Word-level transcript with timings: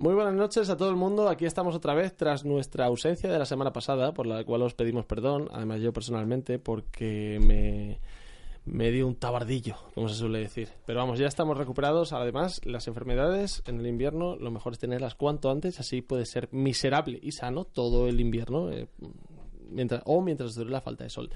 Muy 0.00 0.14
buenas 0.14 0.32
noches 0.32 0.70
a 0.70 0.78
todo 0.78 0.88
el 0.88 0.96
mundo. 0.96 1.28
Aquí 1.28 1.44
estamos 1.44 1.74
otra 1.74 1.92
vez 1.92 2.16
tras 2.16 2.46
nuestra 2.46 2.86
ausencia 2.86 3.30
de 3.30 3.38
la 3.38 3.44
semana 3.44 3.70
pasada, 3.70 4.14
por 4.14 4.26
la 4.26 4.42
cual 4.44 4.62
os 4.62 4.72
pedimos 4.72 5.04
perdón, 5.04 5.48
además 5.52 5.82
yo 5.82 5.92
personalmente, 5.92 6.58
porque 6.58 7.38
me, 7.38 8.00
me 8.64 8.90
dio 8.92 9.06
un 9.06 9.16
tabardillo, 9.16 9.76
como 9.94 10.08
se 10.08 10.14
suele 10.14 10.38
decir. 10.38 10.70
Pero 10.86 11.00
vamos, 11.00 11.18
ya 11.18 11.26
estamos 11.26 11.58
recuperados. 11.58 12.14
Además, 12.14 12.62
las 12.64 12.88
enfermedades 12.88 13.62
en 13.66 13.78
el 13.78 13.86
invierno 13.86 14.36
lo 14.36 14.50
mejor 14.50 14.72
es 14.72 14.78
tenerlas 14.78 15.16
cuanto 15.16 15.50
antes, 15.50 15.78
así 15.80 16.00
puede 16.00 16.24
ser 16.24 16.48
miserable 16.50 17.20
y 17.22 17.32
sano 17.32 17.66
todo 17.66 18.08
el 18.08 18.20
invierno, 18.20 18.70
eh, 18.70 18.88
mientras, 19.68 20.00
o 20.06 20.22
mientras 20.22 20.54
dure 20.54 20.70
la 20.70 20.80
falta 20.80 21.04
de 21.04 21.10
sol. 21.10 21.28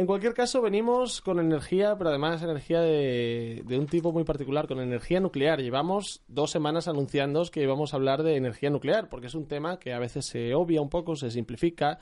En 0.00 0.06
cualquier 0.06 0.32
caso, 0.32 0.62
venimos 0.62 1.20
con 1.20 1.38
energía, 1.40 1.94
pero 1.98 2.08
además 2.08 2.42
energía 2.42 2.80
de, 2.80 3.62
un 3.68 3.86
tipo 3.86 4.12
muy 4.12 4.24
particular, 4.24 4.66
con 4.66 4.80
energía 4.80 5.20
nuclear. 5.20 5.60
Llevamos 5.60 6.22
dos 6.26 6.50
semanas 6.50 6.88
anunciando 6.88 7.42
que 7.52 7.62
íbamos 7.62 7.92
a 7.92 7.98
hablar 7.98 8.22
de 8.22 8.36
energía 8.36 8.70
nuclear, 8.70 9.10
porque 9.10 9.26
es 9.26 9.34
un 9.34 9.46
tema 9.46 9.78
que 9.78 9.92
a 9.92 9.98
veces 9.98 10.24
se 10.24 10.54
obvia 10.54 10.80
un 10.80 10.88
poco, 10.88 11.16
se 11.16 11.30
simplifica. 11.30 11.98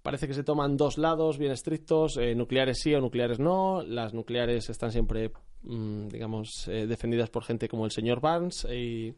Parece 0.00 0.28
que 0.28 0.34
se 0.34 0.44
toman 0.44 0.76
dos 0.76 0.96
lados 0.96 1.36
bien 1.36 1.50
estrictos, 1.50 2.18
eh, 2.18 2.36
nucleares 2.36 2.78
sí 2.80 2.94
o 2.94 3.00
nucleares 3.00 3.40
no. 3.40 3.82
Las 3.82 4.14
nucleares 4.14 4.70
están 4.70 4.92
siempre, 4.92 5.32
mmm, 5.64 6.06
digamos, 6.06 6.68
eh, 6.68 6.86
defendidas 6.86 7.30
por 7.30 7.42
gente 7.42 7.66
como 7.66 7.84
el 7.84 7.90
señor 7.90 8.20
Barnes 8.20 8.64
y 8.72 9.12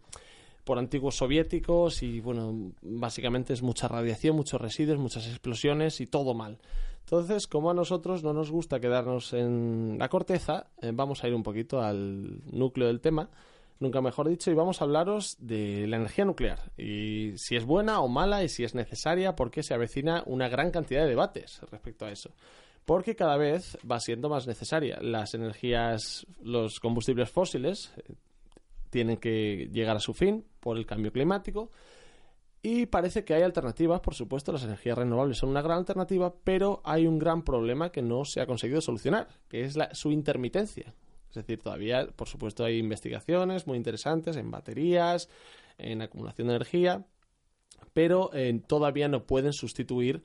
por 0.64 0.78
antiguos 0.78 1.16
soviéticos 1.16 2.02
y, 2.02 2.20
bueno, 2.20 2.72
básicamente 2.80 3.52
es 3.52 3.60
mucha 3.60 3.88
radiación, 3.88 4.36
muchos 4.36 4.58
residuos, 4.58 4.98
muchas 4.98 5.26
explosiones 5.28 6.00
y 6.00 6.06
todo 6.06 6.32
mal. 6.32 6.56
Entonces, 7.06 7.46
como 7.46 7.70
a 7.70 7.74
nosotros 7.74 8.24
no 8.24 8.32
nos 8.32 8.50
gusta 8.50 8.80
quedarnos 8.80 9.32
en 9.32 9.94
la 9.96 10.08
corteza, 10.08 10.66
eh, 10.82 10.90
vamos 10.92 11.22
a 11.22 11.28
ir 11.28 11.34
un 11.36 11.44
poquito 11.44 11.80
al 11.80 12.40
núcleo 12.50 12.88
del 12.88 13.00
tema, 13.00 13.30
nunca 13.78 14.00
mejor 14.00 14.28
dicho, 14.28 14.50
y 14.50 14.54
vamos 14.54 14.80
a 14.80 14.86
hablaros 14.86 15.36
de 15.38 15.86
la 15.86 15.98
energía 15.98 16.24
nuclear 16.24 16.72
y 16.76 17.34
si 17.36 17.54
es 17.54 17.64
buena 17.64 18.00
o 18.00 18.08
mala 18.08 18.42
y 18.42 18.48
si 18.48 18.64
es 18.64 18.74
necesaria, 18.74 19.36
porque 19.36 19.62
se 19.62 19.72
avecina 19.72 20.24
una 20.26 20.48
gran 20.48 20.72
cantidad 20.72 21.02
de 21.02 21.10
debates 21.10 21.60
respecto 21.70 22.06
a 22.06 22.10
eso. 22.10 22.34
Porque 22.84 23.14
cada 23.14 23.36
vez 23.36 23.78
va 23.88 24.00
siendo 24.00 24.28
más 24.28 24.48
necesaria. 24.48 24.98
Las 25.00 25.32
energías, 25.34 26.26
los 26.42 26.80
combustibles 26.80 27.30
fósiles 27.30 27.92
eh, 27.98 28.14
tienen 28.90 29.18
que 29.18 29.68
llegar 29.70 29.96
a 29.96 30.00
su 30.00 30.12
fin 30.12 30.44
por 30.58 30.76
el 30.76 30.86
cambio 30.86 31.12
climático 31.12 31.70
y 32.68 32.86
parece 32.86 33.24
que 33.24 33.32
hay 33.32 33.42
alternativas, 33.42 34.00
por 34.00 34.16
supuesto, 34.16 34.50
las 34.50 34.64
energías 34.64 34.98
renovables 34.98 35.38
son 35.38 35.50
una 35.50 35.62
gran 35.62 35.78
alternativa, 35.78 36.34
pero 36.42 36.82
hay 36.84 37.06
un 37.06 37.16
gran 37.16 37.44
problema 37.44 37.92
que 37.92 38.02
no 38.02 38.24
se 38.24 38.40
ha 38.40 38.46
conseguido 38.46 38.80
solucionar, 38.80 39.28
que 39.48 39.60
es 39.60 39.76
la, 39.76 39.94
su 39.94 40.10
intermitencia. 40.10 40.92
Es 41.28 41.36
decir, 41.36 41.62
todavía, 41.62 42.08
por 42.08 42.26
supuesto, 42.26 42.64
hay 42.64 42.78
investigaciones 42.78 43.68
muy 43.68 43.76
interesantes 43.76 44.36
en 44.36 44.50
baterías, 44.50 45.28
en 45.78 46.02
acumulación 46.02 46.48
de 46.48 46.54
energía, 46.56 47.06
pero 47.92 48.30
eh, 48.34 48.60
todavía 48.66 49.06
no 49.06 49.26
pueden 49.26 49.52
sustituir 49.52 50.24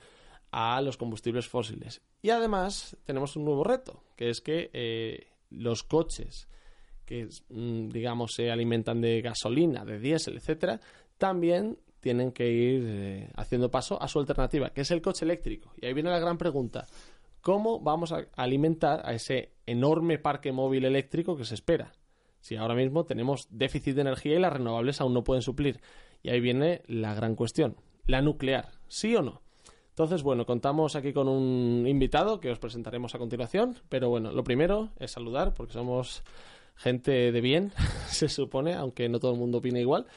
a 0.50 0.82
los 0.82 0.98
combustibles 0.98 1.48
fósiles. 1.48 2.02
Y 2.24 2.32
además 2.32 2.98
tenemos 3.06 3.36
un 3.36 3.46
nuevo 3.46 3.64
reto, 3.64 4.02
que 4.16 4.32
es 4.32 4.42
que 4.42 4.72
eh, 4.74 5.28
los 5.52 5.84
coches 5.84 6.48
que, 7.06 7.30
mm, 7.50 7.90
digamos, 7.90 8.32
se 8.34 8.50
alimentan 8.50 9.00
de 9.00 9.22
gasolina, 9.22 9.86
de 9.86 10.00
diésel, 10.00 10.38
etcétera, 10.38 10.82
también 11.20 11.78
tienen 12.02 12.32
que 12.32 12.52
ir 12.52 12.84
eh, 12.86 13.30
haciendo 13.36 13.72
paso 13.72 14.02
a 14.02 14.08
su 14.08 14.20
alternativa, 14.20 14.72
que 14.72 14.82
es 14.82 14.92
el 14.92 15.02
coche 15.02 15.24
eléctrico. 15.24 15.72
Y 15.80 15.86
ahí 15.86 15.94
viene 15.94 16.10
la 16.10 16.20
gran 16.20 16.38
pregunta. 16.38 16.88
¿Cómo 17.42 17.80
vamos 17.80 18.12
a 18.12 18.28
alimentar 18.36 19.02
a 19.06 19.14
ese 19.14 19.54
enorme 19.66 20.18
parque 20.20 20.52
móvil 20.52 20.86
eléctrico 20.86 21.38
que 21.38 21.46
se 21.46 21.56
espera? 21.56 21.94
Si 22.40 22.56
ahora 22.56 22.76
mismo 22.76 23.06
tenemos 23.06 23.48
déficit 23.50 23.96
de 23.96 24.02
energía 24.02 24.36
y 24.36 24.40
las 24.40 24.54
renovables 24.54 25.00
aún 25.00 25.14
no 25.14 25.24
pueden 25.24 25.42
suplir. 25.42 25.80
Y 26.24 26.30
ahí 26.30 26.40
viene 26.40 26.82
la 26.88 27.14
gran 27.14 27.36
cuestión. 27.36 27.78
La 28.06 28.22
nuclear, 28.22 28.70
¿sí 28.88 29.16
o 29.16 29.22
no? 29.22 29.42
Entonces, 29.90 30.24
bueno, 30.24 30.46
contamos 30.46 30.96
aquí 30.96 31.14
con 31.14 31.28
un 31.28 31.86
invitado 31.88 32.40
que 32.40 32.50
os 32.50 32.60
presentaremos 32.60 33.14
a 33.14 33.20
continuación. 33.20 33.78
Pero 33.90 34.10
bueno, 34.10 34.32
lo 34.32 34.44
primero 34.44 34.90
es 35.00 35.12
saludar, 35.12 35.54
porque 35.54 35.74
somos 35.74 36.24
gente 36.76 37.32
de 37.32 37.42
bien, 37.42 37.72
se 38.08 38.30
supone, 38.30 38.74
aunque 38.74 39.10
no 39.10 39.20
todo 39.20 39.34
el 39.34 39.40
mundo 39.40 39.60
opine 39.60 39.82
igual. 39.82 40.08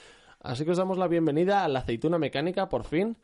Así 0.45 0.65
que 0.65 0.73
os 0.73 0.77
damos 0.77 0.99
la 0.99 1.09
bienvenida 1.09 1.65
a 1.65 1.69
la 1.69 1.79
aceituna 1.81 2.19
mecánica, 2.19 2.69
por 2.69 2.85
fin. 2.85 3.17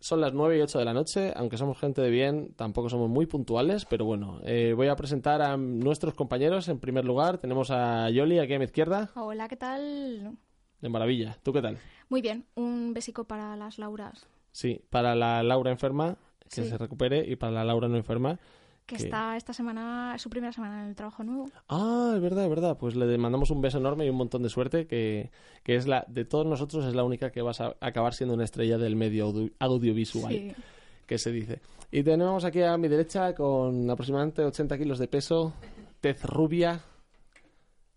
Son 0.00 0.20
las 0.20 0.32
9 0.32 0.58
y 0.58 0.60
8 0.62 0.78
de 0.78 0.84
la 0.84 0.92
noche, 0.94 1.32
aunque 1.36 1.56
somos 1.58 1.78
gente 1.78 2.00
de 2.02 2.10
bien, 2.10 2.54
tampoco 2.56 2.88
somos 2.90 3.08
muy 3.08 3.26
puntuales, 3.26 3.84
pero 3.84 4.04
bueno, 4.04 4.40
eh, 4.44 4.72
voy 4.74 4.88
a 4.88 4.96
presentar 4.96 5.40
a 5.42 5.56
nuestros 5.56 6.14
compañeros. 6.14 6.68
En 6.68 6.78
primer 6.78 7.04
lugar, 7.04 7.38
tenemos 7.38 7.70
a 7.70 8.08
Yoli 8.10 8.38
aquí 8.38 8.54
a 8.54 8.58
mi 8.58 8.64
izquierda. 8.64 9.10
Hola, 9.14 9.46
¿qué 9.48 9.56
tal? 9.56 10.36
De 10.80 10.88
maravilla. 10.88 11.36
¿Tú 11.42 11.52
qué 11.52 11.62
tal? 11.62 11.78
Muy 12.08 12.20
bien, 12.22 12.44
un 12.54 12.92
besico 12.94 13.24
para 13.24 13.56
las 13.56 13.78
Lauras. 13.78 14.26
Sí, 14.52 14.80
para 14.90 15.14
la 15.14 15.42
Laura 15.42 15.70
enferma, 15.70 16.16
que 16.50 16.62
Sí. 16.62 16.68
se 16.68 16.78
recupere, 16.78 17.24
y 17.26 17.36
para 17.36 17.52
la 17.52 17.64
Laura 17.64 17.88
no 17.88 17.96
enferma. 17.96 18.38
Que 18.86 18.96
que- 18.96 19.04
está 19.04 19.36
esta 19.36 19.52
semana, 19.54 20.14
su 20.18 20.28
primera 20.28 20.52
semana 20.52 20.82
en 20.82 20.88
el 20.90 20.94
trabajo 20.94 21.24
nuevo. 21.24 21.48
Ah, 21.68 22.12
es 22.16 22.20
verdad, 22.20 22.44
es 22.44 22.50
verdad. 22.50 22.76
Pues 22.78 22.94
le 22.96 23.16
mandamos 23.18 23.50
un 23.50 23.60
beso 23.62 23.78
enorme 23.78 24.04
y 24.04 24.10
un 24.10 24.16
montón 24.16 24.42
de 24.42 24.50
suerte, 24.50 24.86
que, 24.86 25.30
que 25.62 25.76
es 25.76 25.86
la, 25.86 26.04
de 26.08 26.24
todos 26.24 26.44
nosotros 26.46 26.84
es 26.84 26.94
la 26.94 27.02
única 27.04 27.30
que 27.32 27.40
vas 27.42 27.60
a 27.62 27.74
acabar 27.80 28.12
siendo 28.14 28.34
una 28.34 28.44
estrella 28.44 28.76
del 28.76 28.94
medio 28.96 29.26
audio- 29.26 29.50
audiovisual. 29.58 30.32
Sí. 30.32 30.52
que 31.06 31.18
se 31.18 31.30
dice. 31.32 31.60
Y 31.90 32.02
tenemos 32.02 32.44
aquí 32.44 32.62
a 32.62 32.76
mi 32.78 32.88
derecha 32.88 33.34
con 33.34 33.88
aproximadamente 33.90 34.42
80 34.44 34.76
kilos 34.78 34.98
de 34.98 35.06
peso, 35.08 35.52
tez 36.00 36.22
rubia, 36.24 36.80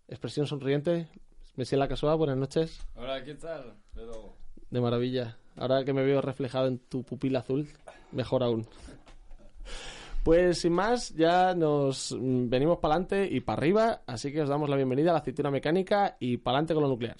expresión 0.08 0.46
sonriente. 0.46 1.08
Messi 1.56 1.74
la 1.76 1.88
Casoa, 1.88 2.14
buenas 2.14 2.36
noches. 2.36 2.80
Hola, 2.94 3.22
¿qué 3.24 3.34
tal? 3.34 3.74
Pero... 3.94 4.34
De 4.70 4.80
maravilla. 4.80 5.36
Ahora 5.56 5.84
que 5.84 5.92
me 5.92 6.02
veo 6.04 6.20
reflejado 6.20 6.66
en 6.68 6.78
tu 6.78 7.02
pupila 7.02 7.40
azul, 7.40 7.66
mejor 8.12 8.42
aún. 8.42 8.66
Pues 10.28 10.58
sin 10.58 10.74
más, 10.74 11.14
ya 11.14 11.54
nos 11.54 12.12
mm, 12.12 12.50
venimos 12.50 12.76
para 12.80 12.96
adelante 12.96 13.26
y 13.34 13.40
para 13.40 13.56
arriba, 13.56 14.02
así 14.06 14.30
que 14.30 14.42
os 14.42 14.48
damos 14.50 14.68
la 14.68 14.76
bienvenida 14.76 15.08
a 15.08 15.12
la 15.14 15.20
aceituna 15.20 15.50
mecánica 15.50 16.18
y 16.20 16.36
para 16.36 16.58
adelante 16.58 16.74
con 16.74 16.82
lo 16.82 16.90
nuclear. 16.90 17.16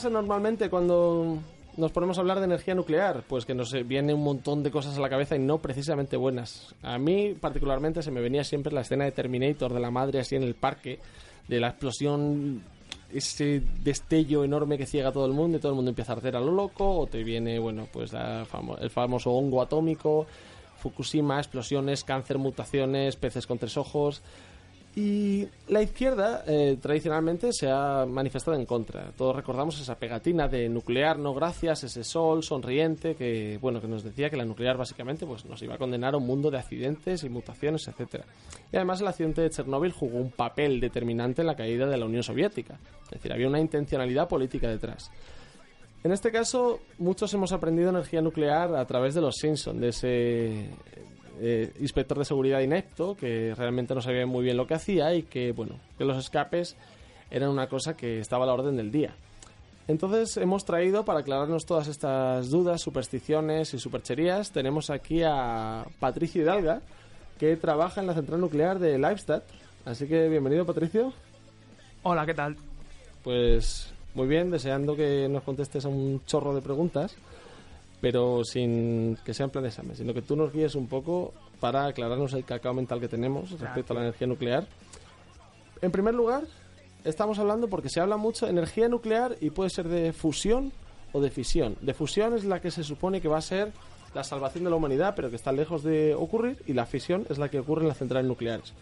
Pasa 0.00 0.08
normalmente 0.08 0.70
cuando 0.70 1.40
nos 1.76 1.92
ponemos 1.92 2.16
a 2.16 2.22
hablar 2.22 2.38
de 2.38 2.46
energía 2.46 2.74
nuclear? 2.74 3.22
Pues 3.28 3.44
que 3.44 3.52
nos 3.52 3.70
viene 3.86 4.14
un 4.14 4.24
montón 4.24 4.62
de 4.62 4.70
cosas 4.70 4.96
a 4.96 5.00
la 5.02 5.10
cabeza 5.10 5.36
y 5.36 5.40
no 5.40 5.58
precisamente 5.58 6.16
buenas. 6.16 6.74
A 6.80 6.96
mí, 6.96 7.34
particularmente, 7.38 8.02
se 8.02 8.10
me 8.10 8.22
venía 8.22 8.42
siempre 8.42 8.72
la 8.72 8.80
escena 8.80 9.04
de 9.04 9.12
Terminator 9.12 9.74
de 9.74 9.80
la 9.80 9.90
madre 9.90 10.20
así 10.20 10.36
en 10.36 10.42
el 10.42 10.54
parque, 10.54 11.00
de 11.48 11.60
la 11.60 11.68
explosión, 11.68 12.62
ese 13.12 13.62
destello 13.84 14.42
enorme 14.42 14.78
que 14.78 14.86
ciega 14.86 15.10
a 15.10 15.12
todo 15.12 15.26
el 15.26 15.34
mundo 15.34 15.58
y 15.58 15.60
todo 15.60 15.72
el 15.72 15.76
mundo 15.76 15.90
empieza 15.90 16.14
a 16.14 16.16
arder 16.16 16.34
a 16.34 16.40
lo 16.40 16.52
loco, 16.52 17.00
o 17.00 17.06
te 17.06 17.22
viene, 17.22 17.58
bueno, 17.58 17.86
pues 17.92 18.14
la 18.14 18.46
el 18.80 18.88
famoso 18.88 19.32
hongo 19.32 19.60
atómico, 19.60 20.26
Fukushima, 20.78 21.36
explosiones, 21.36 22.04
cáncer, 22.04 22.38
mutaciones, 22.38 23.16
peces 23.16 23.46
con 23.46 23.58
tres 23.58 23.76
ojos. 23.76 24.22
Y 24.96 25.46
la 25.68 25.82
izquierda 25.82 26.42
eh, 26.48 26.76
tradicionalmente 26.82 27.52
se 27.52 27.70
ha 27.70 28.04
manifestado 28.06 28.56
en 28.56 28.66
contra. 28.66 29.12
Todos 29.16 29.36
recordamos 29.36 29.80
esa 29.80 29.94
pegatina 29.94 30.48
de 30.48 30.68
nuclear, 30.68 31.16
no 31.16 31.32
gracias, 31.32 31.84
ese 31.84 32.02
sol 32.02 32.42
sonriente 32.42 33.14
que 33.14 33.56
bueno 33.60 33.80
que 33.80 33.86
nos 33.86 34.02
decía 34.02 34.30
que 34.30 34.36
la 34.36 34.44
nuclear 34.44 34.76
básicamente 34.76 35.26
pues 35.26 35.44
nos 35.44 35.62
iba 35.62 35.76
a 35.76 35.78
condenar 35.78 36.14
a 36.14 36.16
un 36.16 36.26
mundo 36.26 36.50
de 36.50 36.58
accidentes 36.58 37.22
y 37.22 37.28
mutaciones, 37.28 37.86
etcétera. 37.86 38.24
Y 38.72 38.76
además 38.76 39.00
el 39.00 39.06
accidente 39.06 39.42
de 39.42 39.50
Chernóbil 39.50 39.92
jugó 39.92 40.18
un 40.18 40.32
papel 40.32 40.80
determinante 40.80 41.42
en 41.42 41.46
la 41.46 41.54
caída 41.54 41.86
de 41.86 41.96
la 41.96 42.06
Unión 42.06 42.24
Soviética. 42.24 42.80
Es 43.04 43.10
decir, 43.10 43.32
había 43.32 43.46
una 43.46 43.60
intencionalidad 43.60 44.28
política 44.28 44.68
detrás. 44.68 45.12
En 46.02 46.12
este 46.12 46.32
caso, 46.32 46.80
muchos 46.98 47.32
hemos 47.34 47.52
aprendido 47.52 47.90
energía 47.90 48.22
nuclear 48.22 48.74
a 48.74 48.84
través 48.86 49.14
de 49.14 49.20
los 49.20 49.36
Simpson, 49.36 49.80
de 49.80 49.88
ese 49.88 50.70
eh, 51.40 51.72
inspector 51.80 52.18
de 52.18 52.24
seguridad 52.24 52.60
inepto 52.60 53.16
que 53.16 53.54
realmente 53.56 53.94
no 53.94 54.02
sabía 54.02 54.26
muy 54.26 54.44
bien 54.44 54.56
lo 54.56 54.66
que 54.66 54.74
hacía 54.74 55.14
y 55.14 55.22
que, 55.22 55.52
bueno, 55.52 55.76
que 55.96 56.04
los 56.04 56.18
escapes 56.18 56.76
eran 57.30 57.48
una 57.48 57.68
cosa 57.68 57.96
que 57.96 58.20
estaba 58.20 58.44
a 58.44 58.46
la 58.46 58.54
orden 58.54 58.76
del 58.76 58.90
día. 58.90 59.14
Entonces 59.88 60.36
hemos 60.36 60.64
traído 60.64 61.04
para 61.04 61.20
aclararnos 61.20 61.66
todas 61.66 61.88
estas 61.88 62.50
dudas, 62.50 62.80
supersticiones 62.80 63.74
y 63.74 63.78
supercherías, 63.78 64.52
tenemos 64.52 64.90
aquí 64.90 65.22
a 65.24 65.84
Patricio 65.98 66.42
Hidalga, 66.42 66.82
que 67.38 67.56
trabaja 67.56 68.00
en 68.00 68.06
la 68.06 68.14
central 68.14 68.40
nuclear 68.40 68.78
de 68.78 68.98
Leibstadt. 68.98 69.42
Así 69.84 70.06
que 70.06 70.28
bienvenido, 70.28 70.66
Patricio. 70.66 71.12
Hola, 72.02 72.26
¿qué 72.26 72.34
tal? 72.34 72.56
Pues 73.24 73.92
muy 74.14 74.28
bien, 74.28 74.50
deseando 74.50 74.94
que 74.94 75.28
nos 75.28 75.42
contestes 75.42 75.84
a 75.84 75.88
un 75.88 76.22
chorro 76.26 76.54
de 76.54 76.60
preguntas, 76.60 77.16
pero 78.00 78.44
sin 78.44 79.16
que 79.24 79.34
sea 79.34 79.44
en 79.44 79.50
plan 79.50 79.62
de 79.62 79.68
examen, 79.68 79.96
sino 79.96 80.14
que 80.14 80.22
tú 80.22 80.36
nos 80.36 80.52
guíes 80.52 80.74
un 80.74 80.86
poco 80.86 81.34
para 81.60 81.86
aclararnos 81.86 82.32
el 82.32 82.44
cacao 82.44 82.72
mental 82.72 83.00
que 83.00 83.08
tenemos 83.08 83.50
respecto 83.58 83.92
a 83.92 83.96
la 83.96 84.02
energía 84.02 84.26
nuclear. 84.26 84.66
En 85.82 85.90
primer 85.90 86.14
lugar, 86.14 86.44
estamos 87.04 87.38
hablando 87.38 87.68
porque 87.68 87.88
se 87.88 88.00
habla 88.00 88.16
mucho 88.16 88.46
de 88.46 88.52
energía 88.52 88.88
nuclear 88.88 89.36
y 89.40 89.50
puede 89.50 89.70
ser 89.70 89.88
de 89.88 90.12
fusión 90.12 90.72
o 91.12 91.20
de 91.20 91.30
fisión. 91.30 91.76
De 91.80 91.94
fusión 91.94 92.34
es 92.34 92.44
la 92.44 92.60
que 92.60 92.70
se 92.70 92.84
supone 92.84 93.20
que 93.20 93.28
va 93.28 93.38
a 93.38 93.42
ser 93.42 93.72
la 94.14 94.24
salvación 94.24 94.64
de 94.64 94.70
la 94.70 94.76
humanidad, 94.76 95.14
pero 95.14 95.30
que 95.30 95.36
está 95.36 95.52
lejos 95.52 95.82
de 95.82 96.14
ocurrir, 96.14 96.58
y 96.66 96.72
la 96.72 96.86
fisión 96.86 97.26
es 97.28 97.38
la 97.38 97.48
que 97.48 97.60
ocurre 97.60 97.82
en 97.82 97.88
las 97.88 97.98
centrales 97.98 98.26
nucleares. 98.26 98.72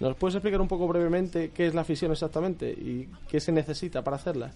¿Nos 0.00 0.14
puedes 0.16 0.36
explicar 0.36 0.60
un 0.60 0.68
poco 0.68 0.86
brevemente 0.86 1.50
qué 1.50 1.66
es 1.66 1.74
la 1.74 1.84
fisión 1.84 2.12
exactamente 2.12 2.70
y 2.70 3.08
qué 3.28 3.40
se 3.40 3.50
necesita 3.50 4.02
para 4.02 4.16
hacerla? 4.16 4.52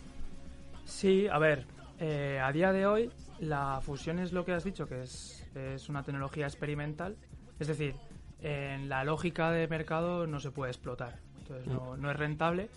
Sí, 0.84 1.26
a 1.26 1.38
ver, 1.38 1.64
eh, 1.99 2.38
a 2.40 2.52
día 2.52 2.72
de 2.72 2.87
hoy 2.87 3.10
la 3.42 3.80
fusión 3.80 4.20
es 4.20 4.32
lo 4.32 4.44
que 4.44 4.52
has 4.52 4.62
dicho, 4.62 4.86
que 4.86 5.02
es, 5.02 5.44
es 5.56 5.88
una 5.88 6.04
tecnología 6.04 6.46
experimental. 6.46 7.16
Es 7.58 7.66
decir, 7.66 7.96
en 8.40 8.88
la 8.88 9.02
lógica 9.02 9.50
de 9.50 9.66
mercado 9.66 10.28
no 10.28 10.38
se 10.38 10.52
puede 10.52 10.70
explotar, 10.70 11.18
entonces 11.38 11.66
no, 11.66 11.96
no 11.96 12.10
es 12.10 12.16
rentable. 12.16 12.68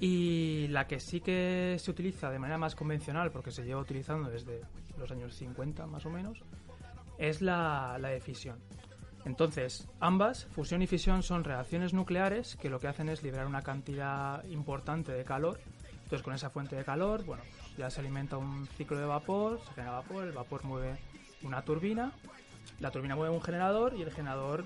Y 0.00 0.68
la 0.68 0.86
que 0.86 1.00
sí 1.00 1.20
que 1.20 1.76
se 1.78 1.90
utiliza 1.90 2.30
de 2.30 2.38
manera 2.38 2.56
más 2.56 2.74
convencional, 2.74 3.30
porque 3.30 3.50
se 3.50 3.62
lleva 3.62 3.80
utilizando 3.80 4.30
desde 4.30 4.62
los 4.98 5.10
años 5.10 5.34
50 5.34 5.86
más 5.86 6.06
o 6.06 6.10
menos, 6.10 6.42
es 7.18 7.42
la, 7.42 7.98
la 8.00 8.08
de 8.08 8.20
fisión. 8.20 8.58
Entonces, 9.26 9.86
ambas, 10.00 10.46
fusión 10.46 10.80
y 10.80 10.86
fisión, 10.86 11.22
son 11.22 11.44
reacciones 11.44 11.92
nucleares 11.92 12.56
que 12.56 12.70
lo 12.70 12.80
que 12.80 12.88
hacen 12.88 13.10
es 13.10 13.22
liberar 13.22 13.46
una 13.46 13.62
cantidad 13.62 14.42
importante 14.44 15.12
de 15.12 15.24
calor. 15.24 15.60
Entonces, 16.04 16.22
con 16.22 16.34
esa 16.34 16.48
fuente 16.48 16.74
de 16.74 16.84
calor, 16.84 17.24
bueno, 17.24 17.42
ya 17.76 17.90
se 17.90 18.00
alimenta 18.00 18.36
un 18.36 18.66
ciclo 18.76 18.98
de 18.98 19.04
vapor, 19.04 19.60
se 19.66 19.74
genera 19.74 19.92
vapor, 19.92 20.24
el 20.24 20.32
vapor 20.32 20.64
mueve 20.64 20.98
una 21.42 21.62
turbina, 21.62 22.12
la 22.80 22.90
turbina 22.90 23.16
mueve 23.16 23.34
un 23.34 23.42
generador 23.42 23.94
y 23.94 24.02
el 24.02 24.12
generador 24.12 24.64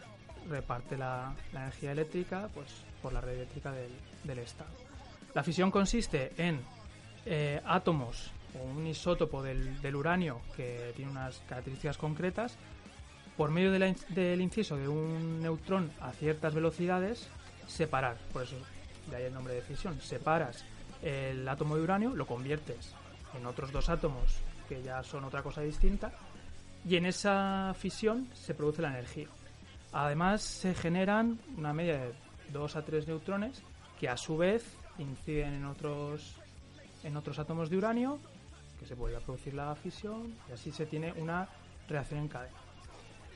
reparte 0.48 0.96
la, 0.96 1.34
la 1.52 1.62
energía 1.62 1.92
eléctrica 1.92 2.48
pues, 2.54 2.84
por 3.02 3.12
la 3.12 3.20
red 3.20 3.34
eléctrica 3.34 3.72
del, 3.72 3.90
del 4.24 4.38
Estado. 4.38 4.70
La 5.34 5.42
fisión 5.42 5.70
consiste 5.70 6.32
en 6.36 6.60
eh, 7.26 7.60
átomos 7.64 8.30
o 8.58 8.64
un 8.64 8.86
isótopo 8.86 9.42
del, 9.42 9.80
del 9.82 9.96
uranio 9.96 10.40
que 10.56 10.92
tiene 10.96 11.10
unas 11.10 11.38
características 11.48 11.98
concretas 11.98 12.56
por 13.36 13.50
medio 13.50 13.70
de 13.70 13.78
la 13.78 13.94
del 14.08 14.40
inciso 14.40 14.76
de 14.76 14.88
un 14.88 15.40
neutrón 15.40 15.92
a 16.00 16.12
ciertas 16.12 16.54
velocidades, 16.54 17.28
separar, 17.68 18.16
por 18.32 18.42
eso 18.42 18.56
de 19.08 19.16
ahí 19.16 19.24
el 19.24 19.34
nombre 19.34 19.54
de 19.54 19.62
fisión, 19.62 20.00
separas 20.00 20.64
el 21.02 21.48
átomo 21.48 21.76
de 21.76 21.82
uranio, 21.82 22.14
lo 22.14 22.26
conviertes 22.26 22.94
en 23.36 23.46
otros 23.46 23.72
dos 23.72 23.88
átomos 23.88 24.38
que 24.68 24.82
ya 24.82 25.02
son 25.02 25.24
otra 25.24 25.42
cosa 25.42 25.62
distinta, 25.62 26.12
y 26.86 26.96
en 26.96 27.06
esa 27.06 27.74
fisión 27.78 28.28
se 28.34 28.54
produce 28.54 28.82
la 28.82 28.90
energía. 28.90 29.28
Además, 29.92 30.42
se 30.42 30.74
generan 30.74 31.38
una 31.56 31.72
media 31.72 31.98
de 31.98 32.14
2 32.52 32.76
a 32.76 32.84
3 32.84 33.08
neutrones 33.08 33.62
que 33.98 34.08
a 34.08 34.16
su 34.16 34.36
vez 34.36 34.76
inciden 34.98 35.54
en 35.54 35.64
otros, 35.64 36.36
en 37.02 37.16
otros 37.16 37.38
átomos 37.38 37.70
de 37.70 37.78
uranio, 37.78 38.18
que 38.78 38.86
se 38.86 38.94
vuelve 38.94 39.16
a 39.16 39.20
producir 39.20 39.54
la 39.54 39.74
fisión, 39.74 40.34
y 40.48 40.52
así 40.52 40.70
se 40.70 40.86
tiene 40.86 41.12
una 41.14 41.48
reacción 41.88 42.20
en 42.20 42.28
cadena. 42.28 42.56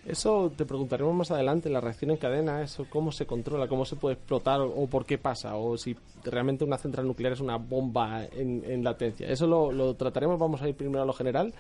Eso 0.05 0.51
te 0.57 0.65
preguntaremos 0.65 1.15
más 1.15 1.31
adelante, 1.31 1.71
la 1.71 1.81
reacción 1.81 2.11
en 2.11 2.17
cadena, 2.17 2.61
eso 2.61 2.87
cómo 2.91 3.13
se 3.13 3.25
controla, 3.25 3.69
cómo 3.69 3.85
se 3.85 3.95
puede 3.95 4.15
explotar 4.15 4.61
o, 4.61 4.87
por 4.89 5.07
qué 5.07 5.17
pasa, 5.17 5.55
o 5.57 5.79
si 5.79 5.97
realmente 6.25 6.65
una 6.65 6.77
central 6.77 7.07
nuclear 7.07 7.35
es 7.35 7.41
una 7.41 7.57
bomba 7.57 8.25
en, 8.25 8.65
en 8.67 8.83
latencia. 8.83 9.29
Eso 9.29 9.47
lo, 9.47 9.95
trataremos, 9.95 10.41
vamos 10.41 10.61
a 10.61 10.69
ir 10.69 10.75
primero 10.75 11.03
a 11.03 11.07
lo 11.07 11.13
general. 11.13 11.55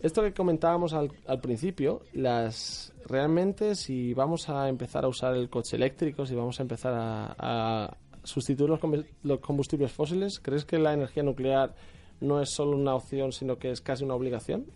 Esto 0.00 0.22
que 0.22 0.34
comentábamos 0.34 0.92
al, 0.92 1.12
al 1.26 1.40
principio, 1.40 2.02
las 2.12 2.92
realmente 3.06 3.74
si 3.74 4.12
vamos 4.12 4.50
a 4.50 4.68
empezar 4.68 5.04
a 5.04 5.08
usar 5.08 5.34
el 5.34 5.48
coche 5.48 5.76
eléctrico, 5.76 6.26
si 6.26 6.34
vamos 6.34 6.58
a 6.58 6.62
empezar 6.62 6.92
a, 6.94 7.34
a 7.38 7.96
sustituir 8.22 8.68
los, 8.68 8.80
los 9.22 9.40
combustibles 9.40 9.92
fósiles, 9.92 10.40
¿crees 10.40 10.66
que 10.66 10.78
la 10.78 10.92
energía 10.92 11.22
nuclear 11.22 11.74
no 12.20 12.42
es 12.42 12.50
solo 12.50 12.76
una 12.76 12.94
opción, 12.94 13.32
sino 13.32 13.56
que 13.56 13.70
es 13.70 13.80
casi 13.80 14.04
una 14.04 14.14
obligación? 14.14 14.66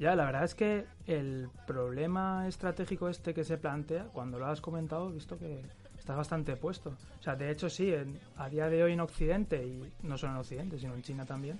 Ya, 0.00 0.16
la 0.16 0.24
verdad 0.24 0.44
es 0.44 0.54
que 0.54 0.86
el 1.06 1.50
problema 1.66 2.48
estratégico 2.48 3.10
este 3.10 3.34
que 3.34 3.44
se 3.44 3.58
plantea, 3.58 4.04
cuando 4.14 4.38
lo 4.38 4.46
has 4.46 4.62
comentado, 4.62 5.10
he 5.10 5.12
visto 5.12 5.38
que 5.38 5.60
estás 5.98 6.16
bastante 6.16 6.56
puesto. 6.56 6.94
O 7.20 7.22
sea, 7.22 7.36
de 7.36 7.50
hecho 7.50 7.68
sí, 7.68 7.92
en- 7.92 8.18
a 8.38 8.48
día 8.48 8.70
de 8.70 8.82
hoy 8.82 8.94
en 8.94 9.00
Occidente, 9.00 9.62
y 9.62 9.92
no 10.02 10.16
solo 10.16 10.32
en 10.32 10.38
Occidente, 10.38 10.78
sino 10.78 10.94
en 10.94 11.02
China 11.02 11.26
también, 11.26 11.58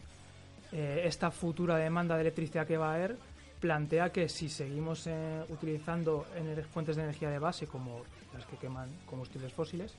eh, 0.72 1.02
esta 1.04 1.30
futura 1.30 1.76
demanda 1.76 2.14
de 2.14 2.22
electricidad 2.22 2.66
que 2.66 2.78
va 2.78 2.92
a 2.92 2.94
haber 2.94 3.18
plantea 3.60 4.10
que 4.10 4.26
si 4.30 4.48
seguimos 4.48 5.06
eh, 5.06 5.44
utilizando 5.50 6.24
fuentes 6.72 6.96
de 6.96 7.02
energía 7.02 7.28
de 7.28 7.38
base 7.38 7.66
como 7.66 8.00
las 8.32 8.46
que 8.46 8.56
queman 8.56 8.88
combustibles 9.04 9.52
fósiles, 9.52 9.92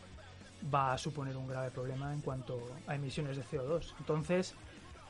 va 0.73 0.93
a 0.93 0.97
suponer 0.97 1.37
un 1.37 1.47
grave 1.47 1.69
problema 1.69 2.11
en 2.11 2.21
cuanto 2.21 2.59
a 2.87 2.95
emisiones 2.95 3.37
de 3.37 3.43
CO2. 3.43 3.93
Entonces, 3.99 4.55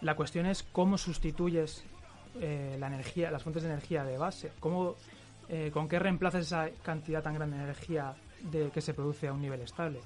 la 0.01 0.16
cuestión 0.18 0.48
es 0.48 0.63
cómo 0.63 0.98
sustituyes 0.98 1.86
eh, 2.39 2.78
la 2.80 2.88
energía, 2.88 3.31
las 3.31 3.44
fuentes 3.44 3.63
de 3.63 3.69
energía 3.69 4.04
de 4.04 4.18
base, 4.18 4.51
cómo, 4.60 4.96
eh, 5.50 5.70
con 5.74 5.88
qué 5.88 6.00
reemplazas 6.00 6.46
esa 6.46 6.70
cantidad 6.84 7.22
tan 7.22 7.34
grande 7.34 7.58
de 7.58 7.63
energía 7.63 8.15
que 8.74 8.82
se 8.82 8.94
produce 8.94 9.27
a 9.27 9.34
un 9.34 9.41
nivel 9.41 9.62
estable. 9.62 10.00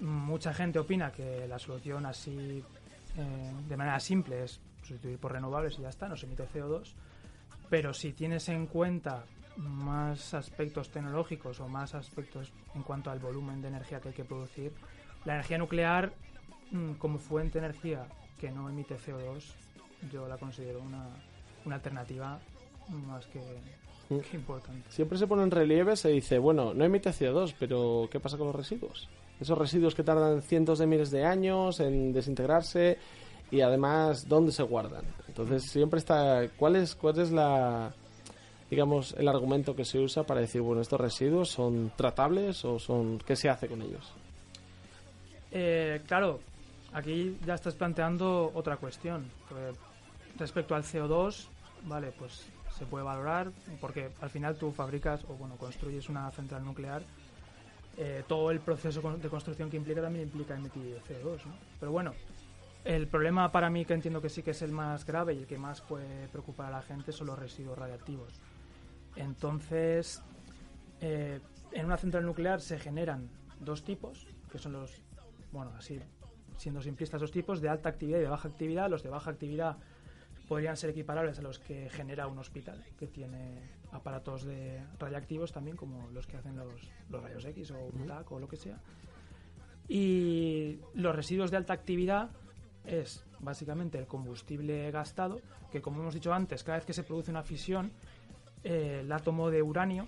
Mucha 0.00 0.52
gente 0.54 0.78
opina 0.78 1.10
que 1.10 1.46
la 1.48 1.58
solución 1.58 2.06
así 2.06 2.62
eh, 3.16 3.52
de 3.68 3.76
manera 3.76 4.00
simple 4.00 4.44
es 4.44 4.60
sustituir 4.80 5.18
por 5.18 5.32
renovables 5.32 5.78
y 5.78 5.82
ya 5.82 5.90
está, 5.90 6.08
no 6.08 6.16
se 6.16 6.26
emite 6.26 6.48
CO2, 6.48 6.94
pero 7.68 7.92
si 7.92 8.12
tienes 8.12 8.48
en 8.48 8.66
cuenta 8.66 9.24
más 9.56 10.34
aspectos 10.34 10.90
tecnológicos 10.90 11.60
o 11.60 11.68
más 11.68 11.94
aspectos 11.94 12.52
en 12.74 12.82
cuanto 12.82 13.10
al 13.10 13.18
volumen 13.18 13.60
de 13.60 13.68
energía 13.68 14.00
que 14.00 14.08
hay 14.08 14.14
que 14.14 14.24
producir, 14.24 14.72
la 15.24 15.34
energía 15.34 15.58
nuclear 15.58 16.12
mm, 16.70 16.94
como 16.94 17.18
fuente 17.18 17.60
de 17.60 17.66
energía 17.66 18.06
que 18.38 18.50
no 18.50 18.68
emite 18.68 18.96
CO2, 18.96 19.54
yo 20.10 20.26
la 20.26 20.38
considero 20.38 20.80
una, 20.80 21.06
una 21.64 21.76
alternativa 21.76 22.38
más 22.88 23.26
que, 23.26 23.40
que 24.08 24.36
importante. 24.36 24.90
Siempre 24.90 25.18
se 25.18 25.26
pone 25.26 25.42
en 25.42 25.50
relieve, 25.50 25.96
se 25.96 26.08
dice, 26.08 26.38
bueno, 26.38 26.74
no 26.74 26.84
emite 26.84 27.10
CO2, 27.10 27.54
pero 27.58 28.08
¿qué 28.10 28.20
pasa 28.20 28.36
con 28.36 28.48
los 28.48 28.56
residuos? 28.56 29.08
Esos 29.40 29.58
residuos 29.58 29.94
que 29.94 30.02
tardan 30.02 30.42
cientos 30.42 30.78
de 30.78 30.86
miles 30.86 31.10
de 31.10 31.24
años 31.24 31.80
en 31.80 32.12
desintegrarse 32.12 32.98
y 33.50 33.60
además, 33.60 34.28
¿dónde 34.28 34.52
se 34.52 34.62
guardan? 34.62 35.04
Entonces 35.28 35.64
siempre 35.64 35.98
está, 35.98 36.48
¿cuál 36.56 36.76
es, 36.76 36.94
cuál 36.94 37.18
es 37.18 37.30
la, 37.30 37.92
digamos, 38.70 39.14
el 39.18 39.28
argumento 39.28 39.76
que 39.76 39.84
se 39.84 39.98
usa 39.98 40.24
para 40.24 40.40
decir, 40.40 40.62
bueno, 40.62 40.80
estos 40.80 41.00
residuos 41.00 41.50
son 41.50 41.92
tratables 41.96 42.64
o 42.64 42.78
son, 42.78 43.18
¿qué 43.18 43.36
se 43.36 43.50
hace 43.50 43.68
con 43.68 43.82
ellos? 43.82 44.12
Eh, 45.50 46.00
claro, 46.06 46.40
aquí 46.94 47.36
ya 47.44 47.54
estás 47.54 47.74
planteando 47.74 48.50
otra 48.54 48.78
cuestión. 48.78 49.30
porque 49.48 49.72
respecto 50.38 50.74
al 50.74 50.84
CO2, 50.84 51.48
vale, 51.84 52.12
pues 52.18 52.46
se 52.70 52.86
puede 52.86 53.04
valorar, 53.04 53.52
porque 53.80 54.10
al 54.20 54.30
final 54.30 54.56
tú 54.56 54.72
fabricas 54.72 55.24
o 55.24 55.34
bueno, 55.34 55.56
construyes 55.56 56.08
una 56.08 56.30
central 56.30 56.64
nuclear. 56.64 57.02
eh, 57.98 58.24
todo 58.26 58.50
el 58.50 58.60
proceso 58.60 59.02
de 59.16 59.28
construcción 59.28 59.68
que 59.68 59.76
implica 59.76 60.00
también 60.00 60.24
implica 60.24 60.56
emitir 60.56 60.98
CO2, 61.06 61.44
¿no? 61.44 61.52
Pero 61.78 61.92
bueno, 61.92 62.14
el 62.84 63.06
problema 63.06 63.52
para 63.52 63.68
mí 63.70 63.84
que 63.84 63.94
entiendo 63.94 64.20
que 64.20 64.28
sí 64.28 64.42
que 64.42 64.52
es 64.52 64.62
el 64.62 64.72
más 64.72 65.04
grave 65.04 65.34
y 65.34 65.38
el 65.38 65.46
que 65.46 65.58
más 65.58 65.82
puede 65.82 66.26
preocupar 66.28 66.68
a 66.68 66.78
la 66.78 66.82
gente 66.82 67.12
son 67.12 67.26
los 67.26 67.38
residuos 67.38 67.78
radiactivos. 67.78 68.40
Entonces, 69.14 70.22
eh, 71.00 71.40
en 71.72 71.84
una 71.84 71.96
central 71.96 72.24
nuclear 72.24 72.60
se 72.60 72.78
generan 72.78 73.28
dos 73.60 73.84
tipos, 73.84 74.26
que 74.50 74.58
son 74.58 74.72
los, 74.72 75.02
bueno, 75.52 75.72
así 75.76 76.00
siendo 76.56 76.80
simplistas, 76.80 77.20
dos 77.20 77.30
tipos 77.30 77.60
de 77.60 77.68
alta 77.68 77.88
actividad 77.88 78.18
y 78.18 78.22
de 78.22 78.28
baja 78.28 78.48
actividad. 78.48 78.88
Los 78.88 79.02
de 79.02 79.10
baja 79.10 79.30
actividad 79.30 79.76
podrían 80.48 80.76
ser 80.76 80.90
equiparables 80.90 81.38
a 81.38 81.42
los 81.42 81.58
que 81.58 81.88
genera 81.90 82.26
un 82.26 82.38
hospital, 82.38 82.82
que 82.98 83.06
tiene 83.06 83.60
aparatos 83.92 84.44
de 84.44 84.82
radiactivos 84.98 85.52
también, 85.52 85.76
como 85.76 86.08
los 86.10 86.26
que 86.26 86.36
hacen 86.36 86.56
los, 86.56 86.72
los 87.10 87.22
rayos 87.22 87.44
X 87.44 87.70
o 87.70 87.78
un 87.78 88.06
TAC 88.06 88.30
o 88.32 88.38
lo 88.40 88.48
que 88.48 88.56
sea. 88.56 88.78
Y 89.88 90.78
los 90.94 91.14
residuos 91.14 91.50
de 91.50 91.56
alta 91.56 91.72
actividad 91.72 92.30
es 92.86 93.24
básicamente 93.40 93.98
el 93.98 94.06
combustible 94.06 94.90
gastado, 94.90 95.40
que 95.70 95.80
como 95.82 96.00
hemos 96.00 96.14
dicho 96.14 96.32
antes, 96.32 96.62
cada 96.64 96.78
vez 96.78 96.86
que 96.86 96.92
se 96.92 97.02
produce 97.02 97.30
una 97.30 97.42
fisión, 97.42 97.90
eh, 98.64 99.00
el 99.02 99.12
átomo 99.12 99.50
de 99.50 99.62
uranio, 99.62 100.06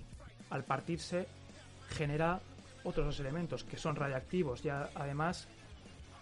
al 0.50 0.64
partirse, 0.64 1.26
genera 1.90 2.40
otros 2.84 3.06
dos 3.06 3.20
elementos 3.20 3.64
que 3.64 3.76
son 3.76 3.96
radiactivos 3.96 4.64
y 4.64 4.68
a- 4.68 4.90
además 4.94 5.48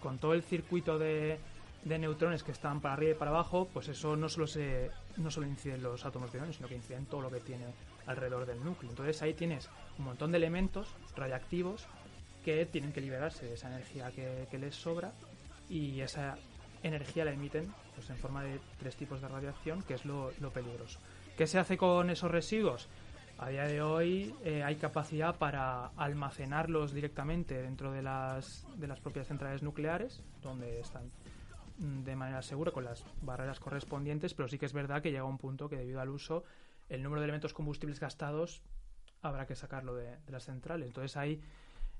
con 0.01 0.17
todo 0.17 0.33
el 0.33 0.43
circuito 0.43 0.97
de, 0.97 1.37
de 1.85 1.99
neutrones 1.99 2.43
que 2.43 2.51
están 2.51 2.79
para 2.79 2.93
arriba 2.93 3.11
y 3.11 3.15
para 3.15 3.31
abajo, 3.31 3.67
pues 3.73 3.89
eso 3.89 4.15
no 4.15 4.29
solo 4.29 4.47
se 4.47 4.89
no 5.17 5.29
solo 5.29 5.47
incide 5.47 5.75
en 5.75 5.83
los 5.83 6.05
átomos 6.05 6.31
de 6.31 6.37
uranio, 6.37 6.53
sino 6.53 6.67
que 6.67 6.75
incide 6.75 6.97
en 6.97 7.05
todo 7.05 7.21
lo 7.21 7.29
que 7.29 7.39
tiene 7.39 7.65
alrededor 8.05 8.45
del 8.45 8.63
núcleo. 8.63 8.89
Entonces 8.89 9.21
ahí 9.21 9.33
tienes 9.33 9.69
un 9.97 10.05
montón 10.05 10.31
de 10.31 10.37
elementos 10.37 10.87
radiactivos 11.15 11.85
que 12.43 12.65
tienen 12.65 12.91
que 12.91 13.01
liberarse 13.01 13.45
de 13.45 13.53
esa 13.53 13.69
energía 13.69 14.11
que, 14.11 14.57
les 14.57 14.75
sobra 14.75 15.13
y 15.69 16.01
esa 16.01 16.37
energía 16.83 17.25
la 17.25 17.31
emiten 17.31 17.73
pues, 17.95 18.09
en 18.09 18.17
forma 18.17 18.43
de 18.43 18.59
tres 18.79 18.95
tipos 18.95 19.21
de 19.21 19.27
radiación, 19.27 19.81
que 19.83 19.93
es 19.93 20.05
lo, 20.05 20.31
peligroso. 20.53 20.99
¿Qué 21.37 21.47
se 21.47 21.57
hace 21.57 21.77
con 21.77 22.09
esos 22.09 22.29
residuos? 22.29 22.89
A 23.39 23.49
día 23.49 23.63
de 23.63 23.81
hoy 23.81 24.35
eh, 24.43 24.63
hay 24.63 24.75
capacidad 24.75 25.35
para 25.37 25.87
almacenarlos 25.97 26.93
directamente 26.93 27.61
dentro 27.61 27.91
de 27.91 28.03
las, 28.03 28.65
de 28.75 28.87
las 28.87 28.99
propias 28.99 29.27
centrales 29.27 29.63
nucleares, 29.63 30.21
donde 30.41 30.79
están 30.79 31.09
de 31.77 32.15
manera 32.15 32.41
segura 32.41 32.71
con 32.71 32.85
las 32.85 33.05
barreras 33.21 33.59
correspondientes, 33.59 34.33
pero 34.33 34.47
sí 34.47 34.57
que 34.57 34.65
es 34.65 34.73
verdad 34.73 35.01
que 35.01 35.11
llega 35.11 35.23
un 35.23 35.37
punto 35.37 35.69
que 35.69 35.77
debido 35.77 36.01
al 36.01 36.09
uso, 36.09 36.43
el 36.89 37.01
número 37.01 37.21
de 37.21 37.25
elementos 37.25 37.53
combustibles 37.53 37.99
gastados 37.99 38.61
habrá 39.21 39.47
que 39.47 39.55
sacarlo 39.55 39.95
de, 39.95 40.17
de 40.17 40.31
las 40.31 40.45
centrales. 40.45 40.87
Entonces 40.87 41.17
hay 41.17 41.41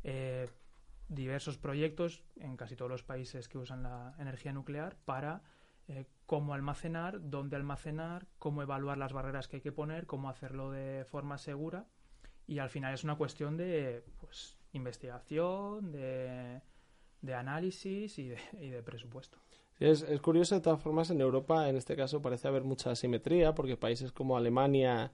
eh, 0.03 0.49
diversos 1.07 1.57
proyectos 1.57 2.23
en 2.39 2.57
casi 2.57 2.75
todos 2.75 2.91
los 2.91 3.03
países 3.03 3.47
que 3.47 3.57
usan 3.57 3.83
la 3.83 4.15
energía 4.19 4.53
nuclear 4.53 4.97
para 5.05 5.41
eh, 5.87 6.05
cómo 6.25 6.53
almacenar, 6.53 7.29
dónde 7.29 7.55
almacenar, 7.55 8.27
cómo 8.39 8.61
evaluar 8.61 8.97
las 8.97 9.13
barreras 9.13 9.47
que 9.47 9.57
hay 9.57 9.61
que 9.61 9.71
poner, 9.71 10.05
cómo 10.05 10.29
hacerlo 10.29 10.71
de 10.71 11.05
forma 11.05 11.37
segura 11.37 11.85
y 12.47 12.59
al 12.59 12.69
final 12.69 12.93
es 12.93 13.03
una 13.03 13.15
cuestión 13.15 13.57
de 13.57 14.03
pues, 14.19 14.57
investigación, 14.73 15.91
de, 15.91 16.61
de 17.21 17.33
análisis 17.33 18.17
y 18.19 18.29
de, 18.29 18.39
y 18.59 18.69
de 18.69 18.83
presupuesto. 18.83 19.37
Es, 19.83 20.01
es 20.03 20.21
curioso, 20.21 20.55
de 20.55 20.61
todas 20.61 20.79
formas, 20.81 21.09
en 21.09 21.19
Europa, 21.19 21.67
en 21.67 21.75
este 21.75 21.95
caso, 21.97 22.21
parece 22.21 22.47
haber 22.47 22.63
mucha 22.63 22.91
asimetría, 22.91 23.53
porque 23.53 23.75
países 23.75 24.13
como 24.13 24.37
Alemania, 24.37 25.11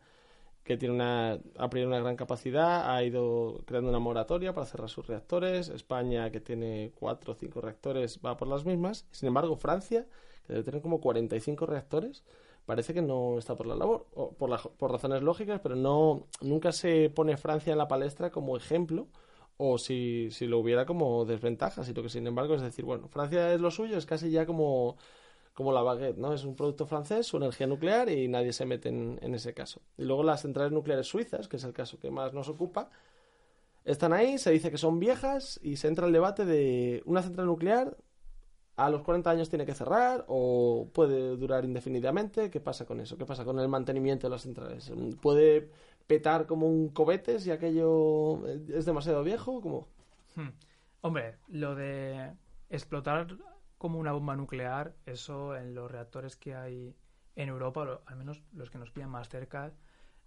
que 0.63 0.77
tiene 0.77 0.95
una, 0.95 1.39
ha 1.57 1.69
priori 1.69 1.87
una 1.87 1.99
gran 2.01 2.15
capacidad, 2.17 2.93
ha 2.95 3.03
ido 3.03 3.61
creando 3.65 3.89
una 3.89 3.99
moratoria 3.99 4.53
para 4.53 4.67
cerrar 4.67 4.89
sus 4.89 5.07
reactores. 5.07 5.69
España, 5.69 6.31
que 6.31 6.41
tiene 6.41 6.91
cuatro 6.99 7.33
o 7.33 7.35
cinco 7.35 7.61
reactores, 7.61 8.19
va 8.25 8.37
por 8.37 8.47
las 8.49 8.65
mismas. 8.65 9.07
Sin 9.11 9.27
embargo, 9.29 9.55
Francia, 9.57 10.07
que 10.47 10.53
debe 10.53 10.65
tener 10.65 10.81
como 10.81 11.01
45 11.01 11.65
reactores, 11.65 12.23
parece 12.65 12.93
que 12.93 13.01
no 13.03 13.37
está 13.39 13.55
por 13.55 13.67
la 13.67 13.75
labor, 13.75 14.07
o 14.15 14.33
por, 14.33 14.49
la- 14.49 14.59
por 14.59 14.91
razones 14.91 15.23
lógicas, 15.23 15.61
pero 15.61 15.75
no 15.75 16.27
nunca 16.41 16.71
se 16.73 17.09
pone 17.11 17.37
Francia 17.37 17.71
en 17.73 17.79
la 17.79 17.87
palestra 17.87 18.31
como 18.31 18.57
ejemplo 18.57 19.07
o 19.61 19.77
si, 19.77 20.29
si 20.31 20.47
lo 20.47 20.59
hubiera 20.59 20.85
como 20.85 21.25
desventaja, 21.25 21.83
sino 21.83 22.01
que 22.01 22.09
sin 22.09 22.25
embargo 22.25 22.55
es 22.55 22.61
decir, 22.61 22.85
bueno, 22.85 23.09
Francia 23.09 23.53
es 23.53 23.59
lo 23.59 23.71
suyo, 23.71 23.97
es 23.97 24.05
casi 24.05 24.31
ya 24.31 24.45
como, 24.45 24.95
como 25.53 25.73
la 25.73 25.81
baguette, 25.81 26.17
¿no? 26.17 26.33
Es 26.33 26.45
un 26.45 26.55
producto 26.55 26.85
francés, 26.85 27.27
su 27.27 27.37
energía 27.37 27.67
nuclear 27.67 28.09
y 28.09 28.29
nadie 28.29 28.53
se 28.53 28.65
mete 28.65 28.87
en, 28.87 29.19
en 29.21 29.35
ese 29.35 29.53
caso. 29.53 29.81
Y 29.97 30.05
luego 30.05 30.23
las 30.23 30.43
centrales 30.43 30.71
nucleares 30.71 31.07
suizas, 31.07 31.49
que 31.49 31.57
es 31.57 31.63
el 31.65 31.73
caso 31.73 31.99
que 31.99 32.09
más 32.09 32.33
nos 32.33 32.47
ocupa, 32.47 32.89
están 33.83 34.13
ahí, 34.13 34.37
se 34.37 34.51
dice 34.51 34.71
que 34.71 34.77
son 34.77 34.99
viejas 34.99 35.59
y 35.61 35.75
se 35.75 35.89
entra 35.89 36.07
el 36.07 36.13
debate 36.13 36.45
de 36.45 37.03
una 37.05 37.21
central 37.21 37.47
nuclear 37.47 37.97
a 38.79 38.89
los 38.89 39.01
40 39.01 39.29
años 39.29 39.49
tiene 39.49 39.65
que 39.65 39.73
cerrar 39.73 40.23
o 40.29 40.87
puede 40.93 41.35
durar 41.35 41.65
indefinidamente. 41.65 42.49
¿Qué 42.49 42.61
pasa 42.61 42.85
con 42.85 43.01
eso? 43.01 43.17
¿Qué 43.17 43.25
pasa 43.25 43.43
con 43.43 43.59
el 43.59 43.67
mantenimiento 43.67 44.27
de 44.27 44.31
las 44.31 44.43
centrales? 44.43 44.89
¿Puede 45.21 45.69
petar 46.09 46.47
como 46.47 46.65
un 46.65 46.89
cohete 46.89 47.39
si 47.39 47.51
aquello 47.51 48.47
es 48.47 48.83
demasiado 48.85 49.23
viejo? 49.23 49.61
Como... 49.61 49.87
Hmm. 50.35 50.49
Hombre, 51.01 51.37
lo 51.49 51.75
de 51.75 52.33
explotar 52.67 53.37
como 53.77 53.99
una 53.99 54.11
bomba 54.11 54.35
nuclear, 54.35 54.95
eso 55.05 55.55
en 55.55 55.75
los 55.75 55.89
reactores 55.89 56.35
que 56.35 56.55
hay 56.55 56.95
en 57.35 57.49
Europa, 57.49 58.01
al 58.07 58.15
menos 58.15 58.41
los 58.53 58.71
que 58.71 58.79
nos 58.79 58.89
pillan 58.89 59.11
más 59.11 59.29
cerca, 59.29 59.71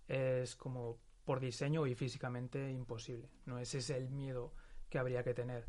es 0.07 0.55
como 0.55 0.99
por 1.25 1.41
diseño 1.41 1.85
y 1.89 1.97
físicamente 1.97 2.71
imposible. 2.71 3.29
No 3.45 3.59
ese 3.59 3.79
es 3.79 3.91
el 3.91 4.09
miedo 4.09 4.55
que 4.89 4.99
habría 4.99 5.25
que 5.25 5.35
tener. 5.35 5.67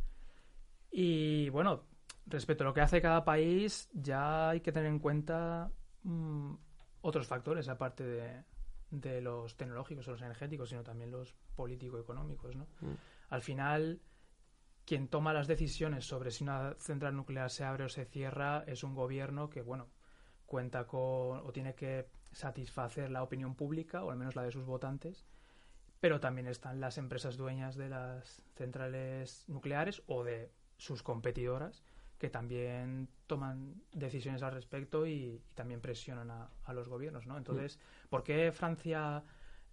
Y 0.92 1.50
bueno, 1.50 1.86
respecto 2.28 2.64
a 2.64 2.68
lo 2.68 2.74
que 2.76 2.82
hace 2.82 3.02
cada 3.02 3.26
país, 3.26 3.90
ya 3.94 4.50
hay 4.50 4.62
que 4.62 4.72
tener 4.72 4.90
en 4.90 5.00
cuenta 5.00 5.72
mm, 6.04 6.54
otros 7.02 7.26
factores 7.26 7.68
aparte 7.68 8.04
de, 8.04 8.44
de 9.02 9.22
los 9.22 9.58
tecnológicos 9.58 10.08
o 10.08 10.12
los 10.12 10.22
energéticos, 10.22 10.70
sino 10.70 10.84
también 10.84 11.12
los 11.12 11.34
político-económicos, 11.56 12.56
¿no? 12.56 12.68
Al 13.30 13.42
final, 13.42 14.02
quien 14.86 15.08
toma 15.08 15.34
las 15.34 15.48
decisiones 15.48 16.06
sobre 16.06 16.30
si 16.30 16.44
una 16.44 16.76
central 16.76 17.16
nuclear 17.16 17.50
se 17.50 17.64
abre 17.64 17.86
o 17.86 17.90
se 17.90 18.06
cierra 18.06 18.64
es 18.68 18.84
un 18.84 18.94
gobierno 18.94 19.50
que, 19.50 19.62
bueno, 19.62 19.88
cuenta 20.46 20.86
con 20.86 21.40
o 21.40 21.52
tiene 21.52 21.74
que 21.74 22.08
satisfacer 22.32 23.10
la 23.10 23.24
opinión 23.24 23.56
pública, 23.56 24.04
o 24.04 24.12
al 24.12 24.18
menos 24.18 24.36
la 24.36 24.44
de 24.44 24.52
sus 24.52 24.66
votantes, 24.66 25.26
pero 26.00 26.20
también 26.20 26.48
están 26.48 26.80
las 26.80 26.98
empresas 26.98 27.36
dueñas 27.36 27.76
de 27.76 27.90
las 27.90 28.44
centrales 28.56 29.46
nucleares 29.48 30.04
o 30.06 30.24
de 30.24 30.52
sus 30.78 31.02
competidoras 31.02 31.84
que 32.18 32.30
también 32.30 33.10
toman 33.28 33.82
decisiones 33.92 34.42
al 34.44 34.54
respecto 34.54 35.06
y, 35.06 35.12
y 35.12 35.42
también 35.56 35.82
presionan 35.82 36.32
a, 36.32 36.50
a 36.64 36.74
los 36.74 36.88
gobiernos, 36.88 37.26
¿no? 37.28 37.38
Entonces, 37.38 37.80
¿por 38.10 38.24
qué 38.24 38.52
Francia 38.52 39.24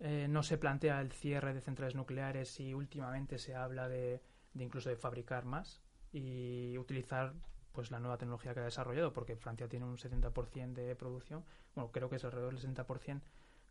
eh, 0.01 0.27
no 0.29 0.43
se 0.43 0.59
plantea 0.59 1.01
el 1.01 1.13
cierre 1.13 1.55
de 1.55 1.61
centrales 1.61 1.95
nucleares 1.95 2.49
si 2.49 2.75
últimamente 2.75 3.39
se 3.39 3.55
habla 3.55 3.89
de, 3.89 4.21
de 4.55 4.65
incluso 4.65 4.89
de 4.89 4.97
fabricar 4.97 5.45
más 5.45 5.81
y 6.13 6.77
utilizar 6.79 7.35
pues 7.73 7.93
la 7.93 8.01
nueva 8.01 8.19
tecnología 8.19 8.53
que 8.53 8.61
ha 8.61 8.65
desarrollado? 8.65 9.13
Porque 9.13 9.37
Francia 9.37 9.69
tiene 9.69 9.85
un 9.87 9.97
70% 9.99 10.73
de 10.75 10.97
producción, 10.97 11.45
bueno, 11.77 11.93
creo 11.93 12.09
que 12.11 12.17
es 12.17 12.25
alrededor 12.25 12.53
del 12.55 12.61
60% 12.61 13.23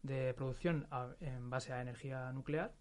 de 0.04 0.34
producción 0.34 0.88
a- 0.92 1.16
en 1.20 1.50
base 1.50 1.74
a 1.74 1.82
energía 1.82 2.32
nuclear 2.32 2.74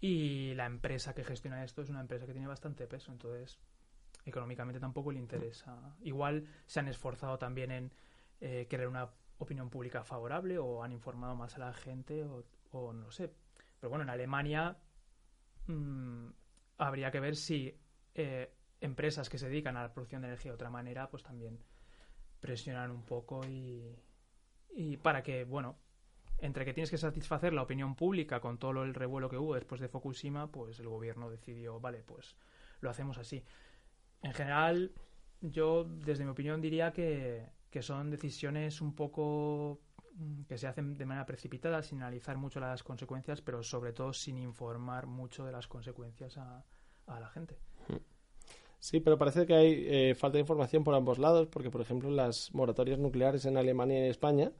y 0.00 0.54
la 0.54 0.66
empresa 0.66 1.14
que 1.14 1.24
gestiona 1.24 1.64
esto 1.64 1.82
es 1.82 1.88
una 1.88 2.00
empresa 2.00 2.26
que 2.26 2.32
tiene 2.32 2.48
bastante 2.48 2.86
peso, 2.86 3.12
entonces 3.12 3.58
económicamente 4.24 4.80
tampoco 4.80 5.12
le 5.12 5.18
interesa. 5.18 5.96
Igual 6.02 6.46
se 6.66 6.80
han 6.80 6.88
esforzado 6.88 7.38
también 7.38 7.70
en 7.70 7.92
eh, 8.40 8.66
crear 8.68 8.88
una 8.88 9.10
opinión 9.38 9.70
pública 9.70 10.04
favorable 10.04 10.58
o 10.58 10.82
han 10.82 10.92
informado 10.92 11.34
más 11.34 11.56
a 11.56 11.58
la 11.58 11.72
gente 11.72 12.24
o, 12.72 12.92
no 12.92 13.10
sé. 13.10 13.32
Pero 13.80 13.90
bueno, 13.90 14.04
en 14.04 14.10
Alemania 14.10 14.76
mm, 15.66 16.28
habría 16.78 17.10
que 17.10 17.20
ver 17.20 17.36
si 17.36 17.76
eh, 18.14 18.54
empresas 18.80 19.28
que 19.28 19.38
se 19.38 19.48
dedican 19.48 19.76
a 19.76 19.82
la 19.82 19.92
producción 19.92 20.22
de 20.22 20.28
energía 20.28 20.52
de 20.52 20.54
otra 20.54 20.70
manera 20.70 21.10
pues 21.10 21.22
también 21.22 21.58
presionan 22.40 22.90
un 22.90 23.04
poco 23.04 23.46
y, 23.46 23.96
y 24.74 24.96
para 24.96 25.22
que, 25.22 25.44
bueno, 25.44 25.78
entre 26.38 26.64
que 26.64 26.74
tienes 26.74 26.90
que 26.90 26.98
satisfacer 26.98 27.52
la 27.52 27.62
opinión 27.62 27.94
pública 27.94 28.40
con 28.40 28.58
todo 28.58 28.82
el 28.82 28.94
revuelo 28.94 29.28
que 29.30 29.38
hubo 29.38 29.54
después 29.54 29.80
de 29.80 29.88
Fukushima, 29.88 30.50
pues 30.50 30.80
el 30.80 30.88
gobierno 30.88 31.30
decidió, 31.30 31.78
vale, 31.78 32.02
pues 32.02 32.36
lo 32.80 32.90
hacemos 32.90 33.16
así. 33.16 33.44
En 34.22 34.32
general, 34.32 34.92
yo 35.40 35.84
desde 35.84 36.24
mi 36.24 36.30
opinión 36.30 36.60
diría 36.60 36.92
que, 36.92 37.46
que 37.70 37.82
son 37.82 38.10
decisiones 38.10 38.80
un 38.80 38.94
poco 38.94 39.80
mm, 40.14 40.42
que 40.42 40.58
se 40.58 40.66
hacen 40.66 40.94
de 40.94 41.06
manera 41.06 41.26
precipitada, 41.26 41.82
sin 41.82 41.98
analizar 41.98 42.36
mucho 42.36 42.60
las 42.60 42.82
consecuencias, 42.82 43.40
pero 43.40 43.62
sobre 43.62 43.92
todo 43.92 44.12
sin 44.12 44.38
informar 44.38 45.06
mucho 45.06 45.44
de 45.44 45.52
las 45.52 45.66
consecuencias 45.66 46.38
a, 46.38 46.64
a 47.06 47.20
la 47.20 47.28
gente. 47.28 47.58
Sí, 48.78 48.98
pero 48.98 49.16
parece 49.16 49.46
que 49.46 49.54
hay 49.54 49.86
eh, 49.86 50.14
falta 50.16 50.38
de 50.38 50.40
información 50.40 50.82
por 50.82 50.96
ambos 50.96 51.18
lados, 51.18 51.46
porque, 51.46 51.70
por 51.70 51.80
ejemplo, 51.80 52.10
las 52.10 52.52
moratorias 52.52 52.98
nucleares 52.98 53.44
en 53.44 53.56
Alemania 53.56 54.04
y 54.04 54.10
España, 54.10 54.50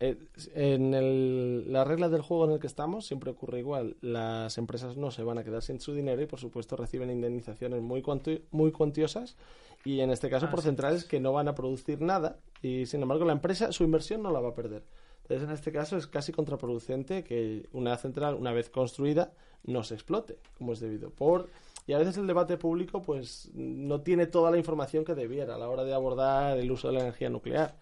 en 0.00 0.94
el- 0.94 1.70
las 1.72 1.86
reglas 1.86 2.10
del 2.10 2.22
juego 2.22 2.46
en 2.46 2.52
el 2.52 2.58
que 2.58 2.66
estamos 2.66 3.06
siempre 3.06 3.30
ocurre 3.30 3.58
igual. 3.58 3.96
Las 4.00 4.56
empresas 4.56 4.96
no 4.96 5.10
se 5.10 5.22
van 5.22 5.36
a 5.38 5.44
quedar 5.44 5.62
sin 5.62 5.78
su 5.78 5.92
dinero 5.92 6.22
y, 6.22 6.26
por 6.26 6.40
supuesto, 6.40 6.74
reciben 6.76 7.10
indemnizaciones 7.10 7.82
muy, 7.82 8.02
cuanti- 8.02 8.42
muy 8.50 8.72
cuantiosas 8.72 9.36
y, 9.84 10.00
en 10.00 10.10
este 10.10 10.30
caso, 10.30 10.46
Ah, 10.46 10.50
por 10.50 10.60
sí. 10.60 10.66
centrales 10.68 11.04
que 11.04 11.20
no 11.20 11.32
van 11.32 11.48
a 11.48 11.54
producir 11.54 12.00
nada 12.00 12.38
y, 12.62 12.86
sin 12.86 13.02
embargo, 13.02 13.24
la 13.26 13.32
empresa 13.32 13.72
su 13.72 13.84
inversión 13.84 14.22
no 14.22 14.30
la 14.32 14.40
va 14.40 14.48
a 14.50 14.54
perder. 14.54 14.82
Entonces, 15.22 15.46
en 15.48 15.54
este 15.54 15.70
caso 15.70 15.96
es 15.96 16.06
casi 16.06 16.32
contraproducente 16.32 17.22
que 17.22 17.68
una 17.72 17.96
central, 17.98 18.34
una 18.34 18.52
vez 18.52 18.68
construida, 18.70 19.32
no 19.64 19.84
se 19.84 19.94
explote 19.94 20.38
como 20.56 20.72
es 20.72 20.80
debido. 20.80 21.10
Por 21.10 21.48
y 21.86 21.92
a 21.92 21.98
veces 21.98 22.16
el 22.16 22.26
debate 22.26 22.56
público 22.56 23.02
pues 23.02 23.50
no 23.54 24.00
tiene 24.00 24.26
toda 24.26 24.50
la 24.50 24.58
información 24.58 25.04
que 25.04 25.14
debiera 25.14 25.54
a 25.56 25.58
la 25.58 25.68
hora 25.68 25.84
de 25.84 25.92
abordar 25.92 26.56
el 26.58 26.70
uso 26.70 26.88
de 26.88 26.94
la 26.94 27.00
energía 27.00 27.28
nuclear. 27.30 27.76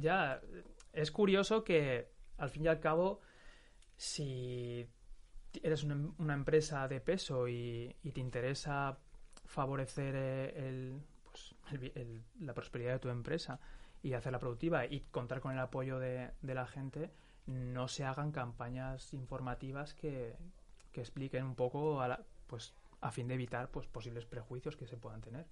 Ya, 0.00 0.40
es 0.92 1.10
curioso 1.10 1.64
que 1.64 2.08
al 2.38 2.50
fin 2.50 2.64
y 2.64 2.68
al 2.68 2.80
cabo, 2.80 3.20
si 3.96 4.86
eres 5.62 5.82
una, 5.84 6.12
una 6.18 6.34
empresa 6.34 6.88
de 6.88 7.00
peso 7.00 7.48
y, 7.48 7.94
te 8.12 8.20
interesa 8.20 8.98
favorecer 9.46 10.14
eh, 10.16 10.68
el, 10.68 11.00
pues, 11.24 11.54
el 11.94 12.22
la 12.40 12.54
prosperidad 12.54 12.92
de 12.94 12.98
tu 12.98 13.08
empresa 13.08 13.60
y 14.02 14.14
hacerla 14.14 14.38
productiva 14.38 14.86
y 14.86 15.00
contar 15.10 15.40
con 15.40 15.52
el 15.52 15.58
apoyo 15.58 15.98
de, 15.98 16.30
de 16.40 16.54
la 16.54 16.66
gente, 16.66 17.10
no 17.46 17.88
se 17.88 18.04
hagan 18.04 18.32
campañas 18.32 19.12
informativas 19.12 19.94
que, 19.94 20.36
que 20.92 21.00
expliquen 21.00 21.44
un 21.44 21.54
poco 21.54 22.00
a 22.00 22.08
la- 22.08 22.24
pues 22.46 22.74
a 23.00 23.10
fin 23.10 23.28
de 23.28 23.34
evitar 23.34 23.70
pues 23.70 23.86
posibles 23.86 24.26
prejuicios 24.26 24.76
que 24.76 24.86
se 24.86 24.96
puedan 24.96 25.20
tener. 25.20 25.46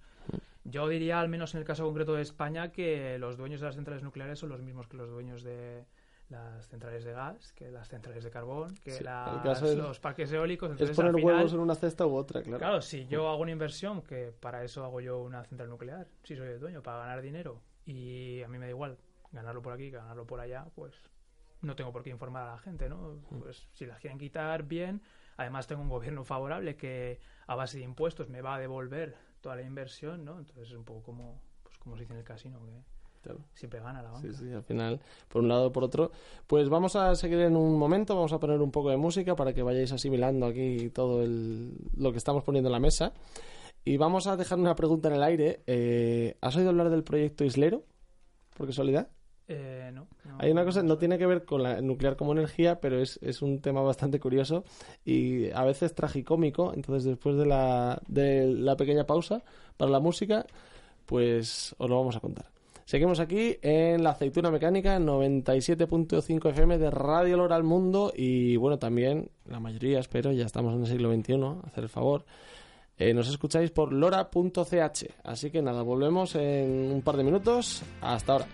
Yo 0.63 0.87
diría, 0.87 1.19
al 1.19 1.29
menos 1.29 1.53
en 1.55 1.59
el 1.61 1.65
caso 1.65 1.83
concreto 1.85 2.13
de 2.13 2.21
España, 2.21 2.71
que 2.71 3.17
los 3.17 3.37
dueños 3.37 3.59
de 3.61 3.67
las 3.67 3.75
centrales 3.75 4.03
nucleares 4.03 4.39
son 4.39 4.49
los 4.49 4.61
mismos 4.61 4.87
que 4.87 4.97
los 4.97 5.09
dueños 5.09 5.41
de 5.43 5.85
las 6.29 6.67
centrales 6.67 7.03
de 7.05 7.11
gas, 7.13 7.53
que 7.53 7.71
las 7.71 7.87
centrales 7.89 8.23
de 8.23 8.29
carbón, 8.29 8.75
que 8.83 8.91
Sí, 8.91 9.03
las- 9.03 9.63
es- 9.63 9.75
los 9.75 9.99
parques 9.99 10.31
eólicos. 10.31 10.67
Es 10.69 10.73
Entonces, 10.73 10.95
poner 10.95 11.09
al 11.15 11.15
final, 11.15 11.35
huevos 11.37 11.53
en 11.53 11.59
una 11.59 11.73
cesta 11.75 12.05
u 12.05 12.13
otra, 12.13 12.43
claro. 12.43 12.59
Claro, 12.59 12.81
si 12.83 13.07
yo 13.07 13.27
hago 13.29 13.41
una 13.41 13.51
inversión, 13.51 14.03
que 14.03 14.31
para 14.39 14.63
eso 14.63 14.83
hago 14.83 15.01
yo 15.01 15.19
una 15.23 15.43
central 15.45 15.69
nuclear, 15.69 16.07
si 16.23 16.35
soy 16.35 16.49
el 16.49 16.59
dueño, 16.59 16.83
para 16.83 16.99
ganar 16.99 17.21
dinero, 17.23 17.61
y 17.85 18.43
a 18.43 18.47
mí 18.47 18.59
me 18.59 18.65
da 18.65 18.69
igual 18.71 18.97
ganarlo 19.31 19.61
por 19.63 19.73
aquí, 19.73 19.89
ganarlo 19.89 20.27
por 20.27 20.39
allá, 20.39 20.67
pues 20.75 20.93
no 21.61 21.75
tengo 21.75 21.91
por 21.91 22.03
qué 22.03 22.11
informar 22.11 22.47
a 22.47 22.51
la 22.51 22.57
gente, 22.59 22.89
¿no? 22.89 23.17
Pues 23.39 23.67
si 23.73 23.87
las 23.87 23.99
quieren 23.99 24.19
quitar, 24.19 24.63
bien. 24.63 25.01
Además 25.39 25.67
tengo 25.67 25.81
un 25.81 25.87
gobierno 25.87 26.25
favorable 26.25 26.75
que 26.75 27.17
a 27.47 27.55
base 27.55 27.77
de 27.77 27.85
impuestos 27.85 28.27
me 28.27 28.41
va 28.41 28.55
a 28.55 28.59
devolver 28.59 29.15
toda 29.39 29.55
la 29.55 29.61
inversión, 29.61 30.25
¿no? 30.25 30.37
Entonces 30.37 30.67
es 30.67 30.75
un 30.75 30.83
poco 30.83 31.01
como, 31.01 31.39
pues 31.63 31.77
como 31.77 31.95
se 31.95 32.01
dice 32.01 32.11
en 32.11 32.19
el 32.19 32.25
casino, 32.25 32.59
que 32.59 32.73
Claro. 33.21 33.39
siempre 33.53 33.79
gana 33.79 34.01
la 34.03 34.11
banca. 34.11 34.27
Sí, 34.27 34.35
sí, 34.35 34.51
al 34.51 34.63
final, 34.63 34.99
por 35.29 35.41
un 35.41 35.47
lado 35.47 35.67
o 35.67 35.71
por 35.71 35.85
otro. 35.85 36.11
Pues 36.45 36.67
vamos 36.67 36.97
a 36.97 37.15
seguir 37.15 37.39
en 37.39 37.55
un 37.55 37.79
momento, 37.79 38.15
vamos 38.15 38.33
a 38.33 38.39
poner 38.41 38.59
un 38.59 38.69
poco 38.69 38.89
de 38.89 38.97
música 38.97 39.33
para 39.37 39.53
que 39.53 39.63
vayáis 39.63 39.93
asimilando 39.93 40.45
aquí 40.45 40.89
todo 40.89 41.23
el- 41.23 41.73
lo 41.95 42.11
que 42.11 42.17
estamos 42.17 42.43
poniendo 42.43 42.67
en 42.67 42.73
la 42.73 42.79
mesa. 42.81 43.13
Y 43.85 43.95
vamos 43.95 44.27
a 44.27 44.35
dejar 44.35 44.59
una 44.59 44.75
pregunta 44.75 45.07
en 45.07 45.15
el 45.15 45.23
aire. 45.23 45.63
Eh, 45.67 46.35
¿Has 46.41 46.57
oído 46.57 46.69
hablar 46.71 46.89
del 46.89 47.05
proyecto 47.05 47.45
Islero? 47.45 47.85
¿Por 48.57 48.67
casualidad? 48.67 49.07
Eh, 49.51 49.91
no, 49.91 50.07
Hay 50.37 50.51
una 50.51 50.63
cosa, 50.63 50.83
no 50.83 50.99
tiene 50.99 51.17
que 51.17 51.25
ver 51.25 51.43
con 51.43 51.63
la 51.63 51.81
nuclear 51.81 52.15
como 52.15 52.33
energía, 52.33 52.79
pero 52.79 53.01
es, 53.01 53.17
es 53.23 53.41
un 53.41 53.61
tema 53.61 53.81
bastante 53.81 54.19
curioso 54.19 54.63
y 55.03 55.49
a 55.49 55.63
veces 55.63 55.95
tragicómico. 55.95 56.71
Entonces, 56.73 57.03
después 57.03 57.35
de 57.35 57.47
la, 57.47 57.99
de 58.07 58.45
la 58.45 58.75
pequeña 58.75 59.05
pausa 59.05 59.41
para 59.75 59.89
la 59.89 59.99
música, 59.99 60.45
pues 61.07 61.75
os 61.79 61.89
lo 61.89 61.97
vamos 61.97 62.15
a 62.15 62.19
contar. 62.19 62.45
Seguimos 62.85 63.19
aquí 63.19 63.57
en 63.61 64.03
la 64.03 64.11
aceituna 64.11 64.51
mecánica 64.51 64.99
97.5 64.99 66.49
FM 66.49 66.77
de 66.77 66.91
Radio 66.91 67.37
Lora 67.37 67.55
al 67.55 67.63
Mundo 67.63 68.11
y 68.15 68.55
bueno, 68.55 68.77
también 68.79 69.29
la 69.47 69.59
mayoría, 69.59 69.99
espero, 69.99 70.31
ya 70.31 70.45
estamos 70.45 70.73
en 70.75 70.81
el 70.81 70.87
siglo 70.87 71.11
XXI, 71.13 71.67
hacer 71.67 71.83
el 71.83 71.89
favor. 71.89 72.25
eh, 72.97 73.13
nos 73.13 73.29
escucháis 73.29 73.71
por 73.71 73.93
lora.ch. 73.93 75.05
Así 75.23 75.49
que 75.51 75.61
nada, 75.61 75.81
volvemos 75.83 76.35
en 76.35 76.91
un 76.91 77.01
par 77.01 77.17
de 77.17 77.23
minutos. 77.23 77.81
Hasta 78.01 78.33
ahora. 78.33 78.47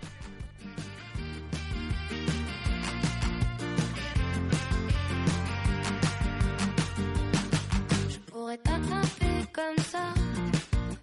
Comme 9.55 9.83
ça 9.85 10.13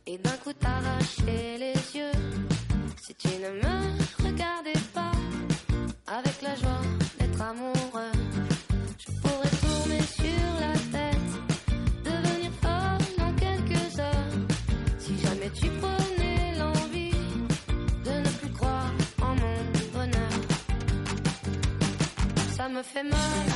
et 0.07 0.19
d'un 0.19 0.37
coup 0.45 0.53
t'arracher 0.53 1.57
les 1.59 1.79
yeux. 1.97 2.19
Si 3.03 3.15
tu 3.15 3.29
ne 3.29 3.51
me 3.63 4.27
regardais 4.27 4.81
pas 4.93 5.13
avec 6.07 6.43
la 6.43 6.55
joie 6.57 6.83
d'être 7.19 7.41
amoureux, 7.41 8.13
je 8.99 9.11
pourrais 9.23 9.55
tourner 9.65 10.03
sur 10.03 10.49
la 10.61 10.75
tête, 10.95 11.31
devenir 12.05 12.53
folle 12.61 13.25
en 13.27 13.33
quelques 13.45 13.99
heures. 13.99 14.39
Si 14.99 15.19
jamais 15.19 15.51
tu 15.55 15.69
prenais 15.81 16.55
l'envie 16.59 17.17
de 18.05 18.13
ne 18.25 18.31
plus 18.39 18.53
croire 18.53 18.93
en 19.23 19.35
mon 19.43 19.57
bonheur, 19.95 20.35
ça 22.55 22.69
me 22.69 22.83
fait 22.83 23.05
mal, 23.05 23.47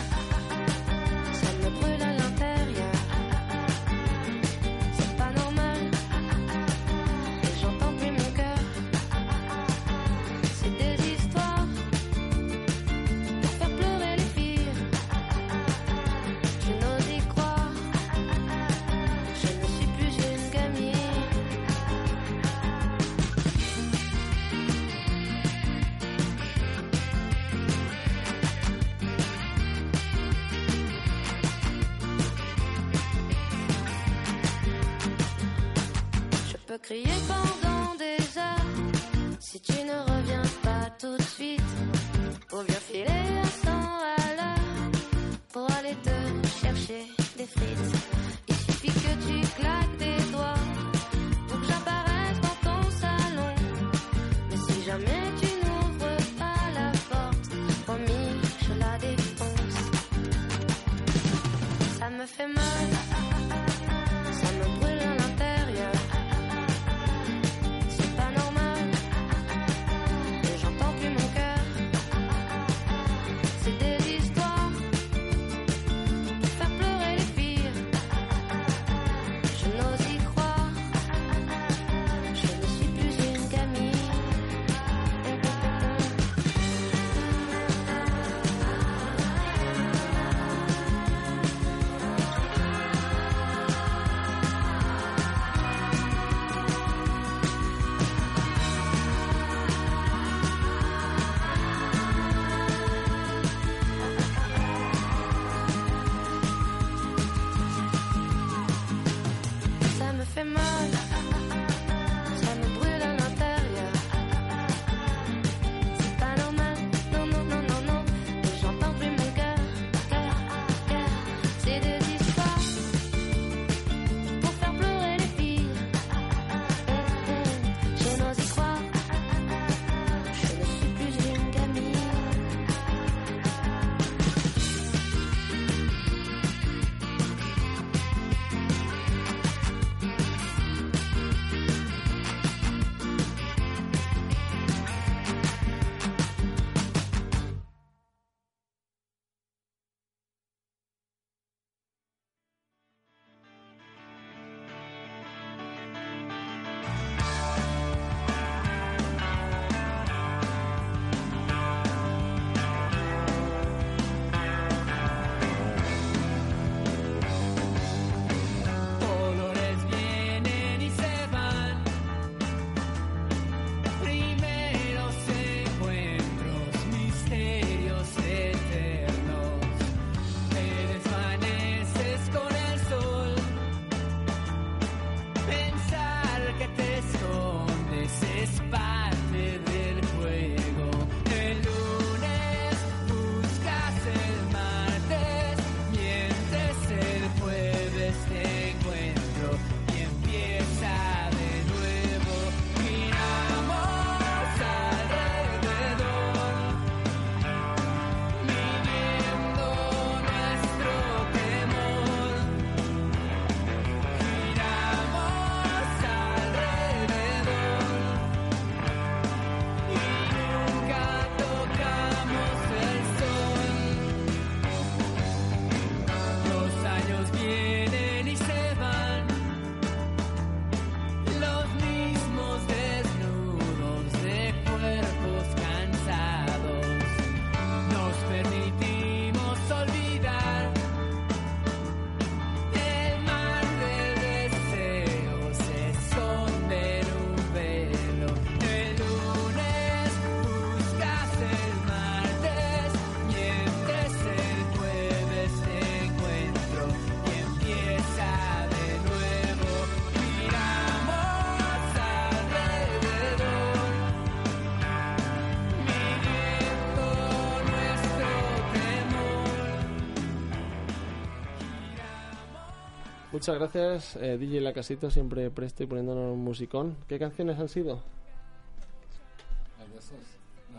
Muchas 273.37 273.59
gracias, 273.59 274.17
eh, 274.17 274.39
DJ 274.39 274.63
Lacasito, 274.63 275.11
siempre 275.11 275.51
presto 275.51 275.83
y 275.83 275.87
poniéndonos 275.87 276.33
un 276.33 276.43
musicón. 276.43 276.97
¿Qué 277.07 277.19
canciones 277.19 277.59
han 277.59 277.69
sido? 277.69 278.01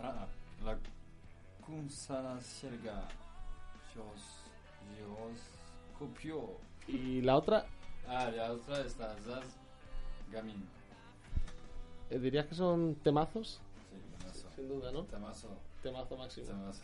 Ah, 0.02 0.26
la 0.64 0.76
Kunsa 1.64 2.36
Sherga. 2.40 3.06
Kopio. 6.00 6.56
Y 6.88 7.20
la 7.20 7.36
otra, 7.36 7.64
Ah, 8.08 8.28
la 8.28 8.50
otra 8.50 8.80
está 8.80 9.14
Zaz 9.24 9.44
Gamin. 10.32 10.68
eh, 12.10 12.18
¿dirías 12.18 12.46
que 12.46 12.56
son 12.56 12.96
temazos? 12.96 13.60
Sí, 13.88 14.18
temazo. 14.18 14.48
Sin 14.56 14.68
duda, 14.68 14.90
¿no? 14.90 15.04
Temazo. 15.04 15.48
Temazo 15.80 16.16
máximo. 16.16 16.46
Temazo. 16.48 16.82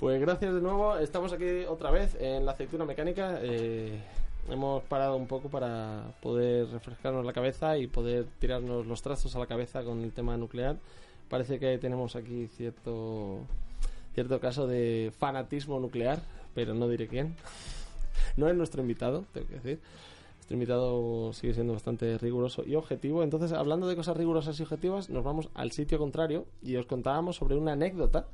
Pues 0.00 0.20
gracias 0.20 0.54
de 0.54 0.60
nuevo. 0.62 0.96
Estamos 0.96 1.34
aquí 1.34 1.64
otra 1.68 1.90
vez 1.90 2.16
en 2.18 2.46
la 2.46 2.52
aceituna 2.52 2.86
mecánica. 2.86 3.38
Eh, 3.42 4.02
hemos 4.50 4.82
parado 4.84 5.16
un 5.16 5.26
poco 5.26 5.48
para 5.48 6.14
poder 6.20 6.68
refrescarnos 6.68 7.24
la 7.24 7.32
cabeza 7.32 7.78
y 7.78 7.86
poder 7.86 8.26
tirarnos 8.38 8.86
los 8.86 9.02
trastos 9.02 9.34
a 9.36 9.38
la 9.38 9.46
cabeza 9.46 9.82
con 9.82 10.02
el 10.02 10.12
tema 10.12 10.36
nuclear. 10.36 10.76
Parece 11.28 11.58
que 11.58 11.78
tenemos 11.78 12.16
aquí 12.16 12.48
cierto 12.48 13.38
cierto 14.14 14.40
caso 14.40 14.66
de 14.66 15.12
fanatismo 15.18 15.80
nuclear, 15.80 16.20
pero 16.54 16.74
no 16.74 16.88
diré 16.88 17.08
quién. 17.08 17.34
No 18.36 18.48
es 18.48 18.56
nuestro 18.56 18.80
invitado, 18.80 19.24
tengo 19.34 19.46
que 19.48 19.54
decir. 19.54 19.80
Nuestro 20.36 20.54
invitado 20.54 21.32
sigue 21.34 21.52
siendo 21.52 21.74
bastante 21.74 22.16
riguroso 22.16 22.64
y 22.64 22.76
objetivo. 22.76 23.22
Entonces, 23.22 23.52
hablando 23.52 23.88
de 23.88 23.96
cosas 23.96 24.16
rigurosas 24.16 24.58
y 24.58 24.62
objetivas, 24.62 25.10
nos 25.10 25.22
vamos 25.22 25.50
al 25.54 25.72
sitio 25.72 25.98
contrario 25.98 26.46
y 26.62 26.76
os 26.76 26.86
contábamos 26.86 27.36
sobre 27.36 27.56
una 27.56 27.72
anécdota 27.72 28.26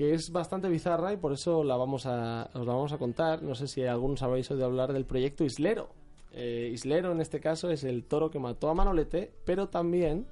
que 0.00 0.14
es 0.14 0.32
bastante 0.32 0.70
bizarra 0.70 1.12
y 1.12 1.18
por 1.18 1.30
eso 1.34 1.62
la 1.62 1.76
vamos 1.76 2.06
a, 2.06 2.48
os 2.54 2.66
la 2.66 2.72
vamos 2.72 2.90
a 2.94 2.96
contar. 2.96 3.42
No 3.42 3.54
sé 3.54 3.68
si 3.68 3.84
algunos 3.84 4.22
habéis 4.22 4.50
oído 4.50 4.64
hablar 4.64 4.94
del 4.94 5.04
proyecto 5.04 5.44
Islero. 5.44 5.90
Eh, 6.32 6.70
Islero 6.72 7.12
en 7.12 7.20
este 7.20 7.38
caso 7.38 7.68
es 7.68 7.84
el 7.84 8.04
toro 8.04 8.30
que 8.30 8.38
mató 8.38 8.70
a 8.70 8.74
Manolete, 8.74 9.30
pero 9.44 9.68
también 9.68 10.24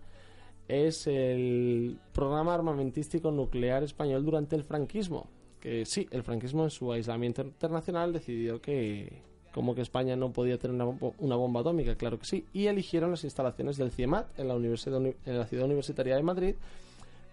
es 0.69 1.07
el 1.07 1.99
programa 2.15 2.55
armamentístico 2.55 3.31
nuclear 3.31 3.83
español 3.83 4.25
durante 4.25 4.57
el 4.57 4.65
franquismo. 4.65 5.27
Que 5.61 5.85
sí, 5.85 6.09
el 6.13 6.23
franquismo 6.23 6.65
en 6.65 6.71
su 6.71 6.91
aislamiento 6.91 7.43
internacional 7.43 8.15
decidió 8.15 8.63
que 8.63 9.21
como 9.53 9.75
que 9.75 9.83
España 9.83 10.17
no 10.17 10.33
podía 10.33 10.57
tener 10.57 10.81
una, 10.81 10.99
una 11.19 11.37
bomba 11.37 11.61
atómica, 11.61 11.95
claro 11.95 12.19
que 12.19 12.25
sí, 12.25 12.47
y 12.55 12.69
eligieron 12.69 13.11
las 13.11 13.25
instalaciones 13.25 13.77
del 13.77 13.91
CIEMAT 13.91 14.39
en 14.41 14.49
la, 14.49 14.55
Universidad 14.55 14.97
Uni- 14.99 15.17
en 15.27 15.37
la 15.39 15.45
ciudad 15.45 15.67
universitaria 15.67 16.17
de 16.17 16.23
Madrid 16.23 16.55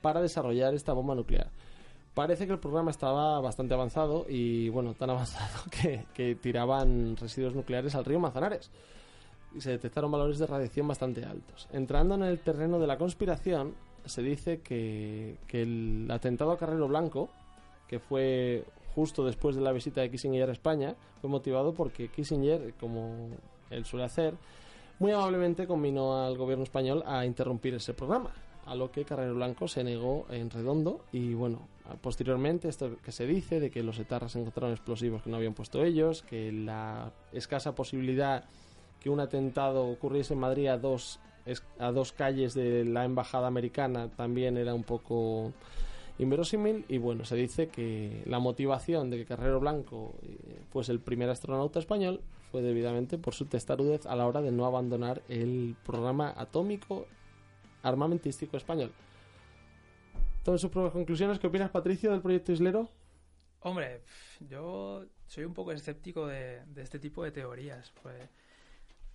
para 0.02 0.22
desarrollar 0.22 0.74
esta 0.74 0.92
bomba 0.92 1.16
nuclear. 1.16 1.50
Parece 2.16 2.48
que 2.48 2.54
el 2.54 2.60
programa 2.60 2.92
estaba 2.92 3.42
bastante 3.42 3.74
avanzado 3.74 4.26
y, 4.28 4.70
bueno, 4.70 4.94
tan 4.94 5.10
avanzado 5.12 5.64
que, 5.70 6.36
tiraban 6.36 7.18
residuos 7.18 7.54
nucleares 7.54 7.94
al 7.94 8.06
río 8.06 8.20
Manzanares. 8.20 8.72
Y 9.54 9.62
se 9.62 9.72
detectaron 9.72 10.12
valores 10.12 10.40
de 10.40 10.48
radiación 10.48 10.88
bastante 10.88 11.24
altos. 11.26 11.68
Entrando 11.72 12.16
en 12.16 12.24
el 12.24 12.40
terreno 12.40 12.80
de 12.80 12.88
la 12.88 12.98
conspiración, 12.98 13.76
se 14.06 14.22
dice 14.22 14.62
que, 14.62 15.38
que 15.48 15.62
el 15.62 16.08
atentado 16.10 16.52
a 16.52 16.58
Carrero 16.58 16.88
Blanco, 16.88 17.30
que 17.88 18.00
fue 18.00 18.64
justo 18.96 19.26
después 19.26 19.58
de 19.58 19.62
la 19.62 19.74
visita 19.74 20.02
de 20.02 20.10
Kissinger 20.10 20.50
a 20.50 20.54
España, 20.54 20.96
fue 21.20 21.30
motivado 21.30 21.74
porque 21.74 22.08
Kissinger, 22.08 22.74
como 22.80 23.30
él 23.70 23.84
suele 23.86 24.06
hacer, 24.06 24.36
muy 25.00 25.12
amablemente 25.12 25.68
combinó 25.68 26.26
al 26.26 26.38
gobierno 26.38 26.64
español 26.64 27.04
a 27.06 27.26
interrumpir 27.26 27.74
ese 27.76 27.94
programa, 27.94 28.32
a 28.66 28.76
lo 28.76 28.92
que 28.92 29.06
Carrero 29.06 29.36
Blanco 29.36 29.68
se 29.68 29.84
negó 29.84 30.26
en 30.30 30.50
redondo 30.50 31.06
y 31.12 31.34
bueno, 31.34 31.68
posteriormente 32.02 32.68
esto 32.68 32.98
que 33.04 33.12
se 33.12 33.28
dice 33.28 33.60
de 33.60 33.70
que 33.70 33.84
los 33.84 34.00
etarras 34.00 34.36
encontraron 34.36 34.72
explosivos 34.72 35.22
que 35.22 35.30
no 35.30 35.38
habían 35.38 35.54
puesto 35.54 35.84
ellos, 35.84 36.24
que 36.24 36.52
la 36.52 37.12
escasa 37.32 37.76
posibilidad 37.76 38.46
que 39.00 39.10
un 39.10 39.20
atentado 39.20 39.88
ocurriese 39.88 40.34
en 40.34 40.40
Madrid 40.40 40.68
a 40.68 40.78
dos 40.78 41.20
a 41.78 41.92
dos 41.92 42.12
calles 42.12 42.56
de 42.56 42.86
la 42.86 43.06
embajada 43.06 43.46
americana 43.46 44.10
también 44.10 44.58
era 44.58 44.74
un 44.74 44.84
poco 44.84 45.54
inverosímil 46.18 46.86
y 46.88 46.98
bueno, 46.98 47.26
se 47.26 47.36
dice 47.36 47.68
que 47.68 48.24
la 48.26 48.40
motivación 48.40 49.10
de 49.10 49.18
que 49.18 49.26
Carrero 49.26 49.60
Blanco 49.60 50.16
eh, 50.24 50.62
fuese 50.72 50.92
el 50.92 51.00
primer 51.00 51.30
astronauta 51.30 51.80
español 51.80 52.22
fue 52.52 52.62
debidamente 52.62 53.18
por 53.18 53.34
su 53.34 53.46
testarudez 53.46 54.06
a 54.06 54.16
la 54.16 54.26
hora 54.26 54.42
de 54.42 54.52
no 54.52 54.66
abandonar 54.66 55.22
el 55.28 55.76
programa 55.86 56.34
atómico 56.36 57.06
armamentístico 57.86 58.58
español. 58.58 58.92
Entonces, 60.38 60.62
sus 60.62 60.72
propias 60.72 60.94
conclusiones, 60.94 61.40
¿qué 61.40 61.48
opinas, 61.48 61.72
Patricio, 61.72 62.12
del 62.12 62.22
proyecto 62.22 62.52
Islero? 62.52 62.90
Hombre, 63.62 64.04
yo 64.42 65.06
soy 65.26 65.46
un 65.46 65.54
poco 65.54 65.72
escéptico 65.72 66.28
de, 66.28 66.64
de 66.66 66.82
este 66.82 67.00
tipo 67.00 67.24
de 67.24 67.32
teorías. 67.32 67.92
Pues, 68.02 68.30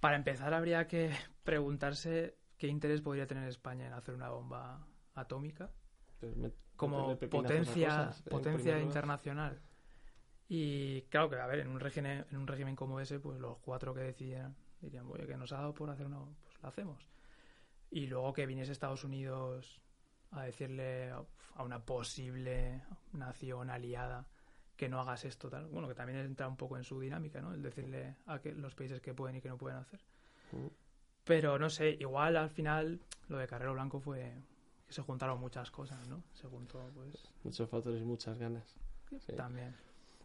para 0.00 0.16
empezar, 0.16 0.54
habría 0.54 0.86
que 0.86 1.10
preguntarse 1.44 2.36
qué 2.56 2.66
interés 2.66 3.00
podría 3.00 3.26
tener 3.26 3.48
España 3.48 3.86
en 3.86 3.92
hacer 3.92 4.14
una 4.14 4.30
bomba 4.30 4.86
atómica 5.14 5.70
como 6.76 7.16
potencia, 7.16 7.88
cosas, 7.88 8.22
potencia 8.22 8.72
lugar. 8.72 8.86
internacional. 8.86 9.60
Y 10.48 11.02
claro 11.02 11.30
que, 11.30 11.36
a 11.36 11.46
ver, 11.46 11.60
en 11.60 11.68
un 11.68 11.78
régimen, 11.78 12.26
en 12.30 12.36
un 12.38 12.46
régimen 12.46 12.74
como 12.74 12.98
ese, 13.00 13.20
pues 13.20 13.38
los 13.38 13.58
cuatro 13.58 13.94
que 13.94 14.00
decidieran 14.00 14.56
dirían, 14.80 15.06
oye, 15.06 15.26
que 15.26 15.36
nos 15.36 15.52
ha 15.52 15.58
dado 15.58 15.74
por 15.74 15.90
hacer 15.90 16.06
una, 16.06 16.18
pues 16.18 16.62
la 16.62 16.70
hacemos. 16.70 17.08
Y 17.90 18.06
luego 18.06 18.32
que 18.32 18.46
viniese 18.46 18.72
Estados 18.72 19.04
Unidos 19.04 19.80
a 20.30 20.44
decirle 20.44 21.10
a 21.10 21.62
una 21.62 21.84
posible 21.84 22.82
nación 23.12 23.70
aliada 23.70 24.26
que 24.76 24.88
no 24.88 25.00
hagas 25.00 25.24
esto, 25.24 25.50
tal. 25.50 25.66
Bueno, 25.66 25.88
que 25.88 25.94
también 25.94 26.18
entra 26.20 26.48
un 26.48 26.56
poco 26.56 26.76
en 26.76 26.84
su 26.84 26.98
dinámica, 26.98 27.40
¿no? 27.42 27.52
El 27.52 27.62
decirle 27.62 28.16
a 28.26 28.40
que 28.40 28.54
los 28.54 28.74
países 28.74 29.00
que 29.00 29.12
pueden 29.12 29.36
y 29.36 29.40
que 29.40 29.48
no 29.48 29.58
pueden 29.58 29.78
hacer. 29.78 30.00
Mm. 30.52 30.68
Pero 31.24 31.58
no 31.58 31.68
sé, 31.68 31.96
igual 32.00 32.36
al 32.36 32.48
final 32.48 32.98
lo 33.28 33.38
de 33.38 33.46
Carrero 33.46 33.74
Blanco 33.74 34.00
fue 34.00 34.32
que 34.86 34.94
se 34.94 35.02
juntaron 35.02 35.38
muchas 35.38 35.70
cosas, 35.70 36.08
¿no? 36.08 36.22
Se 36.32 36.48
juntó, 36.48 36.90
pues, 36.94 37.14
Muchos 37.44 37.68
factores 37.68 38.00
y 38.00 38.04
muchas 38.04 38.38
ganas. 38.38 38.74
Sí. 39.18 39.34
también. 39.34 39.74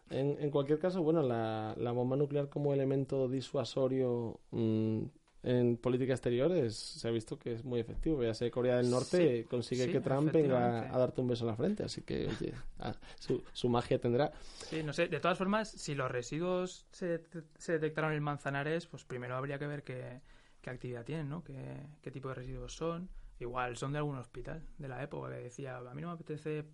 En, 0.09 0.37
en 0.39 0.51
cualquier 0.51 0.79
caso, 0.79 1.01
bueno, 1.01 1.21
la, 1.21 1.73
la 1.77 1.91
bomba 1.91 2.15
nuclear 2.15 2.47
como 2.47 2.73
elemento 2.73 3.27
disuasorio 3.27 4.39
mm, 4.51 5.03
en 5.45 5.77
política 5.77 6.13
exterior 6.13 6.51
es- 6.51 6.75
se 6.75 7.07
ha 7.07 7.11
visto 7.11 7.37
que 7.37 7.53
es 7.53 7.63
muy 7.63 7.79
efectivo. 7.79 8.23
Ya 8.23 8.33
sé, 8.33 8.51
Corea 8.51 8.77
del 8.77 8.89
Norte 8.89 9.43
Sí, 9.43 9.47
consigue 9.49 9.85
sí, 9.85 9.91
que 9.91 10.01
Trump 10.01 10.31
venga 10.33 10.93
a 10.93 10.97
darte 10.97 11.21
un 11.21 11.27
beso 11.27 11.43
en 11.43 11.47
la 11.47 11.55
frente, 11.55 11.83
así 11.83 12.01
que 12.01 12.27
oye, 12.27 12.53
su, 13.19 13.43
su 13.53 13.69
magia 13.69 13.99
tendrá. 13.99 14.31
Sí, 14.61 14.81
no 14.83 14.93
sé, 14.93 15.07
de 15.07 15.19
todas 15.19 15.37
formas, 15.37 15.69
si 15.69 15.93
los 15.95 16.09
residuos 16.11 16.87
se, 16.91 17.21
se 17.57 17.73
detectaron 17.73 18.13
en 18.13 18.23
Manzanares, 18.23 18.87
pues 18.87 19.05
primero 19.05 19.35
habría 19.35 19.59
que 19.59 19.67
ver 19.67 19.83
qué, 19.83 20.21
qué 20.61 20.69
actividad 20.71 21.05
tienen, 21.05 21.29
¿no? 21.29 21.43
Qué, 21.43 21.53
qué 22.01 22.11
tipo 22.11 22.29
de 22.29 22.35
residuos 22.35 22.73
son. 22.75 23.09
Igual 23.39 23.75
son 23.77 23.91
de 23.91 23.97
algún 23.99 24.17
hospital 24.17 24.63
de 24.77 24.87
la 24.87 25.03
época 25.03 25.29
que 25.29 25.43
decía, 25.43 25.77
a 25.77 25.93
mí 25.93 26.01
no 26.01 26.07
me 26.07 26.13
apetece 26.13 26.65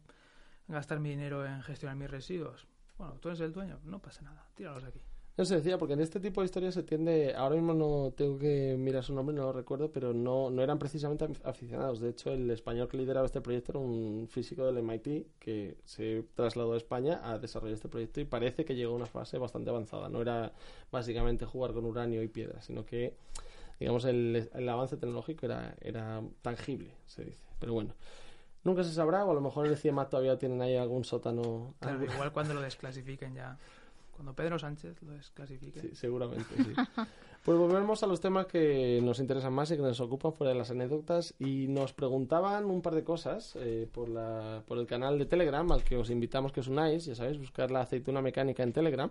gastar 0.68 1.00
mi 1.00 1.10
dinero 1.12 1.46
en 1.46 1.62
gestionar 1.64 1.98
mis 1.98 2.10
residuos. 2.12 2.68
Bueno, 2.98 3.16
tú 3.20 3.30
eres 3.30 3.42
el 3.42 3.52
dueño, 3.54 3.80
no 3.84 4.00
pasa 4.02 4.22
nada, 4.22 4.48
tíralos 4.56 4.84
aquí. 4.84 5.02
No 5.38 5.46
se 5.46 5.56
decía, 5.56 5.78
porque 5.78 5.94
en 5.94 6.02
este 6.02 6.20
tipo 6.20 6.42
de 6.42 6.46
historias 6.46 6.74
se 6.74 6.84
tiende, 6.84 7.34
ahora 7.36 7.56
mismo 7.56 7.74
no 7.74 8.12
tengo 8.16 8.38
que 8.38 8.76
mirar 8.78 9.04
su 9.04 9.14
nombre, 9.14 9.34
no 9.36 9.44
lo 9.44 9.54
recuerdo, 9.54 9.90
pero 9.92 10.14
no, 10.14 10.50
no 10.52 10.62
eran 10.62 10.78
precisamente 10.78 11.26
af- 11.26 11.40
aficionados. 11.46 12.00
De 12.02 12.10
hecho, 12.10 12.32
el 12.32 12.50
español 12.52 12.88
que 12.90 12.98
lideraba 12.98 13.26
este 13.26 13.40
proyecto 13.42 13.72
era 13.72 13.80
un 13.80 14.28
físico 14.30 14.66
del 14.66 14.78
MIT 14.80 15.26
que 15.40 15.78
se 15.86 16.26
trasladó 16.36 16.74
a 16.74 16.78
España 16.78 17.22
a 17.24 17.40
desarrollar 17.40 17.74
este 17.76 17.88
proyecto 17.88 18.20
y 18.20 18.26
parece 18.26 18.66
que 18.66 18.76
llegó 18.76 18.92
a 18.94 18.98
una 18.98 19.06
fase 19.06 19.38
bastante 19.38 19.70
avanzada. 19.70 20.10
No 20.10 20.22
era 20.22 20.52
básicamente 20.92 21.46
jugar 21.46 21.72
con 21.74 21.86
uranio 21.86 22.22
y 22.22 22.28
piedra, 22.28 22.62
sino 22.62 22.86
que, 22.86 23.16
digamos, 23.80 24.04
el, 24.06 24.50
el 24.54 24.70
avance 24.70 24.98
tecnológico 24.98 25.46
era, 25.46 25.76
era 25.82 26.22
tangible, 26.42 26.92
se 27.08 27.24
dice. 27.24 27.42
Pero 27.58 27.74
bueno, 27.74 27.96
nunca 28.66 28.84
se 28.84 28.92
sabrá, 28.94 29.24
o 29.26 29.32
a 29.32 29.34
lo 29.34 29.42
mejor 29.42 29.66
en 29.66 29.72
el 29.72 29.78
CIEMAT 29.78 30.10
todavía 30.10 30.38
tienen 30.38 30.62
ahí 30.62 30.76
algún 30.76 31.06
sótano. 31.06 31.74
Claro, 31.80 32.04
igual 32.04 32.34
cuando 32.34 32.54
lo 32.54 32.62
desclasifiquen 32.62 33.34
ya. 33.34 33.58
Cuando 34.22 34.36
Pedro 34.36 34.60
Sánchez 34.60 35.02
lo 35.02 35.14
desclasifique. 35.14 35.82
Sí, 35.82 35.96
seguramente, 35.96 36.56
sí. 36.56 36.74
Pues 37.44 37.58
volvemos 37.58 38.04
a 38.04 38.06
los 38.06 38.22
temas 38.22 38.46
que 38.46 39.00
nos 39.02 39.18
interesan 39.18 39.52
más 39.52 39.72
y 39.72 39.76
que 39.76 39.82
nos 39.82 40.00
ocupan 40.00 40.32
fuera 40.32 40.54
de 40.54 40.60
las 40.60 40.70
anécdotas. 40.70 41.34
Y 41.40 41.68
nos 41.68 41.92
preguntaban 41.92 42.66
un 42.66 42.84
par 42.84 42.94
de 42.94 43.04
cosas 43.04 43.56
eh, 43.56 43.90
por, 43.92 44.10
el 44.78 44.86
canal 44.86 45.18
de 45.18 45.26
Telegram, 45.26 45.72
al 45.72 45.84
que 45.84 45.98
os 45.98 46.12
invitamos 46.12 46.52
que 46.52 46.60
os 46.60 46.68
unáis. 46.68 47.06
Ya 47.06 47.16
sabéis, 47.16 47.40
buscar 47.40 47.72
la 47.72 47.82
aceituna 47.82 48.22
mecánica 48.22 48.62
en 48.62 48.74
Telegram. 48.74 49.10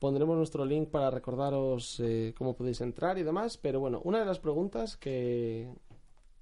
Pondremos 0.00 0.36
nuestro 0.36 0.64
link 0.64 0.88
para 0.88 1.08
recordaros 1.12 2.00
eh, 2.00 2.34
cómo 2.36 2.56
podéis 2.56 2.80
entrar 2.80 3.18
y 3.18 3.22
demás. 3.22 3.58
Pero 3.58 3.78
bueno, 3.78 4.00
una 4.02 4.18
de 4.18 4.26
las 4.26 4.40
preguntas 4.40 4.96
que, 4.96 5.70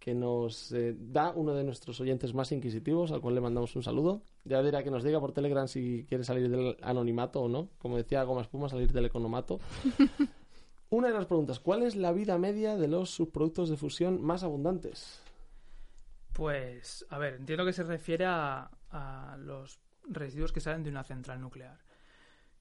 que 0.00 0.14
nos 0.14 0.72
eh, 0.72 0.96
da 0.98 1.30
uno 1.30 1.54
de 1.54 1.62
nuestros 1.62 2.00
oyentes 2.00 2.32
más 2.32 2.50
inquisitivos, 2.52 3.12
al 3.12 3.20
cual 3.20 3.34
le 3.34 3.42
mandamos 3.42 3.76
un 3.76 3.82
saludo. 3.82 4.22
Ya 4.44 4.62
dirá 4.62 4.82
que 4.82 4.90
nos 4.90 5.04
diga 5.04 5.20
por 5.20 5.32
Telegram 5.32 5.68
si 5.68 6.06
quiere 6.08 6.24
salir 6.24 6.48
del 6.48 6.76
anonimato 6.80 7.42
o 7.42 7.48
no. 7.48 7.68
Como 7.78 7.98
decía 7.98 8.24
Goma 8.24 8.40
Espuma, 8.40 8.70
salir 8.70 8.90
del 8.90 9.04
economato. 9.04 9.60
Una 10.88 11.08
de 11.08 11.14
las 11.14 11.26
preguntas, 11.26 11.60
¿cuál 11.60 11.82
es 11.82 11.94
la 11.94 12.12
vida 12.12 12.38
media 12.38 12.76
de 12.76 12.88
los 12.88 13.10
subproductos 13.10 13.68
de 13.68 13.76
fusión 13.76 14.20
más 14.22 14.42
abundantes? 14.42 15.22
Pues, 16.32 17.06
a 17.10 17.18
ver, 17.18 17.34
entiendo 17.34 17.64
que 17.64 17.72
se 17.72 17.84
refiere 17.84 18.24
a, 18.24 18.70
a 18.90 19.36
los 19.38 19.80
residuos 20.08 20.50
que 20.50 20.60
salen 20.60 20.82
de 20.82 20.90
una 20.90 21.04
central 21.04 21.40
nuclear. 21.40 21.78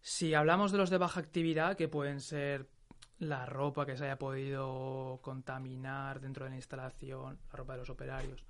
Si 0.01 0.33
hablamos 0.33 0.71
de 0.71 0.77
los 0.77 0.89
de 0.89 0.97
baja 0.97 1.21
actividad, 1.21 1.77
que 1.77 1.87
pueden 1.87 2.19
ser 2.19 2.67
la 3.19 3.45
ropa 3.45 3.85
que 3.85 3.97
se 3.97 4.05
haya 4.05 4.17
podido 4.17 5.19
contaminar 5.21 6.21
dentro 6.21 6.45
de 6.45 6.51
la 6.51 6.55
instalación, 6.55 7.37
la 7.51 7.57
ropa 7.57 7.73
de 7.73 7.79
los 7.79 7.89
operarios, 7.89 8.45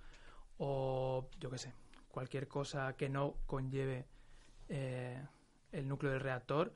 o 0.57 1.29
yo 1.39 1.49
qué 1.49 1.57
sé, 1.57 1.73
cualquier 2.07 2.47
cosa 2.47 2.95
que 2.95 3.09
no 3.09 3.37
conlleve 3.45 4.07
eh, 4.67 5.21
el 5.71 5.87
núcleo 5.87 6.11
del 6.11 6.21
reactor, 6.21 6.73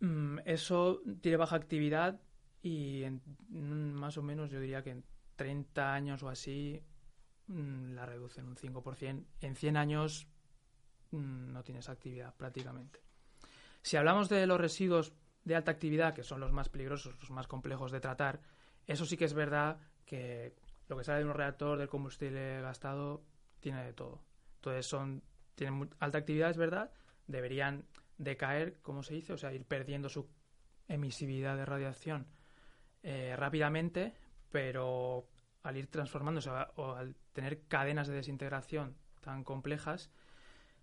mm, 0.00 0.40
eso 0.44 1.00
tiene 1.20 1.36
baja 1.36 1.56
actividad 1.56 2.20
y 2.60 3.04
en, 3.04 3.22
mm, 3.48 3.92
más 3.94 4.18
o 4.18 4.22
menos 4.22 4.50
yo 4.50 4.60
diría 4.60 4.82
que 4.82 4.90
en 4.90 5.04
30 5.36 5.94
años 5.94 6.22
o 6.22 6.28
así 6.28 6.82
mm, 7.46 7.92
la 7.92 8.04
reducen 8.04 8.46
un 8.46 8.56
5%. 8.56 9.24
En 9.40 9.56
100 9.56 9.76
años 9.76 10.26
no 11.12 11.62
tienes 11.62 11.88
actividad 11.88 12.34
prácticamente. 12.34 13.00
Si 13.82 13.96
hablamos 13.96 14.28
de 14.28 14.46
los 14.46 14.60
residuos 14.60 15.12
de 15.44 15.56
alta 15.56 15.70
actividad, 15.70 16.14
que 16.14 16.22
son 16.22 16.40
los 16.40 16.52
más 16.52 16.68
peligrosos, 16.68 17.14
los 17.20 17.30
más 17.30 17.46
complejos 17.46 17.90
de 17.92 18.00
tratar, 18.00 18.40
eso 18.86 19.06
sí 19.06 19.16
que 19.16 19.24
es 19.24 19.34
verdad 19.34 19.78
que 20.04 20.54
lo 20.88 20.96
que 20.96 21.04
sale 21.04 21.20
de 21.20 21.24
un 21.24 21.34
reactor 21.34 21.78
del 21.78 21.88
combustible 21.88 22.60
gastado 22.60 23.24
tiene 23.60 23.84
de 23.84 23.92
todo. 23.92 24.22
Entonces 24.56 24.86
son 24.86 25.22
tienen 25.54 25.90
alta 25.98 26.18
actividad, 26.18 26.50
es 26.50 26.56
verdad, 26.56 26.90
deberían 27.26 27.84
decaer, 28.18 28.80
como 28.82 29.02
se 29.02 29.14
dice, 29.14 29.32
o 29.32 29.36
sea, 29.36 29.52
ir 29.52 29.64
perdiendo 29.64 30.08
su 30.08 30.28
emisividad 30.88 31.56
de 31.56 31.64
radiación 31.64 32.26
eh, 33.02 33.34
rápidamente, 33.36 34.14
pero 34.50 35.28
al 35.62 35.76
ir 35.76 35.86
transformándose 35.88 36.50
o 36.50 36.94
al 36.94 37.14
tener 37.32 37.66
cadenas 37.66 38.08
de 38.08 38.14
desintegración 38.14 38.96
tan 39.20 39.44
complejas, 39.44 40.10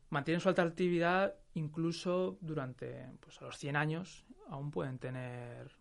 mantienen 0.09 0.41
su 0.41 0.49
alta 0.49 0.63
actividad 0.63 1.35
incluso 1.53 2.37
durante 2.41 3.11
pues, 3.19 3.41
a 3.41 3.45
los 3.45 3.57
100 3.57 3.75
años, 3.75 4.25
aún 4.49 4.71
pueden 4.71 4.99
tener 4.99 5.71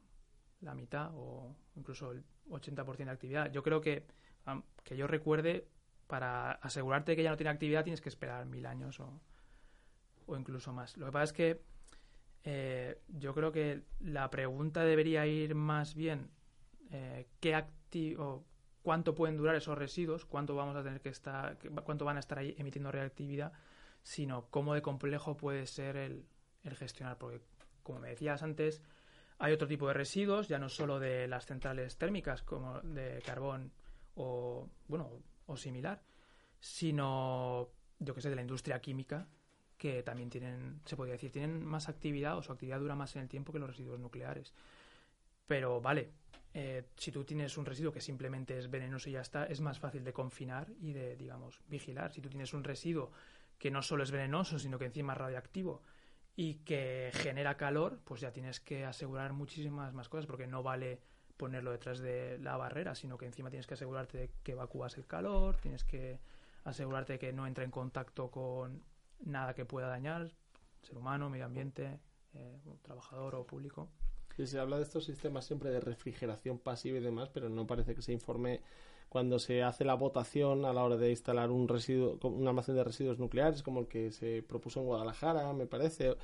la 0.61 0.75
mitad 0.75 1.11
o 1.15 1.55
incluso 1.77 2.13
el 2.13 2.25
80% 2.51 3.05
de 3.05 3.11
actividad. 3.11 3.53
Yo 3.53 3.63
creo 3.63 3.81
que, 3.81 4.07
que 4.85 4.97
yo 4.97 5.07
recuerde, 5.07 5.69
para 6.07 6.53
asegurarte 6.53 7.17
que 7.17 7.23
ya 7.23 7.31
no 7.31 7.37
tiene 7.37 7.51
actividad 7.51 7.85
tienes 7.85 8.01
que 8.01 8.09
esperar 8.09 8.47
mil 8.47 8.65
años 8.67 8.99
o, 9.01 9.21
o 10.27 10.37
incluso 10.37 10.73
más. 10.73 10.97
Lo 10.97 11.07
que 11.07 11.13
pasa 11.13 11.25
es 11.25 11.33
que 11.33 11.63
eh, 12.45 13.01
yo 13.09 13.35
creo 13.35 13.53
que 13.53 13.83
la 14.01 14.31
pregunta 14.31 14.85
debería 14.85 15.27
ir 15.27 15.55
más 15.55 15.95
bien 15.95 16.31
eh, 16.91 17.27
qué 17.41 17.55
acti 17.55 18.15
o 18.17 18.45
cuánto 18.83 19.15
pueden 19.15 19.37
durar 19.37 19.55
esos 19.55 19.77
residuos, 19.77 20.25
cuánto 20.25 20.55
vamos 20.55 20.77
a 20.77 20.83
tener 20.83 21.01
que 21.01 21.11
estar, 21.11 21.59
cuánto 21.85 22.05
van 22.05 22.17
a 22.17 22.21
estar 22.21 22.39
ahí 22.39 22.55
emitiendo 22.59 22.91
reactividad, 22.91 23.53
sino 24.09 24.49
cómo 24.49 24.73
de 24.73 24.81
complejo 24.81 25.37
puede 25.37 25.67
ser 25.67 25.99
el, 25.99 26.25
el 26.65 26.75
gestionar, 26.77 27.19
porque 27.19 27.43
como 27.83 27.99
me 28.01 28.09
decías 28.09 28.43
antes, 28.43 28.81
hay 29.37 29.53
otro 29.53 29.69
tipo 29.69 29.87
de 29.87 29.93
residuos, 29.93 30.49
ya 30.49 30.59
no 30.59 30.71
solo 30.71 30.99
de 30.99 31.29
las 31.29 31.45
centrales 31.45 31.99
térmicas 31.99 32.43
como 32.43 32.81
de 32.81 33.23
carbón 33.27 33.71
o 34.15 34.67
bueno 34.89 35.11
o 35.45 35.59
similar, 35.59 36.03
sino 36.59 37.69
yo 37.99 38.15
que 38.15 38.23
sé 38.23 38.31
de 38.31 38.37
la 38.37 38.41
industria 38.41 38.81
química 38.81 39.29
que 39.77 40.03
también 40.03 40.31
tienen, 40.31 40.81
se 40.87 40.97
podría 40.97 41.13
decir, 41.13 41.31
tienen 41.31 41.63
más 41.63 41.91
actividad 41.91 42.39
o 42.39 42.43
su 42.43 42.51
actividad 42.51 42.81
dura 42.81 42.95
más 42.95 43.15
en 43.15 43.21
el 43.21 43.29
tiempo 43.29 43.53
que 43.53 43.59
los 43.59 43.69
residuos 43.69 44.01
nucleares. 44.01 44.55
Pero 45.47 45.83
vale, 45.83 46.13
eh, 46.55 46.89
si 46.97 47.13
tú 47.13 47.25
tienes 47.25 47.59
un 47.59 47.67
residuo 47.67 47.93
que 47.93 48.01
simplemente 48.01 48.57
es 48.57 48.71
venenoso 48.71 49.11
y 49.11 49.13
ya 49.13 49.21
está, 49.21 49.45
es 49.45 49.61
más 49.61 49.79
fácil 49.79 50.03
de 50.03 50.15
confinar 50.15 50.73
y 50.81 50.95
de, 50.95 51.15
digamos, 51.15 51.61
vigilar. 51.69 52.11
Si 52.11 52.23
tú 52.23 52.31
tienes 52.31 52.55
un 52.55 52.65
residuo 52.65 53.13
que 53.59 53.71
no 53.71 53.83
solo 53.83 54.05
es 54.05 54.11
venenoso, 54.11 54.59
sino 54.59 54.79
que 54.79 54.87
encima 54.87 55.13
es 55.13 55.19
radioactivo 55.19 55.83
y 56.37 56.55
que 56.65 57.11
genera 57.13 57.57
calor, 57.57 58.01
pues 58.05 58.21
ya 58.21 58.33
tienes 58.33 58.61
que 58.61 58.85
asegurar 58.85 59.33
muchísimas 59.33 59.93
más 59.93 60.09
cosas, 60.09 60.27
porque 60.27 60.47
no 60.47 60.63
vale 60.63 61.01
ponerlo 61.37 61.73
detrás 61.73 61.99
de 61.99 62.39
la 62.39 62.57
barrera, 62.57 62.95
sino 62.95 63.19
que 63.19 63.27
encima 63.27 63.51
tienes 63.51 63.67
que 63.67 63.75
asegurarte 63.75 64.19
de 64.19 64.31
que 64.43 64.53
evacúas 64.53 64.97
el 64.99 65.07
calor, 65.07 65.57
tienes 65.57 65.85
que 65.85 66.21
asegurarte 66.65 67.15
de 67.15 67.19
que 67.19 67.33
no 67.33 67.47
entra 67.47 67.65
en 67.65 67.71
contacto 67.71 68.31
con 68.31 68.85
nada 69.25 69.55
que 69.55 69.65
pueda 69.65 69.89
dañar, 69.89 70.33
ser 70.83 70.97
humano, 70.97 71.29
medio 71.29 71.47
ambiente, 71.47 72.01
eh, 72.35 72.61
trabajador 72.83 73.35
o 73.35 73.47
público. 73.47 73.91
Y 74.37 74.47
se 74.47 74.61
habla 74.61 74.77
de 74.77 74.85
estos 74.85 75.05
sistemas 75.05 75.45
siempre 75.45 75.71
de 75.71 75.81
refrigeración 75.81 76.61
pasiva 76.61 76.99
y 76.99 77.01
demás, 77.01 77.29
pero 77.31 77.49
no 77.49 77.67
parece 77.67 77.97
que 77.97 78.03
se 78.03 78.13
informe 78.13 78.61
cuando 79.09 79.39
se 79.39 79.63
hace 79.63 79.85
la 79.85 79.95
votación 79.95 80.65
a 80.65 80.73
la 80.73 80.85
hora 80.85 80.97
de 80.97 81.11
instalar 81.11 81.51
un 81.51 81.69
residuo, 81.69 82.19
un 82.23 82.47
almacén 82.47 82.75
de 82.75 82.85
residuos 82.85 83.19
nucleares, 83.19 83.63
como 83.63 83.81
el 83.81 83.89
que 83.89 84.13
se 84.13 84.43
propuso 84.43 84.81
en 84.81 84.87
Guadalajara, 84.87 85.53
me 85.53 85.67
parece. 85.67 86.17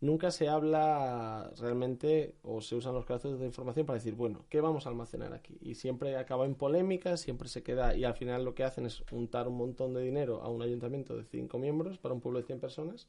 Nunca 0.00 0.30
se 0.30 0.48
habla 0.48 1.50
realmente 1.58 2.36
o 2.42 2.60
se 2.60 2.76
usan 2.76 2.94
los 2.94 3.04
casos 3.04 3.40
de 3.40 3.46
información 3.46 3.84
para 3.84 3.98
decir, 3.98 4.14
bueno, 4.14 4.44
¿qué 4.48 4.60
vamos 4.60 4.86
a 4.86 4.90
almacenar 4.90 5.34
aquí? 5.34 5.58
Y 5.60 5.74
siempre 5.74 6.16
acaba 6.16 6.46
en 6.46 6.54
polémicas, 6.54 7.20
siempre 7.20 7.48
se 7.48 7.64
queda, 7.64 7.96
y 7.96 8.04
al 8.04 8.14
final 8.14 8.44
lo 8.44 8.54
que 8.54 8.62
hacen 8.62 8.86
es 8.86 9.02
untar 9.10 9.48
un 9.48 9.56
montón 9.56 9.94
de 9.94 10.02
dinero 10.02 10.40
a 10.42 10.48
un 10.48 10.62
ayuntamiento 10.62 11.16
de 11.16 11.24
cinco 11.24 11.58
miembros 11.58 11.98
para 11.98 12.14
un 12.14 12.20
pueblo 12.20 12.38
de 12.38 12.46
100 12.46 12.60
personas 12.60 13.08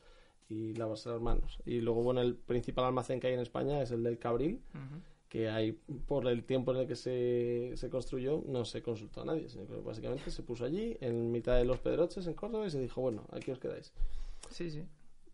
y 0.50 0.74
lavarse 0.74 1.10
las 1.10 1.22
manos. 1.22 1.60
Y 1.64 1.82
luego, 1.82 2.02
bueno, 2.02 2.22
el 2.22 2.36
principal 2.36 2.86
almacén 2.86 3.20
que 3.20 3.28
hay 3.28 3.36
en 3.36 3.42
España 3.42 3.80
es 3.84 3.92
el 3.92 4.02
del 4.02 4.18
Cabril. 4.18 4.60
Que 5.30 5.48
hay 5.50 5.72
por 5.74 6.28
el 6.28 6.44
tiempo 6.44 6.72
en 6.74 6.80
el 6.80 6.88
que 6.88 6.96
se, 6.96 7.72
se 7.76 7.90
construyó 7.90 8.44
no 8.48 8.66
se 8.66 8.82
consultó 8.82 9.22
a 9.22 9.26
nadie, 9.26 9.48
sino 9.48 9.66
que 9.68 9.76
básicamente 9.76 10.32
se 10.32 10.42
puso 10.44 10.66
allí 10.66 10.98
en 11.02 11.32
mitad 11.32 11.56
de 11.56 11.66
los 11.66 11.80
Pedroches 11.80 12.26
en 12.28 12.34
Córdoba 12.34 12.66
y 12.66 12.72
se 12.72 12.80
dijo, 12.82 13.00
bueno, 13.02 13.26
aquí 13.32 13.52
os 13.52 13.60
quedáis. 13.60 13.94
Sí, 14.50 14.72
sí. 14.72 14.84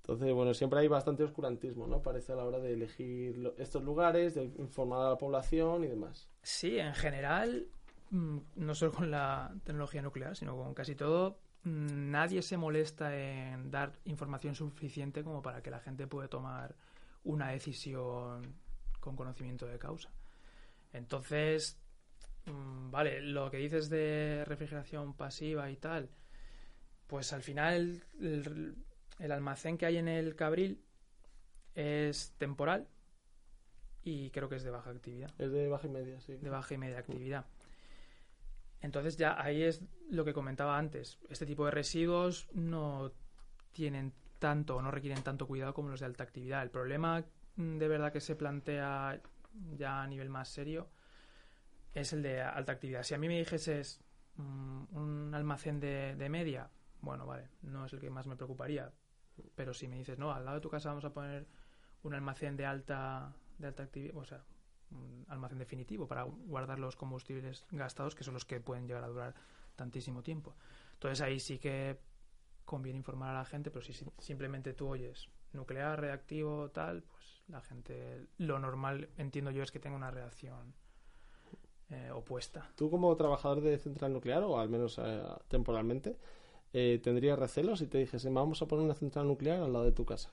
Entonces, 0.01 0.33
bueno, 0.33 0.53
siempre 0.53 0.79
hay 0.81 0.87
bastante 0.87 1.23
oscurantismo, 1.23 1.87
¿no? 1.87 2.01
Parece 2.03 2.33
a 2.33 2.35
la 2.35 2.43
hora 2.45 2.59
de 2.59 2.73
elegir 2.73 3.37
lo- 3.37 3.55
estos 3.57 3.83
lugares, 3.83 4.35
de 4.35 4.43
informar 4.59 5.01
a 5.07 5.09
la 5.11 5.17
población 5.17 5.83
y 5.83 5.87
demás. 5.87 6.27
Sí, 6.43 6.77
en 6.77 6.93
general, 6.93 7.65
mm, 8.11 8.37
no 8.57 8.75
solo 8.75 8.91
con 8.91 9.09
la 9.09 9.55
tecnología 9.63 10.01
nuclear, 10.03 10.35
sino 10.35 10.55
con 10.57 10.73
casi 10.75 10.93
todo, 10.93 11.37
mm, 11.63 12.11
nadie 12.11 12.41
se 12.43 12.57
molesta 12.57 13.17
en 13.17 13.71
dar 13.71 13.93
información 14.05 14.53
suficiente 14.53 15.23
como 15.23 15.41
para 15.41 15.63
que 15.63 15.71
la 15.71 15.79
gente 15.79 16.05
pueda 16.05 16.27
tomar 16.27 16.75
una 17.23 17.49
decisión 17.49 18.53
con 19.05 19.15
conocimiento 19.15 19.67
de 19.67 19.77
causa. 19.79 20.09
Entonces, 20.91 21.77
mm, 22.45 22.91
vale, 22.91 23.21
lo 23.21 23.49
que 23.51 23.57
dices 23.57 23.89
de 23.89 24.43
refrigeración 24.45 25.13
pasiva 25.13 25.69
y 25.69 25.77
tal, 25.77 26.09
pues 27.07 27.31
al 27.31 27.43
final 27.43 28.03
el, 28.19 28.75
el 29.19 29.31
almacén 29.31 29.77
que 29.77 29.85
hay 29.85 29.97
en 29.97 30.07
el 30.07 30.35
Cabril 30.35 30.83
es 31.75 32.33
temporal 32.37 32.87
y 34.03 34.31
creo 34.31 34.49
que 34.49 34.55
es 34.55 34.63
de 34.63 34.69
baja 34.71 34.91
actividad 34.91 35.31
Es 35.37 35.51
de 35.51 35.67
baja 35.67 35.87
y 35.87 35.91
media, 35.91 36.19
sí. 36.21 36.33
de 36.35 36.49
baja 36.49 36.73
y 36.73 36.77
media 36.77 36.99
actividad. 36.99 37.45
Entonces 38.81 39.17
ya 39.17 39.39
ahí 39.41 39.63
es 39.63 39.81
lo 40.09 40.25
que 40.25 40.33
comentaba 40.33 40.77
antes. 40.77 41.19
Este 41.29 41.45
tipo 41.45 41.65
de 41.65 41.71
residuos 41.71 42.47
no 42.53 43.11
tienen 43.71 44.13
tanto 44.39 44.75
o 44.77 44.81
no 44.81 44.91
requieren 44.91 45.23
tanto 45.23 45.47
cuidado 45.47 45.73
como 45.73 45.89
los 45.89 45.99
de 45.99 46.05
alta 46.05 46.23
actividad. 46.23 46.61
El 46.61 46.69
problema 46.69 47.21
mm, 47.21 47.25
de 47.55 47.87
verdad 47.87 48.11
que 48.11 48.21
se 48.21 48.35
plantea 48.35 49.21
ya 49.77 50.01
a 50.01 50.07
nivel 50.07 50.29
más 50.29 50.49
serio 50.49 50.89
es 51.93 52.11
el 52.13 52.21
de 52.21 52.41
alta 52.41 52.73
actividad. 52.73 53.03
Si 53.03 53.13
a 53.13 53.17
mí 53.17 53.27
me 53.27 53.37
dijeses 53.37 54.01
mm, 54.35 54.95
un 54.95 55.31
almacén 55.33 55.79
de, 55.79 56.15
de 56.15 56.29
media, 56.29 56.69
bueno, 57.01 57.25
vale, 57.25 57.49
no 57.61 57.85
es 57.85 57.93
el 57.93 57.99
que 57.99 58.09
más 58.09 58.27
me 58.27 58.35
preocuparía. 58.35 58.91
Pero 59.55 59.73
si 59.73 59.87
me 59.87 59.97
dices, 59.97 60.17
no, 60.17 60.31
al 60.31 60.43
lado 60.43 60.55
de 60.55 60.61
tu 60.61 60.69
casa 60.69 60.89
vamos 60.89 61.05
a 61.05 61.13
poner 61.13 61.47
un 62.03 62.13
almacén 62.13 62.57
de 62.57 62.65
alta, 62.65 63.33
de 63.57 63.67
alta 63.67 63.83
actividad, 63.83 64.17
o 64.17 64.25
sea, 64.25 64.43
un 64.91 65.25
almacén 65.29 65.57
definitivo 65.57 66.07
para 66.07 66.23
guardar 66.23 66.79
los 66.79 66.95
combustibles 66.95 67.65
gastados, 67.71 68.15
que 68.15 68.23
son 68.23 68.33
los 68.33 68.45
que 68.45 68.59
pueden 68.59 68.87
llegar 68.87 69.03
a 69.03 69.07
durar 69.07 69.35
tantísimo 69.75 70.21
tiempo. 70.21 70.55
Entonces 70.93 71.21
ahí 71.21 71.39
sí 71.39 71.59
que 71.59 71.99
conviene 72.65 72.97
informar 72.97 73.35
a 73.35 73.39
la 73.39 73.45
gente, 73.45 73.71
pero 73.71 73.83
si 73.83 73.93
simplemente 74.19 74.73
tú 74.73 74.87
oyes 74.87 75.29
nuclear, 75.55 75.99
reactivo, 75.99 76.69
tal, 76.71 77.03
pues 77.03 77.43
la 77.47 77.61
gente, 77.61 78.27
lo 78.37 78.59
normal, 78.59 79.09
entiendo 79.17 79.51
yo, 79.51 79.63
es 79.63 79.71
que 79.71 79.79
tenga 79.79 79.95
una 79.95 80.11
reacción 80.11 80.73
eh, 81.89 82.11
opuesta. 82.11 82.69
Tú 82.75 82.89
como 82.89 83.15
trabajador 83.15 83.61
de 83.61 83.77
central 83.77 84.13
nuclear, 84.13 84.43
o 84.43 84.59
al 84.59 84.69
menos 84.69 84.99
eh, 85.03 85.21
temporalmente, 85.47 86.17
eh, 86.73 86.99
¿tendrías 87.03 87.37
recelos 87.37 87.79
si 87.79 87.87
te 87.87 87.99
dijesen, 87.99 88.33
vamos 88.33 88.61
a 88.61 88.67
poner 88.67 88.85
una 88.85 88.95
central 88.95 89.27
nuclear 89.27 89.61
al 89.61 89.71
lado 89.71 89.85
de 89.85 89.91
tu 89.91 90.05
casa? 90.05 90.31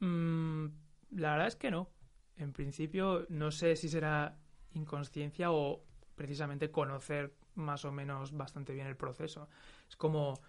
Mm, 0.00 0.66
la 1.12 1.32
verdad 1.32 1.46
es 1.48 1.56
que 1.56 1.70
no. 1.70 1.88
En 2.36 2.52
principio, 2.52 3.26
no 3.28 3.50
sé 3.50 3.76
si 3.76 3.88
será 3.88 4.38
inconsciencia 4.74 5.50
o 5.50 5.82
precisamente 6.14 6.70
conocer 6.70 7.34
más 7.54 7.84
o 7.84 7.92
menos 7.92 8.32
bastante 8.32 8.72
bien 8.72 8.86
el 8.86 8.96
proceso. 8.96 9.48
Es 9.88 9.96
como 9.96 10.40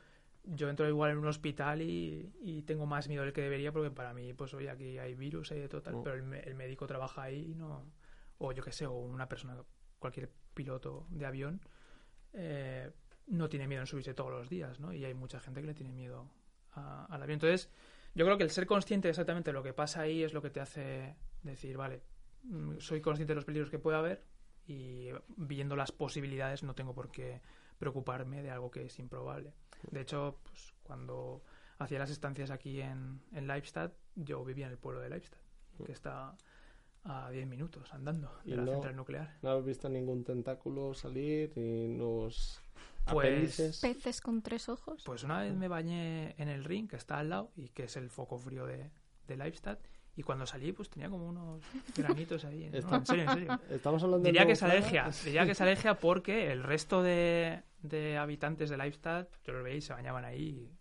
yo 0.43 0.69
entro 0.69 0.87
igual 0.89 1.11
en 1.11 1.17
un 1.19 1.27
hospital 1.27 1.81
y, 1.81 2.31
y 2.41 2.61
tengo 2.63 2.85
más 2.85 3.07
miedo 3.07 3.23
del 3.23 3.33
que 3.33 3.41
debería 3.41 3.71
porque 3.71 3.91
para 3.91 4.13
mí, 4.13 4.33
pues 4.33 4.53
oye, 4.53 4.69
aquí 4.69 4.97
hay 4.97 5.15
virus, 5.15 5.51
hay 5.51 5.59
de 5.61 5.69
total, 5.69 5.95
Mm. 5.95 6.03
pero 6.03 6.15
el, 6.15 6.33
el 6.33 6.55
médico 6.55 6.85
trabaja 6.87 7.23
ahí 7.23 7.51
y 7.51 7.55
no, 7.55 7.85
o 8.39 8.51
yo 8.51 8.63
qué 8.63 8.71
sé, 8.71 8.85
o 8.85 8.91
una 8.93 9.27
persona, 9.29 9.55
cualquier 9.99 10.29
piloto 10.53 11.07
de 11.09 11.25
avión, 11.25 11.61
eh, 12.33 12.91
no 13.27 13.47
tiene 13.49 13.67
miedo 13.67 13.81
en 13.81 13.87
subirse 13.87 14.13
todos 14.13 14.31
los 14.31 14.49
días, 14.49 14.79
¿no? 14.79 14.91
Y 14.93 15.05
hay 15.05 15.13
mucha 15.13 15.39
gente 15.39 15.61
que 15.61 15.67
le 15.67 15.73
tiene 15.73 15.91
miedo 15.93 16.29
a- 16.73 17.05
al 17.05 17.21
avión. 17.23 17.35
Entonces, 17.35 17.69
Yo 18.15 18.25
creo 18.25 18.37
que 18.37 18.43
el 18.43 18.51
ser 18.51 18.67
consciente 18.67 19.07
de 19.07 19.09
exactamente 19.09 19.51
lo 19.51 19.63
que 19.63 19.73
pasa 19.73 20.01
ahí 20.01 20.21
es 20.21 20.35
lo 20.35 20.41
que 20.43 20.51
te 20.51 20.59
hace 20.59 21.15
decir, 21.41 21.77
vale, 21.77 22.03
mm, 22.43 22.77
soy 22.77 23.01
consciente 23.01 23.31
de 23.31 23.35
los 23.37 23.43
peligros 23.45 23.71
que 23.71 23.79
puede 23.79 23.97
haber 23.97 24.23
y 24.67 25.07
viendo 25.35 25.75
las 25.75 25.91
posibilidades 25.91 26.61
no 26.61 26.75
tengo 26.75 26.93
por 26.93 27.09
qué 27.09 27.41
preocuparme 27.83 28.41
de 28.41 28.49
algo 28.49 28.71
que 28.71 28.85
es 28.85 28.97
improbable. 28.99 29.53
De 29.91 29.99
hecho, 30.01 30.37
pues, 30.43 30.73
cuando 30.83 31.41
hacía 31.79 31.99
las 31.99 32.09
estancias 32.09 32.49
aquí 32.49 32.79
en, 32.79 33.19
en 33.33 33.45
Leibstadt, 33.47 33.91
yo 34.15 34.43
vivía 34.45 34.67
en 34.67 34.71
el 34.71 34.77
pueblo 34.77 35.01
de 35.01 35.09
Leibstadt, 35.09 35.41
que 35.85 35.91
está 35.91 36.37
a 37.03 37.29
10 37.31 37.45
minutos 37.47 37.93
andando 37.93 38.31
Y 38.45 38.51
de 38.51 38.55
la 38.57 38.63
no- 38.63 38.71
central 38.71 38.95
nuclear. 38.95 39.37
No 39.41 39.49
habéis 39.49 39.65
visto 39.65 39.89
ningún 39.89 40.23
tentáculo 40.23 40.93
salir 40.93 41.51
ni 41.57 41.97
los 41.97 42.61
Pues-. 43.11 43.79
Peces 43.81 44.21
con 44.21 44.41
tres 44.41 44.69
ojos. 44.69 45.03
Pues 45.05 45.23
una 45.25 45.41
vez 45.41 45.53
me 45.53 45.67
bañé 45.67 46.33
en 46.41 46.47
el 46.47 46.63
ring, 46.63 46.87
que 46.89 46.95
está 46.95 47.17
al 47.19 47.29
lado, 47.29 47.51
y 47.57 47.67
que 47.69 47.83
es 47.83 47.97
el 47.97 48.09
foco 48.09 48.37
frío 48.37 48.65
de, 48.65 48.89
de 49.27 49.35
Leibstadt, 49.35 49.79
y 50.15 50.23
cuando 50.23 50.45
salí, 50.45 50.71
pues 50.71 50.89
tenía 50.89 51.09
como 51.09 51.27
unos 51.27 51.61
granitos 51.95 52.45
ahí. 52.45 52.69
No, 52.71 52.95
en 52.95 53.05
serio, 53.05 53.23
en 53.23 53.29
serio. 53.33 53.59
Estamos 53.69 54.03
hablando 54.03 54.25
Diría 54.25 54.41
del 54.41 54.47
que 54.47 54.53
es 54.53 54.63
alergia, 54.63 55.09
diría 55.25 55.45
que 55.45 55.51
es 55.51 55.61
alergia 55.61 55.95
porque 55.95 56.51
el 56.51 56.63
resto 56.63 57.01
de, 57.01 57.63
de 57.81 58.17
habitantes 58.17 58.69
de 58.69 58.77
Leibstadt, 58.77 59.27
yo 59.45 59.53
los 59.53 59.63
veis, 59.63 59.85
se 59.85 59.93
bañaban 59.93 60.23
ahí, 60.25 60.69
y 60.69 60.77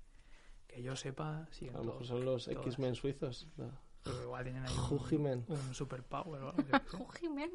que 0.66 0.82
yo 0.82 0.96
sepa, 0.96 1.46
siguen 1.50 1.76
A 1.76 1.78
lo 1.78 1.84
mejor 1.84 2.06
son 2.06 2.24
los. 2.24 2.48
X-Men 2.48 2.94
suizos. 2.94 3.48
No. 3.56 3.70
Pero 4.04 4.20
igual 4.24 4.42
tienen 4.42 4.64
ahí 4.64 4.74
Jujimen. 4.74 5.44
un, 5.46 5.56
un 5.56 5.74
superpower 5.74 6.42
o 6.42 6.48
algo. 6.50 6.64
Jujimen. 6.90 7.50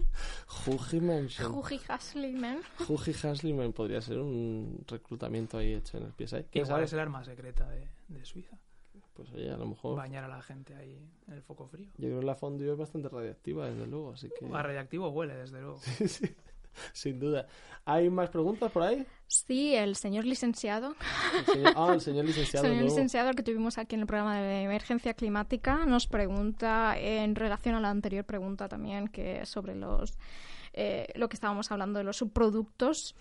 Jujimen. 0.47 1.29
Juji 1.29 1.81
Haslimen. 1.89 2.61
Juji 2.87 3.11
Haslimen 3.27 3.73
podría 3.73 3.99
ser 4.01 4.19
un 4.19 4.81
reclutamiento 4.87 5.57
ahí 5.57 5.73
hecho 5.73 5.97
en 5.97 6.03
el 6.05 6.11
PSI. 6.13 6.45
¿Quién 6.49 6.63
Igual 6.63 6.67
sabe? 6.67 6.83
es 6.85 6.93
el 6.93 6.99
arma 6.99 7.23
secreta 7.25 7.67
de, 7.69 7.89
de 8.07 8.23
Suiza, 8.25 8.57
Pues 9.17 9.31
oye, 9.33 9.51
a 9.51 9.57
lo 9.57 9.65
mejor. 9.65 9.97
bañar 9.97 10.23
a 10.23 10.27
la 10.27 10.41
gente 10.41 10.73
ahí 10.75 10.97
en 11.27 11.33
el 11.33 11.41
foco 11.41 11.67
frío. 11.67 11.89
Yo 11.97 12.07
creo 12.07 12.19
que 12.21 12.25
la 12.25 12.35
fondue 12.35 12.71
es 12.71 12.77
bastante 12.77 13.09
radiactiva, 13.09 13.67
desde 13.69 13.87
luego, 13.87 14.11
así 14.13 14.29
que. 14.39 14.45
A 14.53 14.61
radiactivo 14.63 15.09
huele, 15.09 15.35
desde 15.35 15.59
luego. 15.59 15.79
Sí, 15.79 16.07
sí, 16.07 16.25
sin 16.93 17.19
duda. 17.19 17.47
¿Hay 17.83 18.09
más 18.09 18.29
preguntas 18.29 18.71
por 18.71 18.83
ahí? 18.83 19.05
Sí, 19.27 19.73
el 19.75 19.95
señor 19.95 20.25
licenciado. 20.25 20.95
El 21.39 21.45
señor- 21.45 21.73
Ah, 21.75 21.93
el 21.93 22.01
señor 22.01 22.25
licenciado. 22.31 22.63
señor 22.65 22.81
nuevo. 22.83 22.89
licenciado 22.95 23.31
que 23.33 23.43
tuvimos 23.43 23.77
aquí 23.79 23.95
en 23.95 24.01
el 24.01 24.07
programa 24.07 24.39
de 24.39 24.61
emergencia 24.63 25.13
climática 25.15 25.85
nos 25.85 26.05
pregunta 26.07 26.95
en 26.97 27.33
relación 27.35 27.75
a 27.75 27.79
la 27.81 27.89
anterior 27.89 28.23
pregunta 28.25 28.69
también 28.69 29.07
que 29.07 29.41
es 29.41 29.49
sobre 29.49 29.73
los 29.75 30.17
eh, 30.73 31.07
lo 31.15 31.27
que 31.27 31.35
estábamos 31.35 31.71
hablando 31.71 31.97
de 31.97 32.03
los 32.05 32.17
subproductos 32.17 33.15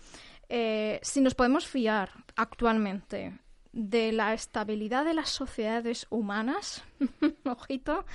eh, 0.49 0.99
si 1.01 1.21
nos 1.21 1.33
podemos 1.33 1.65
fiar 1.67 2.11
actualmente 2.35 3.39
de 3.79 4.11
la 4.11 4.33
estabilidad 4.33 5.05
de 5.05 5.13
las 5.13 5.29
sociedades 5.29 6.07
humanas 6.09 6.83
ojito 7.45 8.05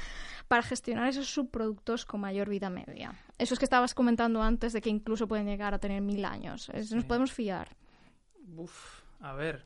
para 0.48 0.62
gestionar 0.62 1.08
esos 1.08 1.28
subproductos 1.32 2.04
con 2.04 2.20
mayor 2.20 2.48
vida 2.48 2.68
media 2.68 3.14
eso 3.38 3.54
es 3.54 3.58
que 3.60 3.64
estabas 3.64 3.94
comentando 3.94 4.42
antes 4.42 4.72
de 4.72 4.80
que 4.80 4.90
incluso 4.90 5.28
pueden 5.28 5.46
llegar 5.46 5.72
a 5.72 5.78
tener 5.78 6.02
mil 6.02 6.24
años 6.24 6.68
Es- 6.70 6.92
nos 6.92 7.04
podemos 7.04 7.32
fiar 7.32 7.68
Uf, 8.56 9.00
a 9.20 9.32
ver. 9.34 9.64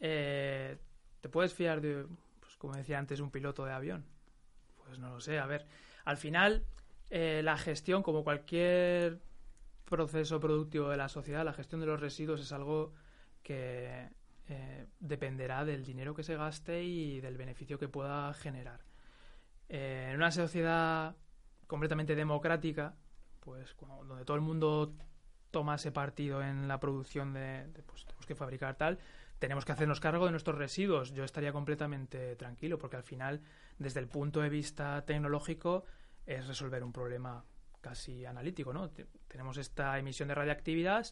Eh, 0.00 0.78
¿Te 1.20 1.28
puedes 1.28 1.52
fiar 1.54 1.80
de, 1.80 2.06
pues 2.40 2.56
como 2.56 2.74
decía 2.74 2.98
antes, 2.98 3.20
un 3.20 3.30
piloto 3.30 3.64
de 3.64 3.72
avión? 3.72 4.04
Pues 4.84 4.98
no 4.98 5.10
lo 5.10 5.20
sé. 5.20 5.38
A 5.38 5.46
ver, 5.46 5.66
al 6.04 6.16
final, 6.16 6.64
eh, 7.10 7.42
la 7.44 7.56
gestión, 7.58 8.02
como 8.02 8.24
cualquier 8.24 9.20
proceso 9.84 10.40
productivo 10.40 10.88
de 10.88 10.96
la 10.96 11.08
sociedad, 11.08 11.44
la 11.44 11.52
gestión 11.52 11.80
de 11.80 11.86
los 11.86 12.00
residuos 12.00 12.40
es 12.40 12.52
algo 12.52 12.92
que 13.42 14.08
eh, 14.48 14.86
dependerá 15.00 15.64
del 15.64 15.84
dinero 15.84 16.14
que 16.14 16.22
se 16.22 16.36
gaste 16.36 16.82
y 16.82 17.20
del 17.20 17.36
beneficio 17.36 17.78
que 17.78 17.88
pueda 17.88 18.32
generar. 18.34 18.80
Eh, 19.68 20.08
en 20.10 20.16
una 20.16 20.30
sociedad 20.30 21.16
completamente 21.66 22.14
democrática, 22.14 22.94
pues 23.40 23.74
donde 24.06 24.24
todo 24.24 24.36
el 24.36 24.42
mundo 24.42 24.94
tomase 25.50 25.90
partido 25.92 26.42
en 26.42 26.68
la 26.68 26.78
producción 26.78 27.32
de, 27.32 27.66
de, 27.68 27.82
pues 27.82 28.04
tenemos 28.04 28.26
que 28.26 28.34
fabricar 28.34 28.76
tal, 28.76 28.98
tenemos 29.38 29.64
que 29.64 29.72
hacernos 29.72 30.00
cargo 30.00 30.24
de 30.26 30.30
nuestros 30.30 30.56
residuos. 30.56 31.12
Yo 31.12 31.24
estaría 31.24 31.52
completamente 31.52 32.36
tranquilo 32.36 32.78
porque 32.78 32.96
al 32.96 33.02
final, 33.02 33.40
desde 33.78 34.00
el 34.00 34.08
punto 34.08 34.40
de 34.40 34.48
vista 34.48 35.04
tecnológico, 35.04 35.84
es 36.24 36.46
resolver 36.46 36.82
un 36.82 36.92
problema 36.92 37.44
casi 37.80 38.24
analítico, 38.24 38.72
¿no? 38.72 38.90
Te- 38.90 39.06
Tenemos 39.28 39.58
esta 39.58 39.98
emisión 39.98 40.28
de 40.28 40.34
radiactividad, 40.34 41.06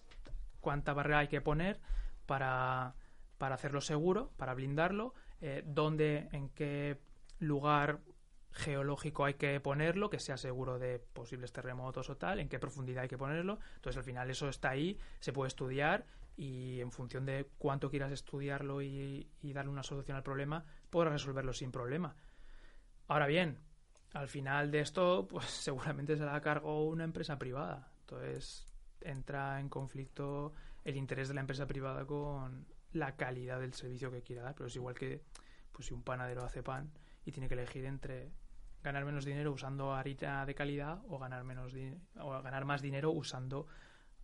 cuánta 0.61 0.93
barrera 0.93 1.19
hay 1.21 1.29
que 1.29 1.41
poner 1.41 1.81
para, 2.27 2.95
para 3.39 3.55
hacerlo 3.55 3.80
seguro, 3.80 4.32
para 4.37 4.55
blindarlo, 4.55 5.14
eh, 5.41 5.62
dónde, 5.66 6.28
en 6.32 6.49
qué 6.51 7.01
lugar 7.39 8.01
geológico 8.55 9.24
hay 9.24 9.35
que 9.35 9.59
ponerlo, 9.61 10.11
que 10.11 10.20
sea 10.20 10.37
seguro 10.37 10.78
de 10.78 11.01
posibles 11.01 11.53
terremotos 11.53 12.09
o 12.09 12.16
tal, 12.16 12.39
en 12.39 12.49
qué 12.49 12.59
profundidad 12.59 13.03
hay 13.03 13.09
que 13.09 13.18
ponerlo. 13.18 13.59
Entonces, 13.76 13.99
al 13.99 14.05
final, 14.05 14.30
eso 14.30 14.49
está 14.49 14.70
ahí, 14.70 14.99
se 15.18 15.32
puede 15.32 15.49
estudiar 15.49 16.07
y 16.37 16.80
en 16.80 16.91
función 16.91 17.26
de 17.26 17.49
cuánto 17.59 17.91
quieras 17.91 18.12
estudiarlo 18.12 18.82
y, 18.82 19.28
darle 19.43 19.70
una 19.70 19.82
solución 19.82 20.16
al 20.16 20.22
problema, 20.22 20.64
podrás 20.91 21.14
resolverlo 21.14 21.53
sin 21.53 21.70
problema. 21.70 22.16
Ahora 23.09 23.26
bien, 23.26 23.59
al 24.12 24.28
final 24.28 24.70
de 24.70 24.80
esto, 24.80 25.26
pues 25.30 25.47
seguramente 25.47 26.16
se 26.16 26.24
da 26.24 26.37
a 26.37 26.41
cargo 26.41 26.87
una 26.87 27.05
empresa 27.05 27.39
privada. 27.39 27.93
Entonces, 28.01 28.66
entra 29.01 29.61
en 29.61 29.68
conflicto 29.68 30.53
el 30.85 30.97
interés 30.97 31.28
de 31.28 31.35
la 31.35 31.41
empresa 31.41 31.66
privada 31.66 32.05
con 32.07 32.66
la 32.95 33.17
calidad 33.17 33.61
del 33.61 33.75
servicio 33.75 34.11
que 34.11 34.23
quiera 34.23 34.43
dar. 34.43 34.55
Pero 34.55 34.69
es 34.69 34.77
igual 34.77 34.95
que 34.95 35.23
pues, 35.73 35.89
si 35.89 35.95
un 35.95 36.03
panadero 36.03 36.45
hace 36.45 36.63
pan 36.63 36.91
y 37.25 37.33
tiene 37.33 37.49
que 37.49 37.55
elegir 37.55 37.85
entre 37.85 38.33
ganar 38.83 39.05
menos 39.05 39.25
dinero 39.25 39.53
usando 39.53 39.95
harina 39.95 40.45
de 40.45 40.55
calidad 40.55 41.03
o 41.09 41.19
ganar 41.19 41.43
menos 41.45 41.73
o 42.21 42.43
ganar 42.43 42.65
más 42.65 42.83
dinero 42.83 43.11
usando 43.11 43.67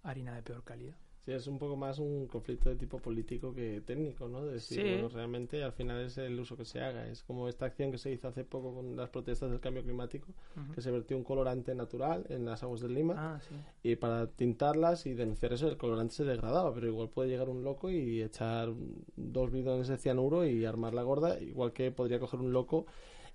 harina 0.03 0.35
de 0.35 0.43
peor 0.43 0.65
calidad. 0.65 0.97
Sí, 1.31 1.37
es 1.37 1.47
un 1.47 1.59
poco 1.59 1.77
más 1.77 1.99
un 2.01 2.27
conflicto 2.27 2.69
de 2.71 2.75
tipo 2.77 2.99
político 2.99 3.55
que 3.55 3.81
técnico, 3.87 4.27
¿no? 4.29 4.45
De 4.45 4.55
decir, 4.55 4.83
Sí. 4.83 4.89
bueno, 4.89 5.09
realmente 5.09 5.63
al 5.63 5.73
final 5.73 6.01
es 6.05 6.19
el 6.19 6.39
uso 6.41 6.57
que 6.57 6.65
se 6.65 6.81
haga. 6.81 7.07
Es 7.07 7.23
como 7.23 7.49
esta 7.49 7.67
acción 7.67 7.93
que 7.93 7.99
se 7.99 8.11
hizo 8.11 8.27
hace 8.27 8.43
poco 8.45 8.75
con 8.75 8.97
las 8.97 9.11
protestas 9.11 9.49
del 9.51 9.61
cambio 9.61 9.83
climático, 9.85 10.27
que 10.75 10.81
se 10.81 10.91
vertió 10.91 11.17
un 11.17 11.23
colorante 11.23 11.73
natural 11.75 12.27
en 12.31 12.45
las 12.45 12.63
aguas 12.65 12.81
del 12.81 12.95
Lima 12.95 13.15
Ah, 13.17 13.41
sí. 13.49 13.55
y 13.85 13.95
para 13.97 14.27
tintarlas 14.27 15.07
y 15.07 15.15
denunciar 15.15 15.53
eso 15.53 15.69
el 15.69 15.77
colorante 15.77 16.15
se 16.15 16.25
degradaba, 16.25 16.75
pero 16.75 16.89
igual 16.89 17.09
puede 17.11 17.29
llegar 17.29 17.49
un 17.49 17.63
loco 17.63 17.91
y 17.91 18.23
echar 18.23 18.73
dos 19.17 19.53
bidones 19.53 19.87
de 19.87 19.99
cianuro 19.99 20.45
y 20.45 20.65
armar 20.65 20.95
la 20.95 21.03
gorda, 21.03 21.39
igual 21.41 21.73
que 21.73 21.93
podría 21.93 22.19
coger 22.19 22.41
un 22.41 22.53
loco 22.53 22.87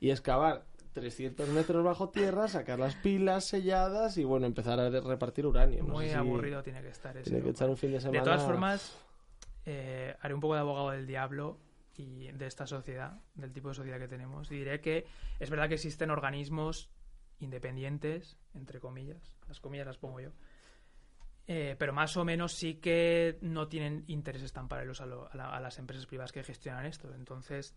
y 0.02 0.10
excavar 0.10 0.66
300 0.96 1.50
metros 1.50 1.84
bajo 1.84 2.10
tierra, 2.10 2.48
sacar 2.48 2.80
las 2.80 2.96
pilas 2.96 3.46
selladas 3.46 4.18
y 4.18 4.24
bueno, 4.24 4.46
empezar 4.48 4.80
a 4.80 4.90
repartir 4.90 5.46
uranio. 5.46 5.84
No 5.84 5.94
Muy 5.94 6.06
sé 6.06 6.12
si 6.12 6.18
aburrido 6.18 6.64
tiene 6.64 6.82
que 6.82 6.88
estar 6.88 7.16
ese. 7.18 7.30
Tiene 7.30 7.44
que 7.44 7.50
echar 7.52 7.70
un 7.70 7.76
fin 7.78 7.92
de 7.92 8.00
semana. 8.00 8.20
De 8.20 8.24
todas 8.26 8.44
formas, 8.44 8.98
eh, 9.66 10.16
haré 10.22 10.34
un 10.34 10.40
poco 10.40 10.54
de 10.56 10.62
abogado 10.62 10.92
del 10.92 11.06
diablo 11.06 11.60
y 11.98 12.32
de 12.32 12.48
esta 12.48 12.66
sociedad, 12.66 13.20
del 13.36 13.52
tipo 13.52 13.68
de 13.70 13.76
sociedad 13.76 14.00
que 14.00 14.08
tenemos, 14.08 14.50
y 14.52 14.56
diré 14.56 14.80
que 14.80 15.06
es 15.40 15.50
verdad 15.50 15.68
que 15.68 15.76
existen 15.76 16.10
organismos 16.12 16.90
independientes, 17.40 18.38
entre 18.54 18.80
comillas, 18.80 19.36
las 19.50 19.60
comillas 19.60 19.86
las 19.86 19.98
pongo 19.98 20.22
yo, 20.22 20.30
eh, 21.48 21.76
pero 21.78 21.92
más 21.94 22.16
o 22.18 22.24
menos 22.26 22.54
sí 22.54 22.76
que 22.76 23.38
no 23.42 23.68
tienen 23.68 24.04
intereses 24.08 24.52
tan 24.54 24.68
paralelos 24.70 25.02
a, 25.02 25.06
lo- 25.06 25.30
a 25.32 25.36
la- 25.36 25.56
a 25.56 25.60
las 25.60 25.78
empresas 25.78 26.06
privadas 26.08 26.32
que 26.32 26.42
gestionan 26.44 26.86
esto. 26.86 27.14
Entonces, 27.14 27.76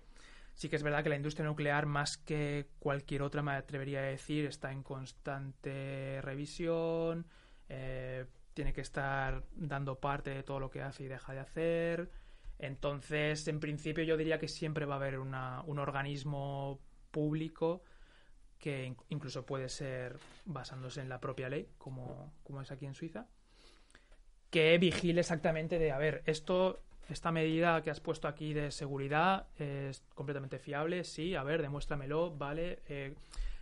sí 0.58 0.68
que 0.68 0.74
es 0.76 0.82
verdad 0.82 1.04
que 1.04 1.08
la 1.08 1.16
industria 1.16 1.46
nuclear, 1.46 1.86
más 1.86 2.18
que 2.18 2.66
cualquier 2.80 3.22
otra, 3.22 3.42
me 3.42 3.52
atrevería 3.52 4.00
a 4.00 4.02
decir, 4.02 4.44
está 4.46 4.72
en 4.72 4.82
constante 4.82 6.20
revisión, 6.20 7.26
eh, 7.68 8.26
tiene 8.54 8.72
que 8.72 8.80
estar 8.80 9.44
dando 9.54 10.00
parte 10.00 10.30
de 10.30 10.42
todo 10.42 10.58
lo 10.58 10.68
que 10.68 10.82
hace 10.82 11.04
y 11.04 11.06
deja 11.08 11.32
de 11.32 11.38
hacer. 11.38 12.10
Entonces, 12.58 13.46
en 13.46 13.60
principio, 13.60 14.02
yo 14.02 14.16
diría 14.16 14.40
que 14.40 14.48
siempre 14.48 14.84
va 14.84 14.94
a 14.94 14.98
haber 14.98 15.20
un 15.20 15.78
organismo 15.78 16.80
público 17.12 17.84
que 18.58 18.84
in- 18.84 18.96
incluso 19.10 19.46
puede 19.46 19.68
ser 19.68 20.18
basándose 20.44 21.00
en 21.00 21.08
la 21.08 21.20
propia 21.20 21.48
ley, 21.48 21.68
como, 21.78 22.32
como 22.42 22.60
es 22.60 22.72
aquí 22.72 22.84
en 22.86 22.94
Suiza, 22.94 23.28
que 24.50 24.76
vigile 24.78 25.20
exactamente 25.20 25.78
de, 25.78 25.92
a 25.92 25.98
ver, 25.98 26.22
esto, 26.26 26.82
esta 27.08 27.32
medida 27.32 27.82
que 27.82 27.90
has 27.90 28.00
puesto 28.00 28.28
aquí 28.28 28.52
de 28.52 28.70
seguridad 28.70 29.46
es 29.58 30.02
completamente 30.14 30.58
fiable, 30.58 31.04
sí, 31.04 31.34
a 31.34 31.42
ver, 31.42 31.62
demuéstramelo, 31.62 32.30
vale, 32.36 32.80
eh, 32.88 33.14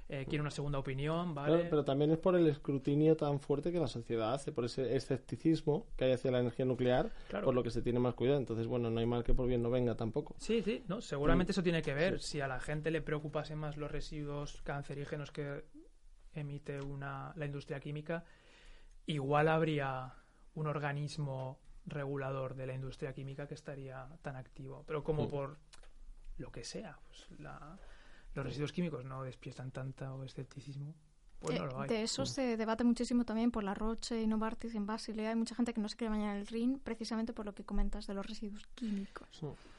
eh, 0.09 0.25
quiero 0.29 0.43
una 0.43 0.51
segunda 0.51 0.79
opinión, 0.79 1.35
vale. 1.35 1.53
Claro, 1.55 1.67
pero 1.71 1.85
también 1.85 2.11
es 2.13 2.19
por 2.19 2.37
el 2.37 2.47
escrutinio 2.47 3.17
tan 3.17 3.41
fuerte 3.41 3.73
que 3.73 3.81
la 3.81 3.89
sociedad 3.89 4.35
hace, 4.35 4.53
por 4.53 4.65
ese 4.65 4.95
escepticismo 4.97 5.87
que 5.97 6.05
hay 6.07 6.13
hacia 6.13 6.31
la 6.31 6.39
energía 6.41 6.65
nuclear, 6.65 7.11
Claro. 7.29 7.45
por 7.47 7.55
lo 7.55 7.63
que 7.65 7.71
se 7.71 7.83
tiene 7.83 7.99
más 7.99 8.15
cuidado. 8.15 8.39
Entonces, 8.39 8.67
bueno, 8.69 8.89
no 8.91 9.01
hay 9.01 9.07
mal 9.07 9.25
que 9.25 9.35
por 9.35 9.47
bien 9.49 9.63
no 9.63 9.71
venga 9.71 9.97
tampoco. 9.97 10.35
Sí, 10.39 10.63
sí, 10.63 10.85
no, 10.87 11.01
seguramente 11.01 11.51
Mm. 11.51 11.55
eso 11.55 11.63
tiene 11.63 11.83
que 11.83 11.95
ver. 11.95 12.21
Sí. 12.21 12.29
Si 12.33 12.41
a 12.41 12.47
la 12.49 12.61
gente 12.61 12.91
le 12.93 13.01
preocupasen 13.01 13.59
más 13.59 13.77
los 13.77 13.91
residuos 13.91 14.63
cancerígenos 14.63 15.31
que 15.33 15.65
emite 16.35 16.81
una, 16.81 17.33
la 17.37 17.47
industria 17.47 17.81
química, 17.81 18.25
igual 19.07 19.49
habría 19.49 20.15
un 20.55 20.67
organismo 20.69 21.59
regulador 21.87 22.55
de 22.55 22.67
la 22.67 22.75
industria 22.75 23.13
química 23.13 23.47
que 23.47 23.55
estaría 23.55 24.07
tan 24.23 24.37
activo. 24.37 24.85
Pero 24.87 25.03
como 25.05 25.25
Mm. 25.27 25.31
por 25.31 25.57
lo 26.39 26.51
que 26.51 26.65
sea. 26.65 26.99
Pues 27.07 27.41
la- 27.41 27.79
los 28.35 28.45
residuos 28.45 28.73
químicos 28.73 29.05
no 29.05 29.23
despiertan 29.23 29.71
tanto 29.71 30.23
escepticismo. 30.25 30.95
Pues 31.39 31.57
Eh, 31.57 31.61
no 31.61 31.67
lo 31.67 31.81
hay. 31.83 31.89
de 31.89 32.03
eso 32.03 32.25
se 32.27 32.57
debate 32.57 32.83
muchísimo 32.83 33.25
también 33.25 33.51
por 33.51 33.63
la 33.63 33.75
Roche 33.75 34.21
y 34.23 34.27
Novartis 34.27 34.75
en 34.75 34.87
Basilea. 34.87 35.31
Hay 35.31 35.37
mucha 35.37 35.55
gente 35.55 35.75
que 35.75 35.81
no 35.81 35.89
se 35.89 35.97
quiere 35.97 36.11
bañar 36.11 36.35
en 36.35 36.41
el 36.41 36.47
Rin 36.47 36.79
precisamente 36.83 37.33
por 37.35 37.45
lo 37.45 37.55
que 37.55 37.63
comentas 37.65 38.07
de 38.07 38.15
los 38.15 38.27
residuos 38.27 38.67
químicos. 38.75 39.29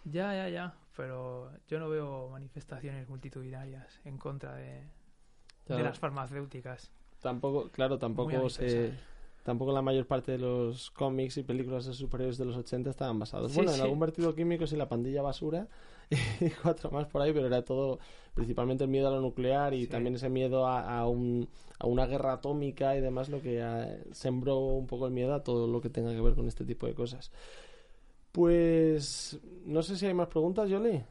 Ya, 0.05 0.33
ya, 0.33 0.49
ya. 0.49 0.75
Pero 0.95 1.51
yo 1.67 1.79
no 1.79 1.89
veo 1.89 2.29
manifestaciones 2.29 3.09
multitudinarias 3.09 3.99
en 4.05 4.17
contra 4.17 4.53
de, 4.55 4.87
las 5.67 5.99
farmacéuticas. 5.99 6.91
Tampoco, 7.21 7.69
claro, 7.71 7.97
tampoco 7.97 8.49
se, 8.49 8.63
pesar. 8.63 8.99
Tampoco 9.47 9.71
la 9.71 9.81
mayor 9.81 10.05
parte 10.05 10.33
de 10.33 10.39
los 10.39 10.91
cómics 10.91 11.37
y 11.37 11.43
películas 11.43 11.85
de 11.85 11.93
superhéroes 11.93 12.37
de 12.37 12.43
los 12.43 12.57
80 12.57 12.89
estaban 12.89 13.17
basados. 13.17 13.53
Sí, 13.53 13.55
bueno, 13.55 13.73
en 13.73 13.79
algún 13.79 13.97
vertido 13.97 14.35
químico 14.35 14.67
sí 14.67 14.75
la 14.75 14.89
pandilla 14.89 15.21
basura 15.21 15.69
y 16.41 16.49
cuatro 16.61 16.91
más 16.91 17.07
por 17.07 17.21
ahí, 17.21 17.31
pero 17.31 17.47
era 17.47 17.63
todo 17.63 17.97
principalmente 18.33 18.83
el 18.83 18.89
miedo 18.89 19.07
a 19.07 19.11
lo 19.11 19.21
nuclear 19.21 19.73
y 19.73 19.85
Sí. 19.85 19.87
también 19.87 20.15
ese 20.15 20.27
miedo 20.27 20.67
a, 20.67 20.99
a 20.99 21.07
un, 21.07 21.47
a 21.79 21.87
una 21.87 22.05
guerra 22.07 22.33
atómica 22.33 22.97
y 22.97 22.99
demás 23.01 23.29
lo 23.29 23.41
que 23.41 23.63
sembró 24.11 24.57
un 24.59 24.85
poco 24.85 25.07
el 25.07 25.13
miedo 25.13 25.33
a 25.33 25.43
todo 25.45 25.65
lo 25.65 25.79
que 25.79 25.89
tenga 25.89 26.13
que 26.13 26.19
ver 26.19 26.35
con 26.35 26.49
este 26.49 26.65
tipo 26.65 26.85
de 26.85 26.93
cosas. 26.93 27.31
Pues 28.33 29.39
no 29.65 29.81
sé 29.81 29.95
si 29.95 30.05
hay 30.07 30.13
más 30.13 30.27
preguntas, 30.27 30.69
Yoli. 30.69 31.01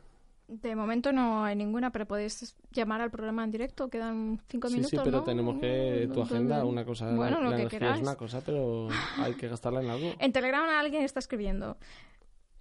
De 0.49 0.77
momento 0.77 1.13
no 1.13 1.45
hay 1.45 1.57
ninguna, 1.57 1.91
pero 1.91 2.07
podéis 2.07 2.55
llamar 2.71 3.01
al 3.01 3.11
programa 3.11 3.43
en 3.43 3.51
directo. 3.51 3.89
Quedan 3.89 4.41
cinco 4.49 4.69
Sí, 4.69 4.75
minutos. 4.75 4.91
sí, 4.91 5.05
pero 5.05 5.19
¿no? 5.19 5.25
tenemos 5.25 5.59
que 5.59 6.09
tu 6.13 6.21
No, 6.21 6.23
agenda, 6.23 6.65
una 6.65 6.85
cosa, 6.85 7.13
Bueno, 7.15 7.41
la, 7.43 7.51
lo 7.51 7.51
la 7.51 7.69
que 7.69 7.77
es 7.77 8.01
una 8.01 8.15
cosa, 8.17 8.41
pero 8.45 8.89
hay 9.19 9.35
que 9.35 9.49
gastarla 9.49 9.81
en 9.83 9.91
algo. 9.91 10.13
En 10.21 10.33
Telegram 10.33 10.69
alguien 10.69 11.03
está 11.03 11.19
escribiendo. 11.19 11.77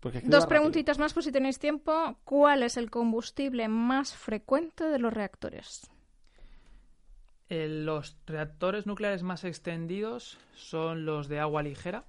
Dos 0.02 0.14
rápido. 0.24 0.48
preguntitas 0.48 1.00
más 1.00 1.14
por 1.14 1.24
si 1.24 1.32
tenéis 1.32 1.58
tiempo. 1.60 2.18
¿Cuál 2.24 2.64
es 2.64 2.78
el 2.78 2.90
combustible 2.92 3.68
más 3.68 4.16
frecuente 4.16 4.84
de 4.86 5.00
los 5.00 5.14
reactores? 5.14 5.90
Eh, 7.50 7.68
los 7.68 8.18
reactores 8.26 8.88
nucleares 8.88 9.22
más 9.24 9.44
extendidos 9.44 10.38
son 10.56 11.06
los 11.06 11.28
de 11.28 11.40
agua 11.40 11.62
ligera. 11.64 12.06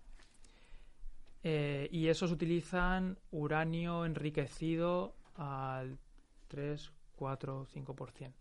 eh, 1.43 1.89
y 1.93 2.09
esos 2.09 2.33
utilizan 2.33 3.19
uranio 3.31 4.05
enriquecido 4.05 5.16
al 5.37 5.99
3, 6.49 6.93
4, 7.17 7.67
5%. 7.67 8.33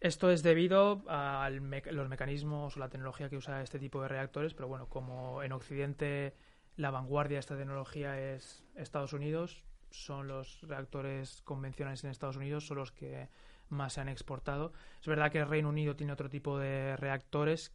Esto 0.00 0.30
es 0.30 0.42
debido 0.42 1.02
a 1.08 1.50
los 1.50 2.08
mecanismos 2.08 2.76
o 2.76 2.80
la 2.80 2.88
tecnología 2.88 3.28
que 3.28 3.36
usa 3.36 3.62
este 3.62 3.78
tipo 3.78 4.00
de 4.00 4.08
reactores, 4.08 4.54
pero 4.54 4.66
bueno, 4.66 4.88
como 4.88 5.42
en 5.42 5.52
Occidente 5.52 6.34
la 6.76 6.90
vanguardia 6.90 7.36
de 7.36 7.40
esta 7.40 7.56
tecnología 7.56 8.18
es 8.18 8.64
Estados 8.76 9.12
Unidos, 9.12 9.62
son 9.90 10.26
los 10.26 10.62
reactores 10.62 11.42
convencionales 11.42 12.02
en 12.04 12.10
Estados 12.10 12.36
Unidos, 12.36 12.66
son 12.66 12.78
los 12.78 12.92
que 12.92 13.28
más 13.68 13.94
se 13.94 14.00
han 14.00 14.08
exportado. 14.08 14.72
Es 15.00 15.06
verdad 15.06 15.30
que 15.30 15.38
el 15.38 15.48
Reino 15.48 15.68
Unido 15.68 15.96
tiene 15.96 16.12
otro 16.14 16.30
tipo 16.30 16.58
de 16.58 16.96
reactores. 16.96 17.74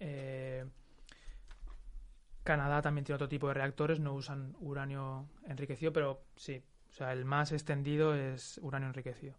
eh, 0.00 0.66
Canadá 2.44 2.82
también 2.82 3.04
tiene 3.04 3.16
otro 3.16 3.28
tipo 3.28 3.48
de 3.48 3.54
reactores, 3.54 4.00
no 4.00 4.14
usan 4.14 4.54
uranio 4.60 5.26
enriquecido, 5.46 5.92
pero 5.92 6.22
sí, 6.36 6.62
o 6.90 6.92
sea, 6.92 7.12
el 7.12 7.24
más 7.24 7.52
extendido 7.52 8.14
es 8.14 8.58
uranio 8.62 8.88
enriquecido. 8.88 9.34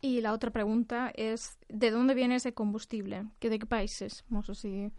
Y 0.00 0.20
la 0.20 0.32
otra 0.32 0.50
pregunta 0.50 1.12
es, 1.14 1.58
¿de 1.68 1.90
dónde 1.92 2.14
viene 2.14 2.36
ese 2.36 2.54
combustible? 2.54 3.26
¿Que 3.38 3.50
¿De 3.50 3.58
qué 3.60 3.66
países? 3.66 4.24
No 4.28 4.42
sé 4.42 4.54
si 4.54 4.92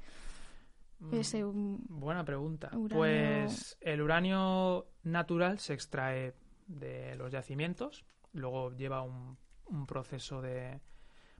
Mm, 1.00 1.14
ese... 1.16 1.44
um, 1.44 1.80
Buena 1.90 2.24
pregunta. 2.24 2.70
Uranio- 2.74 2.90
Pues 2.98 3.78
el 3.82 4.02
uranio 4.02 4.88
natural 5.04 5.60
se 5.60 5.74
extrae 5.74 6.34
de 6.68 7.16
los 7.16 7.32
yacimientos, 7.32 8.06
luego 8.32 8.72
lleva 8.72 9.02
un, 9.02 9.38
un 9.66 9.86
proceso 9.86 10.42
de 10.42 10.80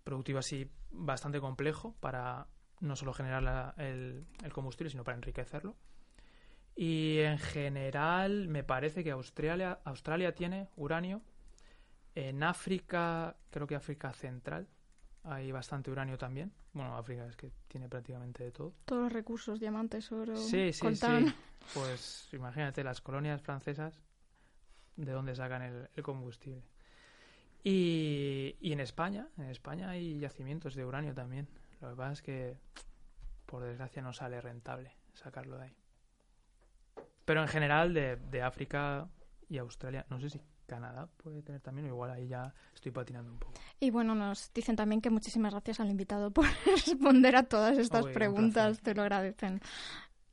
productivo 0.04 0.40
así 0.40 0.70
bastante 0.92 1.40
complejo 1.40 1.96
para 2.02 2.48
no 2.82 2.96
solo 2.96 3.14
generar 3.14 3.44
la- 3.44 3.74
el, 3.78 4.26
el 4.44 4.54
combustible, 4.54 4.90
sino 4.90 5.04
para 5.04 5.16
enriquecerlo. 5.16 5.76
Y 6.76 7.20
en 7.20 7.38
general 7.38 8.48
me 8.48 8.64
parece 8.64 9.04
que 9.04 9.12
Australia, 9.12 9.80
Australia 9.86 10.34
tiene 10.34 10.70
uranio. 10.76 11.22
En 12.16 12.44
África, 12.44 13.36
creo 13.52 13.68
que 13.68 13.76
África 13.76 14.12
Central, 14.14 14.68
hay 15.24 15.52
bastante 15.52 15.90
uranio 15.92 16.18
también. 16.18 16.52
Bueno, 16.74 16.98
África 16.98 17.26
es 17.28 17.36
que 17.36 17.52
tiene 17.68 17.88
prácticamente 17.90 18.44
de 18.44 18.52
todo. 18.52 18.74
Todos 18.86 19.04
los 19.04 19.14
recursos, 19.14 19.60
diamantes, 19.60 20.12
oro, 20.12 20.36
Sí, 20.36 20.74
sí, 20.74 20.82
coltán. 20.82 21.26
sí. 21.28 21.34
Pues 21.74 22.30
imagínate 22.34 22.84
las 22.84 23.02
colonias 23.02 23.42
francesas 23.42 24.02
de 24.96 25.12
dónde 25.12 25.34
sacan 25.36 25.62
el, 25.62 25.90
el 25.96 26.04
combustible. 26.04 26.64
Y, 27.64 28.56
y 28.60 28.74
en 28.74 28.80
España, 28.80 29.28
en 29.38 29.46
España 29.46 29.90
hay 29.90 30.20
yacimientos 30.20 30.76
de 30.76 30.86
uranio 30.86 31.14
también. 31.14 31.48
Lo 31.84 31.90
que 31.90 31.96
pasa 31.98 32.14
es 32.14 32.22
que, 32.22 32.58
por 33.46 33.62
desgracia, 33.62 34.02
no 34.02 34.14
sale 34.14 34.40
rentable 34.40 34.96
sacarlo 35.14 35.58
de 35.58 35.64
ahí. 35.66 35.76
Pero 37.26 37.42
en 37.42 37.50
general 37.50 37.94
de, 37.94 38.16
de 38.16 38.42
África 38.42 39.10
y 39.50 39.58
Australia, 39.58 40.06
no 40.10 40.18
sé 40.18 40.30
si 40.30 40.40
Canadá 40.66 41.10
puede 41.18 41.42
tener 41.42 41.60
también, 41.60 41.88
o 41.88 41.90
igual 41.90 42.12
ahí 42.12 42.30
ya 42.30 42.54
estoy 42.74 42.94
patinando 42.94 43.34
un 43.34 43.38
poco. 43.38 43.54
Y 43.82 43.92
bueno, 43.92 44.16
nos 44.16 44.54
dicen 44.54 44.78
también 44.78 45.02
que 45.02 45.10
muchísimas 45.10 45.52
gracias 45.52 45.82
al 45.82 45.90
invitado 45.90 46.32
por 46.32 46.46
responder 46.66 47.36
a 47.36 47.44
todas 47.44 47.78
estas 47.78 48.06
preguntas, 48.08 48.80
te 48.80 48.96
lo 48.96 49.02
agradecen. 49.02 49.60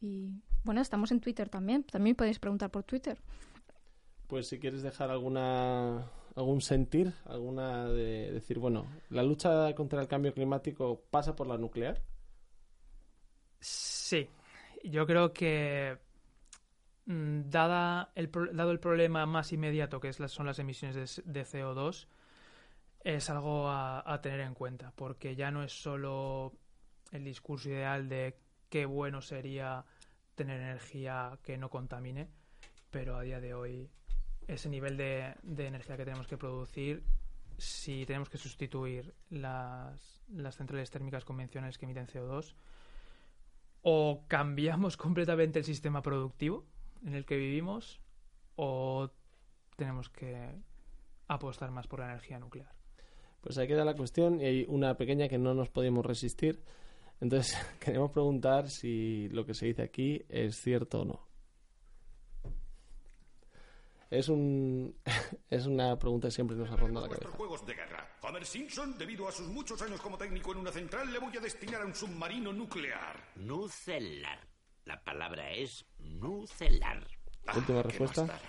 Y 0.00 0.40
bueno, 0.62 0.80
estamos 0.80 1.10
en 1.10 1.20
Twitter 1.20 1.48
también, 1.48 1.82
también 1.82 2.14
podéis 2.14 2.38
preguntar 2.38 2.70
por 2.70 2.84
Twitter. 2.84 3.18
Pues 4.28 4.46
si 4.46 4.60
quieres 4.60 4.82
dejar 4.82 5.10
alguna 5.10 6.08
algún 6.36 6.60
sentir, 6.60 7.12
alguna 7.24 7.88
de 7.88 8.32
decir, 8.32 8.58
bueno, 8.58 8.86
la 9.10 9.22
lucha 9.22 9.74
contra 9.74 10.00
el 10.00 10.08
cambio 10.08 10.32
climático 10.32 11.02
pasa 11.10 11.34
por 11.34 11.46
la 11.46 11.58
nuclear. 11.58 12.00
Sí, 13.60 14.28
yo 14.84 15.06
creo 15.06 15.32
que 15.32 15.98
mm, 17.06 17.42
dada 17.50 18.12
el, 18.14 18.30
dado 18.52 18.70
el 18.70 18.80
problema 18.80 19.26
más 19.26 19.52
inmediato 19.52 20.00
que 20.00 20.08
es 20.08 20.20
las, 20.20 20.32
son 20.32 20.46
las 20.46 20.58
emisiones 20.58 21.22
de 21.24 21.42
CO2, 21.42 22.06
es 23.02 23.30
algo 23.30 23.68
a, 23.68 24.02
a 24.10 24.20
tener 24.20 24.40
en 24.40 24.54
cuenta, 24.54 24.92
porque 24.94 25.34
ya 25.34 25.50
no 25.50 25.62
es 25.62 25.72
solo 25.72 26.52
el 27.12 27.24
discurso 27.24 27.68
ideal 27.68 28.08
de 28.08 28.38
qué 28.68 28.86
bueno 28.86 29.20
sería 29.20 29.84
tener 30.34 30.60
energía 30.60 31.38
que 31.42 31.58
no 31.58 31.68
contamine, 31.70 32.28
pero 32.90 33.16
a 33.16 33.22
día 33.22 33.40
de 33.40 33.52
hoy 33.54 33.90
ese 34.54 34.68
nivel 34.68 34.96
de, 34.96 35.34
de 35.42 35.66
energía 35.66 35.96
que 35.96 36.04
tenemos 36.04 36.26
que 36.26 36.36
producir, 36.36 37.04
si 37.56 38.06
tenemos 38.06 38.28
que 38.28 38.38
sustituir 38.38 39.14
las, 39.28 40.22
las 40.28 40.56
centrales 40.56 40.90
térmicas 40.90 41.24
convencionales 41.24 41.78
que 41.78 41.84
emiten 41.84 42.06
CO2, 42.06 42.54
o 43.82 44.24
cambiamos 44.28 44.96
completamente 44.96 45.58
el 45.60 45.64
sistema 45.64 46.02
productivo 46.02 46.66
en 47.04 47.14
el 47.14 47.24
que 47.24 47.36
vivimos 47.36 48.00
o 48.56 49.10
tenemos 49.76 50.10
que 50.10 50.54
apostar 51.28 51.70
más 51.70 51.86
por 51.86 52.00
la 52.00 52.06
energía 52.06 52.38
nuclear. 52.38 52.74
Pues 53.40 53.56
ahí 53.56 53.66
queda 53.66 53.84
la 53.84 53.94
cuestión 53.94 54.40
y 54.40 54.44
hay 54.44 54.66
una 54.68 54.96
pequeña 54.96 55.28
que 55.28 55.38
no 55.38 55.54
nos 55.54 55.70
podemos 55.70 56.04
resistir. 56.04 56.62
Entonces, 57.20 57.56
queremos 57.80 58.10
preguntar 58.10 58.68
si 58.68 59.28
lo 59.30 59.46
que 59.46 59.54
se 59.54 59.66
dice 59.66 59.82
aquí 59.82 60.24
es 60.28 60.60
cierto 60.60 61.02
o 61.02 61.04
no. 61.04 61.29
Es 64.10 64.28
un 64.28 64.94
es 65.50 65.66
una 65.66 65.96
pregunta 65.98 66.28
que 66.28 66.32
siempre 66.32 66.56
nos 66.56 66.70
ha 66.70 66.76
rondado 66.76 67.06
la 67.06 67.14
cabeza. 67.14 67.36
juegos 67.36 67.64
de 67.66 67.74
guerra. 67.74 68.08
Homer 68.22 68.44
Simpson, 68.44 68.98
debido 68.98 69.28
a 69.28 69.32
sus 69.32 69.46
muchos 69.48 69.80
años 69.82 70.00
como 70.00 70.18
técnico 70.18 70.52
en 70.52 70.58
una 70.58 70.72
central, 70.72 71.12
le 71.12 71.18
voy 71.18 71.36
a 71.36 71.40
destinar 71.40 71.82
a 71.82 71.86
un 71.86 71.94
submarino 71.94 72.52
nuclear. 72.52 73.16
Nucelar. 73.36 74.40
La 74.84 75.02
palabra 75.04 75.50
es 75.52 75.84
nucelar. 75.98 77.06
Última 77.54 77.82
¿qué 77.82 77.88
respuesta. 77.88 78.40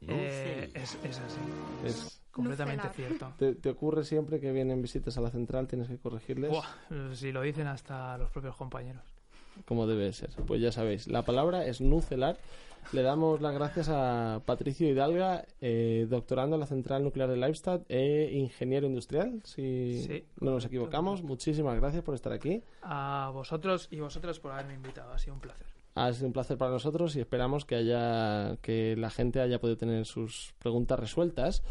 Eh, 0.00 0.70
Nucelar. 0.70 0.82
es, 0.84 0.98
es 1.02 1.18
así, 1.18 1.38
Es- 1.84 2.20
completamente 2.30 2.86
Nucelar. 2.86 3.08
cierto. 3.08 3.34
¿te, 3.36 3.54
te 3.56 3.68
ocurre 3.70 4.04
siempre 4.04 4.38
que 4.38 4.52
vienen 4.52 4.80
visitas 4.80 5.18
a 5.18 5.20
la 5.20 5.30
central? 5.30 5.66
Tienes 5.66 5.88
que 5.88 5.98
corregirles 5.98 6.50
Buah, 6.50 7.14
si 7.14 7.32
lo 7.32 7.42
dicen 7.42 7.66
hasta 7.66 8.16
los 8.18 8.30
propios 8.30 8.54
compañeros. 8.54 9.02
como 9.66 9.88
debe 9.88 10.12
ser. 10.12 10.30
Pues 10.46 10.60
ya 10.60 10.70
sabéis, 10.70 11.08
la 11.08 11.24
palabra 11.24 11.66
es 11.66 11.80
nucelar. 11.80 12.38
Le 12.92 13.02
damos 13.02 13.40
las 13.40 13.52
gracias 13.54 13.88
a 13.90 14.40
Patricio 14.46 14.88
Hidalga, 14.88 15.44
eh, 15.60 16.06
doctorando 16.08 16.56
en 16.56 16.60
la 16.60 16.66
Central 16.66 17.04
Nuclear 17.04 17.28
de 17.28 17.36
Leibstadt 17.36 17.84
e 17.88 18.30
ingeniero 18.32 18.86
industrial, 18.86 19.40
si 19.44 20.02
Sí, 20.02 20.24
no 20.40 20.52
nos 20.52 20.64
equivocamos. 20.64 21.22
Muchísimas 21.22 21.76
gracias 21.76 22.02
por 22.02 22.14
estar 22.14 22.32
aquí. 22.32 22.62
A 22.82 23.30
vosotros 23.34 23.88
y 23.90 24.00
vosotras 24.00 24.40
por 24.40 24.52
haberme 24.52 24.74
invitado, 24.74 25.12
ha 25.12 25.18
sido 25.18 25.34
un 25.34 25.40
placer. 25.40 25.66
Ha 25.94 26.12
sido 26.12 26.28
un 26.28 26.32
placer 26.32 26.56
para 26.56 26.70
nosotros 26.70 27.14
y 27.16 27.20
esperamos 27.20 27.64
que 27.64 27.74
haya 27.74 28.56
que 28.62 28.96
la 28.96 29.10
gente 29.10 29.40
haya 29.40 29.60
podido 29.60 29.76
tener 29.76 30.06
sus 30.06 30.54
preguntas 30.58 30.98
resueltas. 30.98 31.62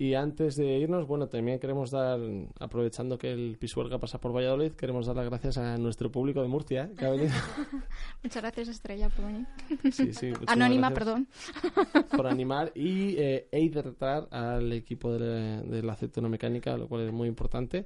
Y 0.00 0.14
antes 0.14 0.56
de 0.56 0.78
irnos, 0.78 1.06
bueno, 1.06 1.28
también 1.28 1.58
queremos 1.58 1.90
dar, 1.90 2.18
aprovechando 2.58 3.18
que 3.18 3.30
el 3.30 3.58
Pisuerga 3.58 3.98
pasa 3.98 4.18
por 4.18 4.34
Valladolid, 4.34 4.72
queremos 4.72 5.04
dar 5.04 5.14
las 5.14 5.26
gracias 5.26 5.58
a 5.58 5.76
nuestro 5.76 6.10
público 6.10 6.40
de 6.40 6.48
Murcia, 6.48 6.90
que 6.98 7.04
ha 7.04 7.10
venido. 7.10 7.28
Muchas 8.22 8.42
gracias, 8.42 8.68
Estrella, 8.68 9.10
por 9.10 9.26
venir. 9.26 9.46
Sí, 9.92 10.14
sí, 10.14 10.32
Anónima, 10.46 10.90
perdón. 10.90 11.28
Por 12.16 12.26
animar 12.26 12.72
y 12.74 13.14
eh, 13.18 13.46
e 13.52 13.60
hidratar 13.60 14.26
al 14.30 14.72
equipo 14.72 15.12
de 15.12 15.18
la, 15.20 15.62
de 15.64 15.82
la 15.82 15.92
aceitonomecánica, 15.92 16.78
lo 16.78 16.88
cual 16.88 17.02
es 17.02 17.12
muy 17.12 17.28
importante. 17.28 17.84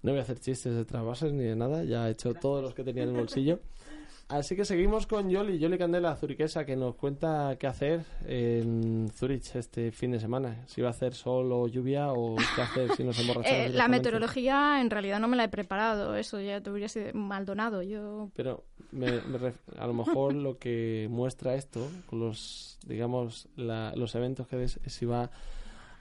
No 0.00 0.12
voy 0.12 0.20
a 0.20 0.22
hacer 0.22 0.40
chistes 0.40 0.74
de 0.74 0.86
trasvases 0.86 1.34
ni 1.34 1.44
de 1.44 1.54
nada, 1.54 1.84
ya 1.84 2.08
he 2.08 2.12
hecho 2.12 2.32
todos 2.32 2.62
los 2.62 2.72
que 2.72 2.82
tenía 2.82 3.02
en 3.02 3.10
el 3.10 3.16
bolsillo. 3.16 3.60
Así 4.28 4.56
que 4.56 4.64
seguimos 4.64 5.06
con 5.06 5.28
Yoli, 5.28 5.58
Yoli 5.58 5.76
Candela, 5.76 6.16
zuriquesa, 6.16 6.64
que 6.64 6.74
nos 6.74 6.94
cuenta 6.94 7.56
qué 7.58 7.66
hacer 7.66 8.04
en 8.26 9.10
Zurich 9.14 9.54
este 9.56 9.92
fin 9.92 10.12
de 10.12 10.20
semana. 10.20 10.64
Si 10.66 10.80
va 10.80 10.88
a 10.88 10.90
hacer 10.92 11.12
sol 11.14 11.52
o 11.52 11.68
lluvia 11.68 12.12
o 12.12 12.36
qué 12.56 12.62
hacer 12.62 12.92
si 12.96 13.04
nos 13.04 13.18
emborrachamos. 13.20 13.58
Eh, 13.66 13.68
la 13.68 13.88
meteorología 13.88 14.80
en 14.80 14.88
realidad 14.88 15.20
no 15.20 15.28
me 15.28 15.36
la 15.36 15.44
he 15.44 15.48
preparado, 15.50 16.16
eso 16.16 16.40
ya 16.40 16.62
te 16.62 16.70
hubiera 16.70 16.88
sido 16.88 17.12
Maldonado. 17.12 17.82
Yo 17.82 18.30
Pero 18.34 18.64
me- 18.90 19.20
me 19.20 19.38
ref- 19.38 19.60
a 19.78 19.86
lo 19.86 19.92
mejor 19.92 20.32
lo 20.34 20.56
que 20.58 21.08
muestra 21.10 21.54
esto, 21.54 21.86
con 22.06 22.18
los, 22.20 22.78
digamos, 22.86 23.48
la- 23.56 23.92
los 23.96 24.14
eventos 24.14 24.46
que 24.48 24.56
ves, 24.56 24.80
es 24.84 24.94
si 24.94 25.04
va 25.04 25.30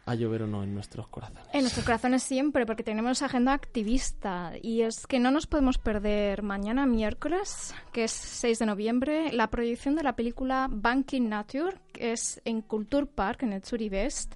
a 0.05 0.15
llover 0.15 0.43
o 0.43 0.47
no 0.47 0.63
en 0.63 0.73
nuestros 0.73 1.07
corazones. 1.07 1.43
En 1.53 1.61
nuestros 1.61 1.85
corazones 1.85 2.23
siempre, 2.23 2.65
porque 2.65 2.83
tenemos 2.83 3.21
agenda 3.21 3.53
activista. 3.53 4.53
Y 4.61 4.81
es 4.81 5.05
que 5.07 5.19
no 5.19 5.31
nos 5.31 5.47
podemos 5.47 5.77
perder 5.77 6.41
mañana, 6.41 6.85
miércoles, 6.85 7.73
que 7.91 8.05
es 8.05 8.11
6 8.11 8.59
de 8.59 8.65
noviembre, 8.65 9.31
la 9.31 9.49
proyección 9.49 9.95
de 9.95 10.03
la 10.03 10.15
película 10.15 10.67
Banking 10.69 11.29
Nature, 11.29 11.77
que 11.93 12.13
es 12.13 12.41
en 12.45 12.61
Culture 12.61 13.05
Park, 13.05 13.43
en 13.43 13.53
el 13.53 13.63
Zurich 13.63 13.91
West. 13.91 14.33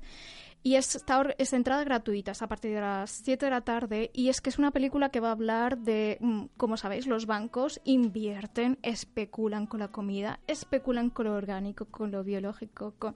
Y 0.66 0.78
es, 0.78 0.96
está 0.96 1.24
entrada 1.38 1.84
gratuita, 1.84 2.32
es 2.32 2.42
a 2.42 2.48
partir 2.48 2.74
de 2.74 2.82
las 2.82 3.12
7 3.12 3.46
de 3.46 3.52
la 3.52 3.62
tarde. 3.62 4.10
Y 4.14 4.30
es 4.30 4.42
que 4.42 4.50
es 4.50 4.58
una 4.58 4.72
película 4.72 5.10
que 5.10 5.20
va 5.20 5.28
a 5.28 5.34
hablar 5.34 5.78
de, 5.78 6.18
mm, 6.20 6.46
como 6.58 6.76
sabéis, 6.76 7.06
los 7.06 7.28
bancos 7.28 7.80
invierten, 7.84 8.80
especulan 8.82 9.68
con 9.68 9.82
la 9.82 9.90
comida, 9.90 10.40
especulan 10.48 11.12
con 11.12 11.26
lo 11.26 11.36
orgánico, 11.36 11.86
con 11.86 12.10
lo 12.10 12.24
biológico, 12.24 12.96
con... 12.98 13.14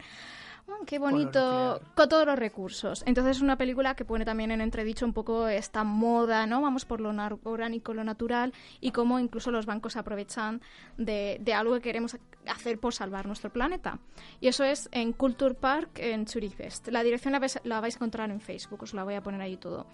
Mm, 0.67 0.85
qué 0.85 0.99
bonito, 0.99 1.81
con 1.95 2.07
todos 2.07 2.27
los 2.27 2.37
recursos. 2.37 3.01
Entonces 3.07 3.37
es 3.37 3.41
una 3.41 3.57
película 3.57 3.95
que 3.95 4.05
pone 4.05 4.25
también 4.25 4.51
en 4.51 4.61
entredicho 4.61 5.03
un 5.03 5.13
poco 5.13 5.47
esta 5.47 5.83
moda, 5.83 6.45
¿no? 6.45 6.61
Vamos 6.61 6.85
por 6.85 7.01
lo 7.01 7.09
orgánico, 7.43 7.95
lo 7.95 8.03
natural 8.03 8.53
y 8.79 8.91
cómo 8.91 9.17
incluso 9.17 9.49
los 9.49 9.65
bancos 9.65 9.93
se 9.93 9.99
aprovechan 9.99 10.61
de, 10.97 11.39
de 11.41 11.53
algo 11.55 11.73
que 11.73 11.81
queremos 11.81 12.15
hacer 12.45 12.79
por 12.79 12.93
salvar 12.93 13.25
nuestro 13.25 13.51
planeta. 13.51 13.97
Y 14.39 14.49
eso 14.49 14.63
es 14.63 14.87
en 14.91 15.13
Culture 15.13 15.55
Park 15.55 15.97
en 15.97 16.27
Zurich 16.27 16.59
West. 16.59 16.89
La 16.89 17.01
dirección 17.03 17.38
la 17.39 17.41
vais, 17.41 17.59
la 17.63 17.79
vais 17.79 17.95
a 17.95 17.97
encontrar 17.97 18.29
en 18.31 18.41
Facebook, 18.41 18.83
os 18.83 18.93
la 18.93 19.03
voy 19.03 19.15
a 19.15 19.23
poner 19.23 19.41
ahí 19.41 19.57
todo. 19.57 19.87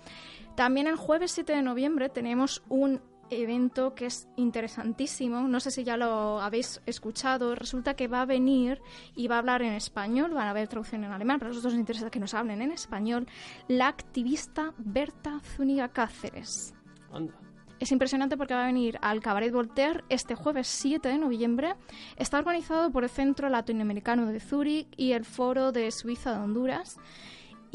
También 0.56 0.88
el 0.88 0.96
jueves 0.96 1.32
7 1.32 1.54
de 1.54 1.62
noviembre 1.62 2.10
tenemos 2.10 2.64
un 2.70 3.02
evento 3.30 3.96
que 3.96 4.06
es 4.06 4.28
interesantísimo. 4.36 5.48
No 5.48 5.60
sé 5.60 5.72
si 5.72 5.84
ya 5.84 5.98
lo 5.98 6.42
habéis 6.42 6.82
escuchado. 6.86 7.56
Resulta 7.56 7.96
que 7.96 8.08
va 8.08 8.22
a 8.22 8.26
venir 8.26 8.82
y 9.16 9.28
va 9.28 9.36
a 9.36 9.40
hablar 9.40 9.62
en 9.62 9.74
español. 9.74 10.34
Van 10.34 10.48
a 10.48 10.52
haber 10.52 10.68
traducción 10.68 11.04
en 11.04 11.12
alemán, 11.12 11.40
pero 11.40 11.50
a 11.50 11.54
nosotros 11.54 11.74
nos 11.74 11.80
interesa 11.80 12.10
que 12.10 12.20
nos 12.20 12.34
hablen 12.34 12.62
en 12.62 12.72
español. 12.72 13.28
La 13.68 13.88
activista 13.88 14.74
Berta 14.78 15.40
Zúñiga 15.40 15.90
Cáceres. 15.90 16.74
Anda. 17.12 17.34
Es 17.80 17.92
impresionante 17.92 18.38
porque 18.38 18.54
va 18.54 18.64
a 18.64 18.68
venir 18.68 18.98
al 19.02 19.20
Cabaret 19.20 19.52
Voltaire 19.52 20.04
este 20.08 20.34
jueves 20.34 20.68
7 20.68 21.10
de 21.10 21.18
noviembre. 21.18 21.76
Está 22.16 22.40
organizado 22.40 22.90
por 22.90 23.04
el 23.04 23.10
Centro 23.10 23.50
Latinoamericano 23.50 24.28
de 24.28 24.40
Zúrich 24.40 24.88
y 24.96 25.12
el 25.12 25.26
Foro 25.26 25.74
de 25.74 25.92
Suiza 25.92 26.32
de 26.32 26.40
Honduras. 26.40 26.98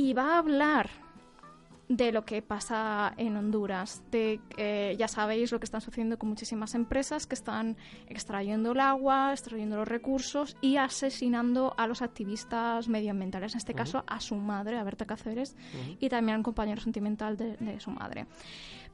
Y 0.02 0.14
va 0.14 0.34
a 0.34 0.38
hablar 0.38 0.88
de 1.88 2.10
lo 2.12 2.24
que 2.24 2.40
pasa 2.40 3.12
en 3.18 3.36
Honduras. 3.36 4.02
De, 4.10 4.40
eh, 4.56 4.94
ya 4.98 5.08
sabéis 5.08 5.50
lo 5.52 5.58
que 5.60 5.64
están 5.64 5.80
sucediendo 5.82 6.18
con 6.18 6.28
muchísimas 6.30 6.74
empresas 6.74 7.26
que 7.26 7.34
están 7.34 7.76
extrayendo 8.06 8.72
el 8.72 8.80
agua, 8.80 9.32
extrayendo 9.32 9.76
los 9.76 9.88
recursos 9.88 10.56
y 10.62 10.76
asesinando 10.76 11.74
a 11.76 11.86
los 11.88 12.00
activistas 12.00 12.88
medioambientales, 12.88 13.52
en 13.54 13.58
este 13.58 13.74
caso 13.74 14.04
a 14.06 14.20
su 14.20 14.36
madre, 14.36 14.78
a 14.78 14.84
Berta 14.84 15.04
Cáceres, 15.04 15.56
y 15.98 16.08
también 16.08 16.36
al 16.38 16.42
compañero 16.44 16.80
sentimental 16.80 17.36
de, 17.36 17.56
de 17.58 17.80
su 17.80 17.90
madre. 17.90 18.26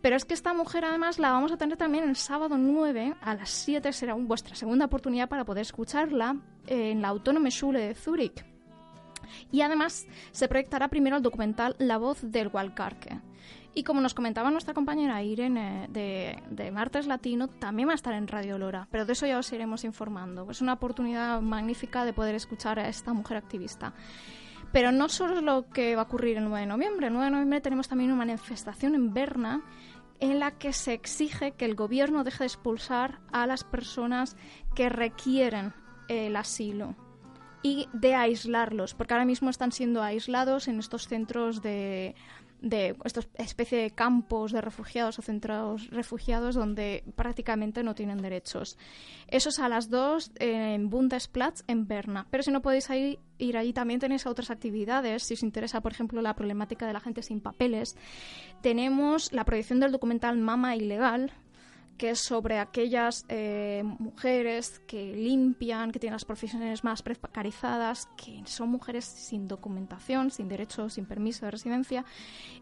Pero 0.01 0.17
es 0.17 0.25
que 0.25 0.35
esta 0.35 0.55
mujer 0.55 0.87
además 0.87 1.19
la 1.21 1.31
vamos 1.33 1.53
a 1.53 1.57
tener 1.57 1.77
también 1.77 2.03
el 2.09 2.17
sábado 2.17 2.57
9 2.59 3.15
a 3.21 3.35
las 3.35 3.51
7, 3.51 3.93
será 3.93 4.15
un- 4.15 4.27
vuestra 4.27 4.57
segunda 4.57 4.87
oportunidad 4.87 5.29
para 5.29 5.45
poder 5.45 5.63
escucharla 5.63 6.37
eh, 6.67 6.91
en 6.93 7.01
la 7.03 7.09
Autónome 7.09 7.51
Schule 7.51 7.81
de 7.89 7.95
Zúrich. 7.95 8.45
Y 9.53 9.63
además 9.63 10.07
se 10.33 10.49
proyectará 10.49 10.89
primero 10.89 11.17
el 11.17 11.23
documental 11.23 11.77
La 11.79 11.99
voz 11.99 12.19
del 12.23 12.49
Walcarque. 12.49 13.21
Y 13.75 13.85
como 13.85 14.01
nos 14.01 14.15
comentaba 14.15 14.51
nuestra 14.51 14.73
compañera 14.73 15.23
Irene 15.23 15.87
de, 15.91 16.43
de 16.51 16.71
Martes 16.71 17.07
Latino, 17.07 17.49
también 17.49 17.89
va 17.89 17.93
a 17.93 17.97
estar 17.97 18.15
en 18.15 18.27
Radio 18.27 18.57
Lora, 18.57 18.89
pero 18.91 19.05
de 19.05 19.13
eso 19.13 19.27
ya 19.27 19.39
os 19.39 19.53
iremos 19.53 19.85
informando. 19.85 20.51
Es 20.51 20.63
una 20.63 20.73
oportunidad 20.73 21.43
magnífica 21.43 22.07
de 22.07 22.15
poder 22.15 22.35
escuchar 22.35 22.79
a 22.79 22.89
esta 22.89 23.13
mujer 23.13 23.37
activista. 23.37 23.93
Pero 24.73 24.93
no 24.93 25.11
solo 25.11 25.37
es 25.37 25.43
lo 25.43 25.69
que 25.69 25.95
va 25.95 26.03
a 26.03 26.05
ocurrir 26.07 26.39
el 26.39 26.45
9 26.45 26.61
de 26.61 26.67
noviembre. 26.67 27.07
El 27.09 27.13
9 27.13 27.27
de 27.27 27.31
noviembre 27.31 27.61
tenemos 27.61 27.87
también 27.87 28.13
una 28.13 28.25
manifestación 28.25 28.95
en 28.95 29.13
Berna 29.13 29.63
en 30.21 30.39
la 30.41 30.53
que 30.53 30.73
se 30.73 30.95
exige 30.95 31.53
que 31.53 31.67
el 31.67 31.75
gobierno 31.75 32.25
deje 32.25 32.45
de 32.45 32.47
expulsar 32.47 33.21
a 33.31 33.47
las 33.47 33.63
personas 33.63 34.37
que 34.75 34.89
requieren 34.89 35.75
el 36.09 36.37
asilo 36.37 36.97
y 37.63 37.89
de 37.93 38.15
aislarlos, 38.15 38.95
porque 38.95 39.15
ahora 39.15 39.25
mismo 39.25 39.51
están 39.51 39.73
siendo 39.73 40.03
aislados 40.03 40.69
en 40.69 40.79
estos 40.79 41.09
centros 41.09 41.63
de, 41.63 42.15
de 42.61 42.97
estos 43.05 43.29
especie 43.35 43.79
de 43.79 43.91
campos 43.91 44.53
de 44.53 44.61
refugiados 44.61 45.19
o 45.19 45.23
centros 45.23 45.89
refugiados 45.91 46.55
donde 46.55 47.05
prácticamente 47.15 47.83
no 47.83 47.95
tienen 47.95 48.19
derechos. 48.19 48.79
Eso 49.29 49.51
es 49.51 49.59
a 49.59 49.69
las 49.69 49.91
2 49.91 50.33
en 50.37 50.89
Bundesplatz 50.89 51.63
en 51.67 51.87
Berna. 51.87 52.27
Pero 52.31 52.43
si 52.43 52.51
no 52.51 52.63
podéis 52.63 52.89
ir, 52.91 53.19
ir 53.39 53.57
allí 53.57 53.73
también 53.73 54.01
tenéis 54.01 54.27
otras 54.27 54.51
actividades. 54.51 55.23
Si 55.23 55.35
os 55.35 55.43
interesa, 55.43 55.81
por 55.81 55.93
ejemplo, 55.93 56.23
la 56.23 56.35
problemática 56.35 56.87
de 56.87 56.93
la 56.93 57.01
gente 57.01 57.23
sin 57.23 57.41
papeles, 57.41 57.97
tenemos 58.63 59.33
la 59.33 59.45
proyección 59.45 59.81
del 59.81 59.93
documental 59.93 60.37
Mama 60.39 60.77
Ilegal, 60.77 61.33
que 61.97 62.11
es 62.11 62.21
sobre 62.21 62.59
aquellas 62.59 63.25
eh, 63.29 63.83
mujeres 63.99 64.81
que 64.87 65.15
limpian, 65.15 65.93
que 65.93 65.99
tienen 65.99 66.15
las 66.15 66.25
profesiones 66.25 66.85
más 66.85 67.03
precarizadas, 67.03 68.09
que 68.17 68.43
son 68.47 68.69
mujeres 68.71 69.05
sin 69.05 69.49
documentación, 69.49 70.31
sin 70.31 70.49
derecho, 70.49 70.89
sin 70.91 71.07
permiso 71.07 71.45
de 71.47 71.51
residencia, 71.53 72.05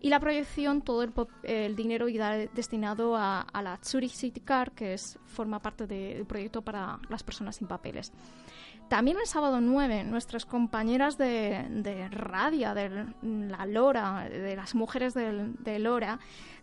y 0.01 0.09
la 0.09 0.21
proyección, 0.21 0.83
todo 0.83 1.03
el, 1.43 1.77
dinero 1.77 2.09
irá 2.09 2.37
destinado 2.37 3.17
a, 3.17 3.41
a 3.41 3.63
la 3.63 3.79
Zurich 3.85 4.13
City 4.13 4.41
Car, 4.41 4.73
que 4.73 4.95
es, 4.95 5.19
forma 5.27 5.61
parte 5.61 5.87
de- 5.87 6.15
del 6.15 6.27
proyecto 6.27 6.63
para 6.63 6.99
las 7.09 7.23
personas 7.23 7.57
sin 7.57 7.67
papeles. 7.67 8.13
También 8.89 9.17
el 9.19 9.27
sábado 9.27 9.61
9, 9.61 10.05
nuestras 10.05 10.45
compañeras 10.47 11.17
de, 11.19 11.67
de 11.71 12.09
Radia, 12.09 12.75
de 12.75 13.07
la 13.23 13.67
Lora, 13.67 14.29
de 14.29 14.55
las 14.57 14.75
mujeres 14.75 15.15
del- 15.15 15.55
de 15.65 15.79
Lora, 15.79 16.19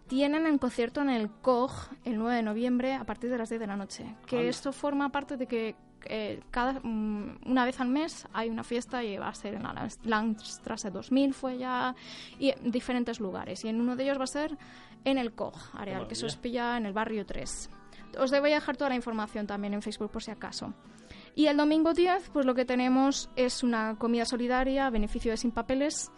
tienen 0.07 0.45
el 0.45 0.59
concierto 0.59 1.01
en 1.01 1.09
el 1.09 1.29
COG 1.29 1.71
el 2.05 2.17
9 2.17 2.35
de 2.35 2.43
noviembre 2.43 2.93
a 2.95 3.03
partir 3.05 3.29
de 3.29 3.37
las 3.37 3.49
10 3.49 3.59
de 3.61 3.67
la 3.67 3.75
noche. 3.75 4.05
Que 4.27 4.37
Anda. 4.37 4.49
esto 4.49 4.71
forma 4.71 5.09
parte 5.09 5.35
de 5.35 5.47
que 5.47 5.75
eh, 6.05 6.41
cada 6.51 6.79
mm, 6.81 7.39
una 7.45 7.65
vez 7.65 7.79
al 7.79 7.89
mes 7.89 8.27
hay 8.33 8.49
una 8.49 8.63
fiesta 8.63 9.03
y 9.03 9.17
va 9.17 9.27
a 9.29 9.33
ser 9.35 9.55
en 9.55 9.63
la 9.63 9.87
Landstrasse 10.03 10.89
2000 10.89 11.33
fue 11.33 11.57
ya 11.57 11.95
y 12.39 12.49
en 12.49 12.71
diferentes 12.71 13.19
lugares 13.19 13.63
y 13.65 13.67
en 13.67 13.79
uno 13.79 13.95
de 13.95 14.03
ellos 14.05 14.17
va 14.19 14.23
a 14.23 14.27
ser 14.27 14.57
en 15.05 15.17
el 15.19 15.33
COG 15.33 15.53
Areal 15.77 16.07
que 16.07 16.13
eso 16.15 16.25
os 16.25 16.37
pilla 16.37 16.75
en 16.77 16.87
el 16.87 16.93
barrio 16.93 17.23
3 17.23 17.69
os 18.19 18.31
voy 18.31 18.51
a 18.51 18.55
dejar 18.55 18.77
toda 18.77 18.89
la 18.89 18.95
información 18.95 19.45
también 19.45 19.75
en 19.75 19.83
Facebook 19.83 20.09
por 20.09 20.23
si 20.23 20.31
acaso 20.31 20.73
y 21.35 21.47
el 21.47 21.57
domingo 21.57 21.93
10 21.93 22.29
pues 22.31 22.45
lo 22.45 22.53
que 22.55 22.65
tenemos 22.65 23.29
es 23.35 23.63
una 23.63 23.97
comida 23.97 24.25
solidaria 24.25 24.87
a 24.87 24.89
beneficio 24.89 25.31
de 25.31 25.37
sin 25.37 25.51
papeles 25.51 26.11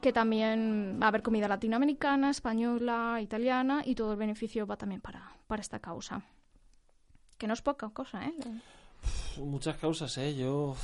que 0.00 0.12
también 0.12 0.98
va 1.00 1.06
a 1.06 1.08
haber 1.08 1.22
comida 1.22 1.48
latinoamericana, 1.48 2.30
española, 2.30 3.18
italiana 3.22 3.82
y 3.84 3.94
todo 3.94 4.12
el 4.12 4.18
beneficio 4.18 4.66
va 4.66 4.76
también 4.76 5.00
para, 5.00 5.32
para 5.46 5.62
esta 5.62 5.78
causa. 5.78 6.22
Que 7.38 7.46
no 7.46 7.54
es 7.54 7.62
poca 7.62 7.88
cosa, 7.88 8.24
¿eh? 8.26 8.34
Muchas 9.38 9.76
causas, 9.76 10.16
¿eh? 10.18 10.34
Yo, 10.36 10.76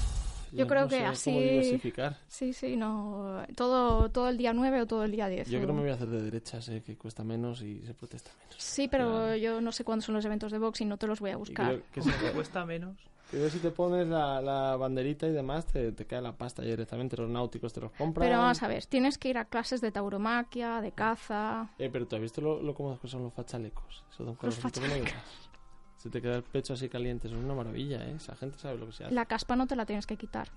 Yo 0.52 0.66
creo 0.66 0.82
no 0.82 0.88
que 0.88 0.96
sé 0.96 1.04
así- 1.04 1.30
cómo 1.30 1.40
diversificar. 1.42 2.16
Sí, 2.28 2.52
sí, 2.54 2.76
no. 2.76 3.44
Todo, 3.56 4.10
todo 4.10 4.28
el 4.28 4.36
día 4.38 4.52
9 4.54 4.80
o 4.82 4.86
todo 4.86 5.04
el 5.04 5.12
día 5.12 5.28
10. 5.28 5.48
Yo 5.50 5.58
creo 5.58 5.68
que 5.68 5.72
me 5.74 5.80
voy 5.82 5.90
a 5.90 5.94
hacer 5.94 6.08
de 6.08 6.22
derechas, 6.22 6.68
¿eh? 6.70 6.82
Que 6.82 6.96
cuesta 6.96 7.22
menos 7.22 7.60
y 7.62 7.82
se 7.82 7.92
protesta 7.94 8.30
menos. 8.40 8.54
Sí, 8.58 8.88
pero 8.88 9.36
yo 9.36 9.60
no 9.60 9.70
sé 9.70 9.84
cuándo 9.84 10.02
son 10.04 10.14
los 10.14 10.24
eventos 10.24 10.50
de 10.50 10.58
box 10.58 10.80
y 10.80 10.86
no 10.86 10.96
te 10.96 11.06
los 11.06 11.20
voy 11.20 11.30
a 11.30 11.34
Y 11.34 11.36
buscar. 11.36 11.66
creo 11.66 11.82
que 11.92 12.02
si, 12.02 12.10
Cuesta 12.34 12.64
menos. 12.64 12.96
Creo 13.30 13.44
que 13.44 13.50
si 13.50 13.58
te 13.58 13.70
pones 13.70 14.06
la, 14.08 14.40
la 14.40 14.76
banderita 14.76 15.26
y 15.26 15.32
demás, 15.32 15.66
te, 15.66 15.92
te 15.92 16.06
cae 16.06 16.20
la 16.20 16.32
pasta 16.32 16.62
directamente. 16.62 17.16
Los 17.16 17.30
náuticos 17.30 17.72
te 17.72 17.80
los 17.80 17.92
compran. 17.92 18.26
Pero 18.28 18.38
vamos 18.40 18.62
a 18.62 18.68
ver, 18.68 18.84
tienes 18.86 19.18
que 19.18 19.28
ir 19.28 19.38
a 19.38 19.44
clases 19.46 19.80
de 19.80 19.92
tauromaquia, 19.92 20.80
de 20.80 20.92
caza. 20.92 21.70
Eh, 21.78 21.88
pero 21.92 22.06
tú 22.06 22.16
has 22.16 22.22
visto 22.22 22.40
lo, 22.40 22.60
lo 22.62 22.74
cómodos 22.74 23.00
que 23.00 23.08
son 23.08 23.22
los 23.22 23.32
fachalecos. 23.32 24.04
Eso 24.12 24.24
un 24.24 24.36
Los 24.42 24.56
fachalecos. 24.58 25.12
Se 25.96 26.08
te 26.08 26.22
queda 26.22 26.36
el 26.36 26.42
pecho 26.42 26.72
así 26.74 26.88
caliente. 26.88 27.28
Eso 27.28 27.36
es 27.36 27.44
una 27.44 27.54
maravilla, 27.54 28.02
¿eh? 28.06 28.14
Esa 28.16 28.34
gente 28.34 28.58
sabe 28.58 28.78
lo 28.78 28.86
que 28.86 28.92
se 28.92 29.04
hace. 29.04 29.14
La 29.14 29.26
caspa 29.26 29.54
no 29.56 29.66
te 29.66 29.76
la 29.76 29.84
tienes 29.84 30.06
que 30.06 30.16
quitar. 30.16 30.48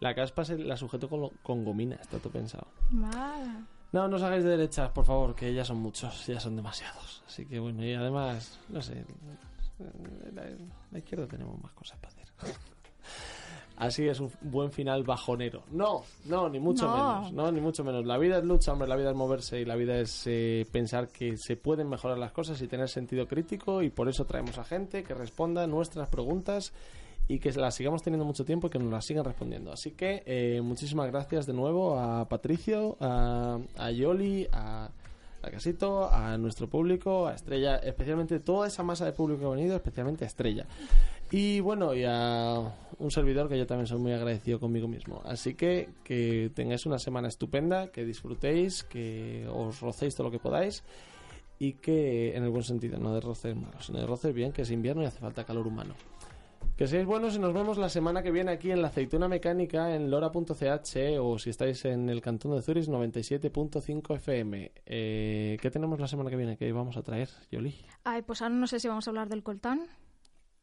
La 0.00 0.14
caspa 0.14 0.44
se 0.44 0.58
la 0.58 0.76
sujeto 0.76 1.08
con, 1.08 1.20
lo- 1.20 1.32
con 1.42 1.64
gomina, 1.64 1.96
está 1.96 2.18
todo 2.18 2.32
pensado. 2.32 2.66
Vale. 2.90 3.50
No, 3.92 4.08
no 4.08 4.16
os 4.16 4.22
hagáis 4.22 4.42
de 4.44 4.50
derechas, 4.50 4.90
por 4.90 5.04
favor, 5.04 5.34
que 5.34 5.52
ya 5.52 5.64
son 5.64 5.76
muchos, 5.78 6.26
ya 6.26 6.40
son 6.40 6.56
demasiados. 6.56 7.22
Así 7.26 7.44
que 7.46 7.58
bueno, 7.60 7.84
y 7.84 7.92
además, 7.94 8.58
no 8.68 8.80
sé, 8.82 9.04
la, 10.34 10.44
la 10.90 10.98
izquierda 10.98 11.26
tenemos 11.26 11.60
más 11.62 11.72
cosas 11.72 11.98
para 11.98 12.08
hacer. 12.14 12.26
Así 13.76 14.06
es 14.06 14.20
un 14.20 14.30
buen 14.42 14.70
final 14.72 15.04
bajonero. 15.04 15.62
No, 15.70 16.02
no, 16.26 16.50
ni 16.50 16.60
mucho 16.60 16.86
No. 16.86 16.92
menos, 16.96 17.32
no, 17.32 17.50
ni 17.50 17.62
mucho 17.62 17.82
menos. 17.82 18.04
La 18.04 18.18
vida 18.18 18.36
es 18.36 18.44
lucha, 18.44 18.72
hombre, 18.74 18.86
la 18.86 18.94
vida 18.96 19.08
es 19.10 19.16
moverse 19.16 19.58
y 19.58 19.64
la 19.64 19.74
vida 19.74 19.98
es 19.98 20.22
eh, 20.26 20.66
pensar 20.70 21.08
que 21.08 21.38
se 21.38 21.56
pueden 21.56 21.88
mejorar 21.88 22.18
las 22.18 22.30
cosas 22.32 22.60
y 22.60 22.68
tener 22.68 22.90
sentido 22.90 23.26
crítico 23.26 23.82
y 23.82 23.88
por 23.88 24.10
eso 24.10 24.26
traemos 24.26 24.58
a 24.58 24.64
gente 24.64 25.02
que 25.02 25.14
responda 25.14 25.66
nuestras 25.66 26.10
preguntas 26.10 26.74
y 27.26 27.38
que 27.38 27.52
las 27.52 27.74
sigamos 27.74 28.02
teniendo 28.02 28.26
mucho 28.26 28.44
tiempo 28.44 28.66
y 28.66 28.70
que 28.70 28.78
nos 28.78 28.92
las 28.92 29.06
sigan 29.06 29.24
respondiendo. 29.24 29.72
Así 29.72 29.92
que 29.92 30.24
eh, 30.26 30.60
muchísimas 30.60 31.06
gracias 31.10 31.46
de 31.46 31.54
nuevo 31.54 31.98
a 31.98 32.28
Patricio, 32.28 32.98
a, 33.00 33.58
a 33.78 33.90
Yoli, 33.92 34.46
a, 34.52 34.90
a 35.42 35.50
Casito, 35.50 36.10
a 36.12 36.36
nuestro 36.38 36.68
público, 36.68 37.26
a 37.26 37.34
Estrella, 37.34 37.76
especialmente 37.76 38.40
toda 38.40 38.66
esa 38.68 38.82
masa 38.82 39.04
de 39.04 39.12
público 39.12 39.40
que 39.40 39.46
ha 39.46 39.50
venido, 39.50 39.76
especialmente 39.76 40.24
a 40.24 40.26
Estrella. 40.28 40.66
Y 41.30 41.60
bueno, 41.60 41.94
y 41.94 42.04
a 42.06 42.72
un 42.98 43.10
servidor 43.10 43.48
que 43.48 43.56
yo 43.56 43.66
también 43.66 43.86
soy 43.86 43.98
muy 43.98 44.12
agradecido 44.12 44.58
conmigo 44.58 44.88
mismo. 44.88 45.22
Así 45.24 45.54
que 45.54 45.90
que 46.04 46.50
tengáis 46.54 46.86
una 46.86 46.98
semana 46.98 47.28
estupenda, 47.28 47.88
que 47.88 48.04
disfrutéis, 48.04 48.82
que 48.82 49.46
os 49.52 49.80
rocéis 49.80 50.14
todo 50.14 50.26
lo 50.26 50.30
que 50.30 50.38
podáis 50.38 50.82
y 51.58 51.74
que, 51.74 52.36
en 52.36 52.42
el 52.42 52.50
buen 52.50 52.64
sentido, 52.64 52.98
no 52.98 53.14
de 53.14 53.20
roces 53.20 53.54
malos, 53.54 53.86
sino 53.86 54.00
de 54.00 54.06
roces 54.06 54.34
bien, 54.34 54.50
que 54.50 54.62
es 54.62 54.70
invierno 54.70 55.02
y 55.02 55.06
hace 55.06 55.20
falta 55.20 55.44
calor 55.44 55.66
humano. 55.66 55.94
Que 56.76 56.86
seáis 56.86 57.04
buenos 57.06 57.36
y 57.36 57.38
nos 57.38 57.52
vemos 57.52 57.76
la 57.76 57.90
semana 57.90 58.22
que 58.22 58.30
viene 58.30 58.52
aquí 58.52 58.70
en 58.70 58.80
la 58.80 58.88
aceituna 58.88 59.28
mecánica 59.28 59.94
en 59.94 60.10
lora.ch 60.10 60.96
o 61.20 61.38
si 61.38 61.50
estáis 61.50 61.84
en 61.84 62.08
el 62.08 62.22
cantón 62.22 62.54
de 62.56 62.62
Zurich 62.62 62.86
97.5 62.88 64.16
FM. 64.16 64.72
Eh, 64.86 65.58
¿Qué 65.60 65.70
tenemos 65.70 66.00
la 66.00 66.08
semana 66.08 66.30
que 66.30 66.36
viene? 66.36 66.56
¿Qué 66.56 66.72
vamos 66.72 66.96
a 66.96 67.02
traer, 67.02 67.28
Yoli? 67.50 67.74
Ay, 68.04 68.22
pues 68.22 68.40
ahora 68.40 68.54
no 68.54 68.66
sé 68.66 68.80
si 68.80 68.88
vamos 68.88 69.06
a 69.06 69.10
hablar 69.10 69.28
del 69.28 69.42
coltán. 69.42 69.82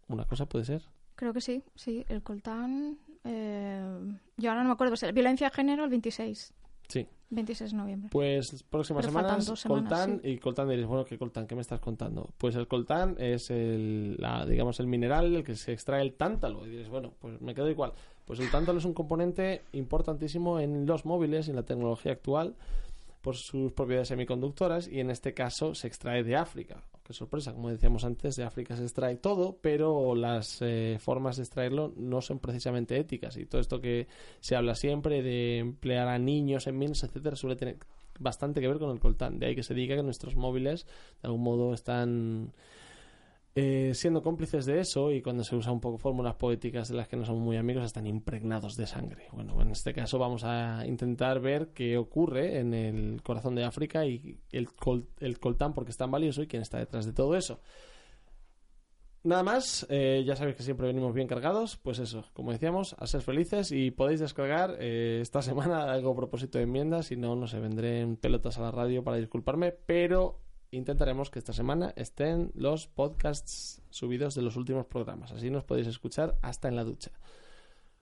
Una 0.07 0.25
cosa 0.25 0.47
puede 0.47 0.65
ser. 0.65 0.81
Creo 1.15 1.33
que 1.33 1.41
sí, 1.41 1.63
sí, 1.75 2.03
el 2.09 2.23
coltán. 2.23 2.97
eh, 3.23 4.17
yo 4.37 4.49
ahora 4.49 4.63
no 4.63 4.69
me 4.69 4.73
acuerdo, 4.73 4.95
pues, 4.99 5.13
violencia 5.13 5.49
de 5.49 5.55
género 5.55 5.83
el 5.83 5.89
26. 5.89 6.53
Sí. 6.87 7.07
26 7.29 7.71
de 7.71 7.77
noviembre. 7.77 8.09
Pues 8.11 8.63
próximas 8.69 9.05
Pero 9.05 9.17
semanas, 9.17 9.45
dos 9.45 9.59
semanas, 9.59 9.89
coltán 9.89 10.21
y 10.23 10.37
coltán 10.37 10.69
diréis, 10.69 10.87
bueno, 10.87 11.03
¿qué 11.05 11.17
coltán? 11.17 11.45
¿Qué 11.47 11.55
me 11.55 11.61
estás 11.61 11.79
contando? 11.79 12.29
Pues 12.37 12.55
el 12.55 12.67
coltán 12.67 13.15
es 13.19 13.49
el, 13.49 14.15
la, 14.17 14.45
digamos, 14.45 14.79
el 14.79 14.87
mineral 14.87 15.31
del 15.33 15.43
que 15.43 15.55
se 15.55 15.73
extrae 15.73 16.01
el 16.01 16.13
tántalo. 16.13 16.65
Y 16.65 16.69
diréis, 16.69 16.89
bueno, 16.89 17.13
pues 17.19 17.41
me 17.41 17.53
quedo 17.53 17.69
igual. 17.69 17.93
Pues 18.25 18.39
el 18.39 18.49
tántalo 18.49 18.79
es 18.79 18.85
un 18.85 18.93
componente 18.93 19.63
importantísimo 19.73 20.59
en 20.59 20.85
los 20.85 21.05
móviles 21.05 21.47
y 21.47 21.51
en 21.51 21.57
la 21.57 21.63
tecnología 21.63 22.11
actual 22.11 22.55
por 23.21 23.35
sus 23.35 23.73
propiedades 23.73 24.07
semiconductoras 24.07 24.87
y 24.87 24.99
en 25.01 25.09
este 25.09 25.33
caso 25.33 25.75
se 25.75 25.87
extrae 25.87 26.23
de 26.23 26.37
África. 26.37 26.81
Qué 27.07 27.13
sorpresa, 27.13 27.53
como 27.53 27.69
decíamos 27.69 28.03
antes, 28.03 28.35
de 28.35 28.43
África 28.43 28.75
se 28.75 28.83
extrae 28.83 29.15
todo, 29.15 29.59
pero 29.61 30.13
las 30.13 30.61
eh, 30.61 30.97
formas 30.99 31.37
de 31.37 31.43
extraerlo 31.43 31.93
no 31.95 32.21
son 32.21 32.39
precisamente 32.39 32.99
éticas 32.99 33.37
y 33.37 33.45
todo 33.45 33.61
esto 33.61 33.79
que 33.79 34.07
se 34.41 34.57
habla 34.57 34.75
siempre 34.75 35.21
de 35.21 35.59
emplear 35.59 36.09
a 36.09 36.19
niños 36.19 36.67
en 36.67 36.77
minas, 36.77 37.01
etcétera, 37.03 37.37
suele 37.37 37.55
tener 37.55 37.77
bastante 38.19 38.59
que 38.59 38.67
ver 38.67 38.77
con 38.77 38.91
el 38.91 38.99
coltán. 38.99 39.39
De 39.39 39.45
ahí 39.45 39.55
que 39.55 39.63
se 39.63 39.73
diga 39.73 39.95
que 39.95 40.03
nuestros 40.03 40.35
móviles 40.35 40.85
de 41.21 41.27
algún 41.27 41.43
modo 41.43 41.73
están 41.73 42.51
eh, 43.59 43.93
siendo 43.95 44.21
cómplices 44.21 44.67
de 44.67 44.79
eso 44.79 45.11
y 45.11 45.23
cuando 45.23 45.43
se 45.43 45.55
usa 45.55 45.71
un 45.71 45.79
poco 45.81 45.97
fórmulas 45.97 46.35
poéticas 46.35 46.89
de 46.89 46.95
las 46.95 47.07
que 47.07 47.17
no 47.17 47.25
somos 47.25 47.41
muy 47.41 47.57
amigos 47.57 47.83
están 47.85 48.05
impregnados 48.05 48.75
de 48.77 48.85
sangre. 48.85 49.25
Bueno, 49.31 49.59
en 49.61 49.71
este 49.71 49.93
caso 49.93 50.19
vamos 50.19 50.43
a 50.43 50.85
intentar 50.85 51.39
ver 51.39 51.69
qué 51.73 51.97
ocurre 51.97 52.59
en 52.59 52.75
el 52.75 53.23
corazón 53.23 53.55
de 53.55 53.63
África 53.63 54.05
y 54.05 54.39
el, 54.51 54.67
col- 54.75 55.07
el 55.19 55.39
coltán 55.39 55.73
porque 55.73 55.89
es 55.89 55.97
tan 55.97 56.11
valioso 56.11 56.43
y 56.43 56.47
quién 56.47 56.61
está 56.61 56.77
detrás 56.77 57.07
de 57.07 57.13
todo 57.13 57.35
eso. 57.35 57.59
Nada 59.23 59.41
más, 59.43 59.87
eh, 59.89 60.23
ya 60.25 60.35
sabéis 60.35 60.55
que 60.55 60.63
siempre 60.63 60.87
venimos 60.87 61.13
bien 61.13 61.27
cargados, 61.27 61.77
pues 61.77 61.99
eso, 61.99 62.25
como 62.33 62.51
decíamos, 62.51 62.95
a 62.99 63.07
ser 63.07 63.21
felices 63.21 63.71
y 63.71 63.89
podéis 63.91 64.19
descargar 64.21 64.77
eh, 64.79 65.19
esta 65.21 65.41
semana 65.49 65.91
algo 65.91 66.11
a 66.11 66.15
propósito 66.15 66.59
de 66.59 66.65
enmiendas, 66.65 67.07
si 67.07 67.17
no, 67.17 67.35
no 67.35 67.47
se 67.47 67.59
vendré 67.59 68.01
en 68.01 68.15
pelotas 68.17 68.57
a 68.57 68.61
la 68.61 68.71
radio 68.71 69.03
para 69.03 69.17
disculparme, 69.17 69.71
pero 69.71 70.39
intentaremos 70.71 71.29
que 71.29 71.39
esta 71.39 71.53
semana 71.53 71.93
estén 71.95 72.51
los 72.55 72.87
podcasts 72.87 73.81
subidos 73.89 74.35
de 74.35 74.41
los 74.41 74.55
últimos 74.55 74.85
programas, 74.85 75.31
así 75.31 75.49
nos 75.49 75.63
podéis 75.63 75.87
escuchar 75.87 76.37
hasta 76.41 76.67
en 76.67 76.75
la 76.75 76.83
ducha. 76.83 77.11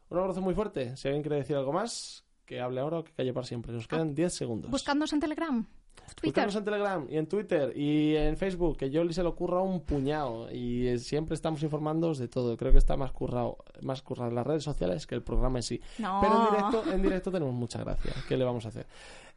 Un 0.10 0.20
abrazo 0.20 0.42
muy 0.42 0.54
fuerte, 0.54 0.96
si 0.98 1.08
alguien 1.08 1.24
quiere 1.24 1.38
decir 1.38 1.56
algo 1.56 1.74
más, 1.74 2.26
que 2.46 2.62
hable 2.62 2.80
ahora 2.80 3.00
o 3.00 3.04
que 3.04 3.12
calle 3.12 3.34
para 3.34 3.46
siempre, 3.46 3.74
nos 3.74 3.88
quedan 3.88 4.14
10 4.14 4.34
segundos. 4.34 4.72
Buscándonos 4.72 5.14
en 5.14 5.20
Telegram. 5.20 5.68
Twitter. 6.14 6.24
Buscadnos 6.24 6.56
en 6.56 6.64
Telegram 6.66 7.08
y 7.10 7.18
en 7.18 7.28
Twitter 7.28 7.74
y 7.76 8.16
en 8.16 8.38
Facebook, 8.38 8.78
que 8.78 8.90
yo 8.90 9.12
se 9.12 9.24
le 9.24 9.30
ocurra 9.30 9.62
un 9.62 9.82
puñado 9.82 10.52
y 10.52 10.88
eh, 10.88 11.00
siempre 11.00 11.34
estamos 11.34 11.64
informándoos 11.64 12.20
de 12.20 12.28
todo. 12.28 12.56
Creo 12.58 12.72
que 12.72 12.78
está 12.78 12.96
más 12.96 13.12
currado, 13.12 13.58
más 13.82 14.02
currado 14.02 14.30
en 14.30 14.36
las 14.36 14.46
redes 14.46 14.64
sociales 14.64 15.08
que 15.08 15.16
el 15.16 15.24
programa 15.24 15.60
en 15.60 15.64
sí. 15.64 15.82
No. 15.98 16.20
Pero 16.22 16.36
en 16.36 16.50
directo, 16.50 16.92
en 16.94 17.02
directo 17.02 17.32
tenemos 17.32 17.54
mucha 17.54 17.80
gracia. 17.80 18.14
¿Qué 18.28 18.38
le 18.38 18.46
vamos 18.46 18.66
a 18.66 18.70
hacer? 18.70 18.86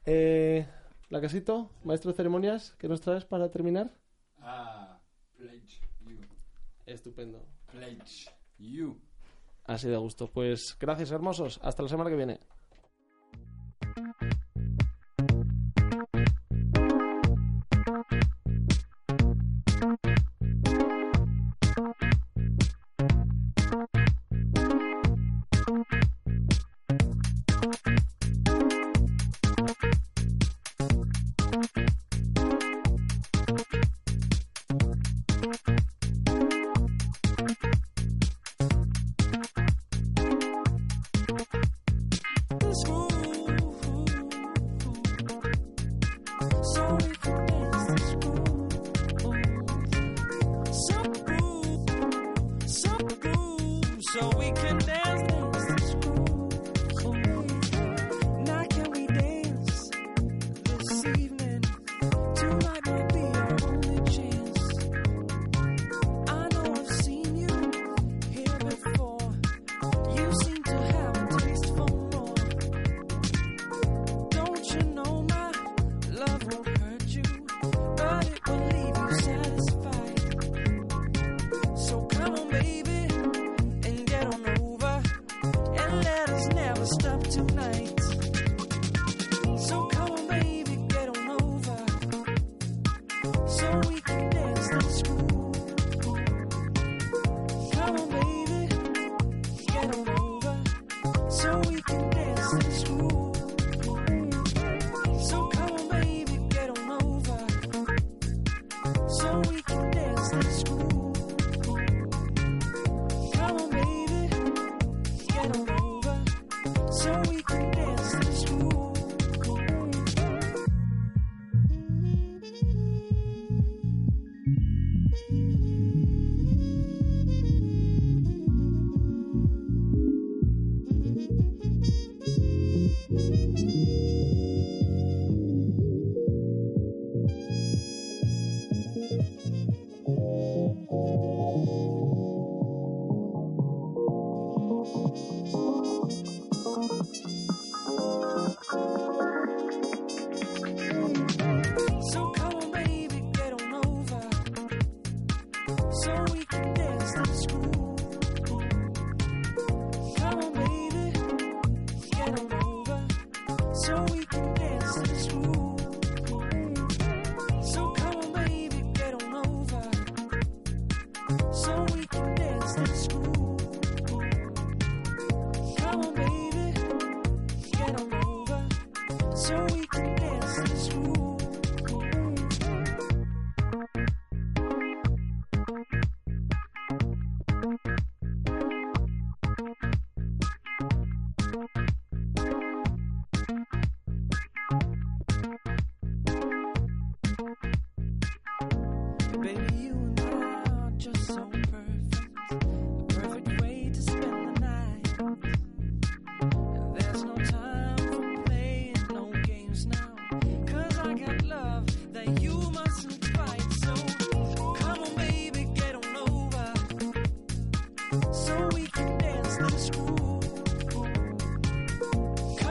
Eh, 0.05 0.67
la 1.11 1.21
casito, 1.21 1.71
maestro 1.85 2.11
de 2.11 2.17
ceremonias, 2.17 2.75
¿qué 2.79 2.89
nos 2.89 3.01
traes 3.01 3.25
para 3.25 3.51
terminar? 3.51 3.93
Ah, 4.41 5.01
pledge 5.37 5.81
you. 6.01 6.19
Estupendo. 6.87 7.47
Pledge 7.71 8.31
you. 8.59 9.01
Así 9.65 9.89
de 9.89 9.97
gusto. 9.97 10.31
Pues 10.31 10.77
gracias, 10.79 11.11
hermosos. 11.11 11.61
Hasta 11.63 11.83
la 11.83 11.89
semana 11.89 12.11
que 12.11 12.17
viene. 12.17 12.41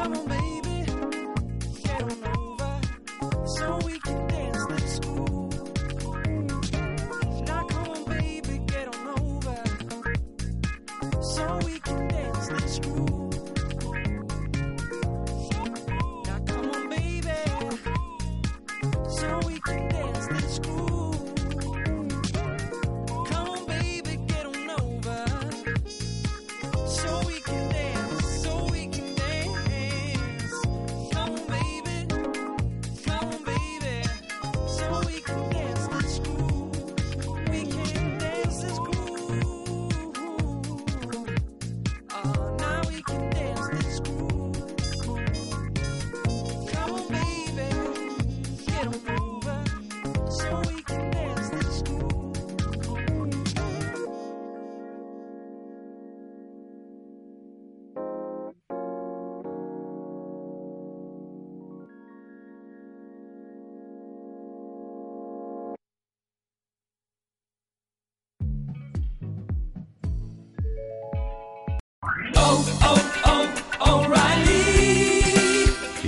quiero, 0.07 0.25
baby. 0.25 0.85
Baby. 1.83 2.36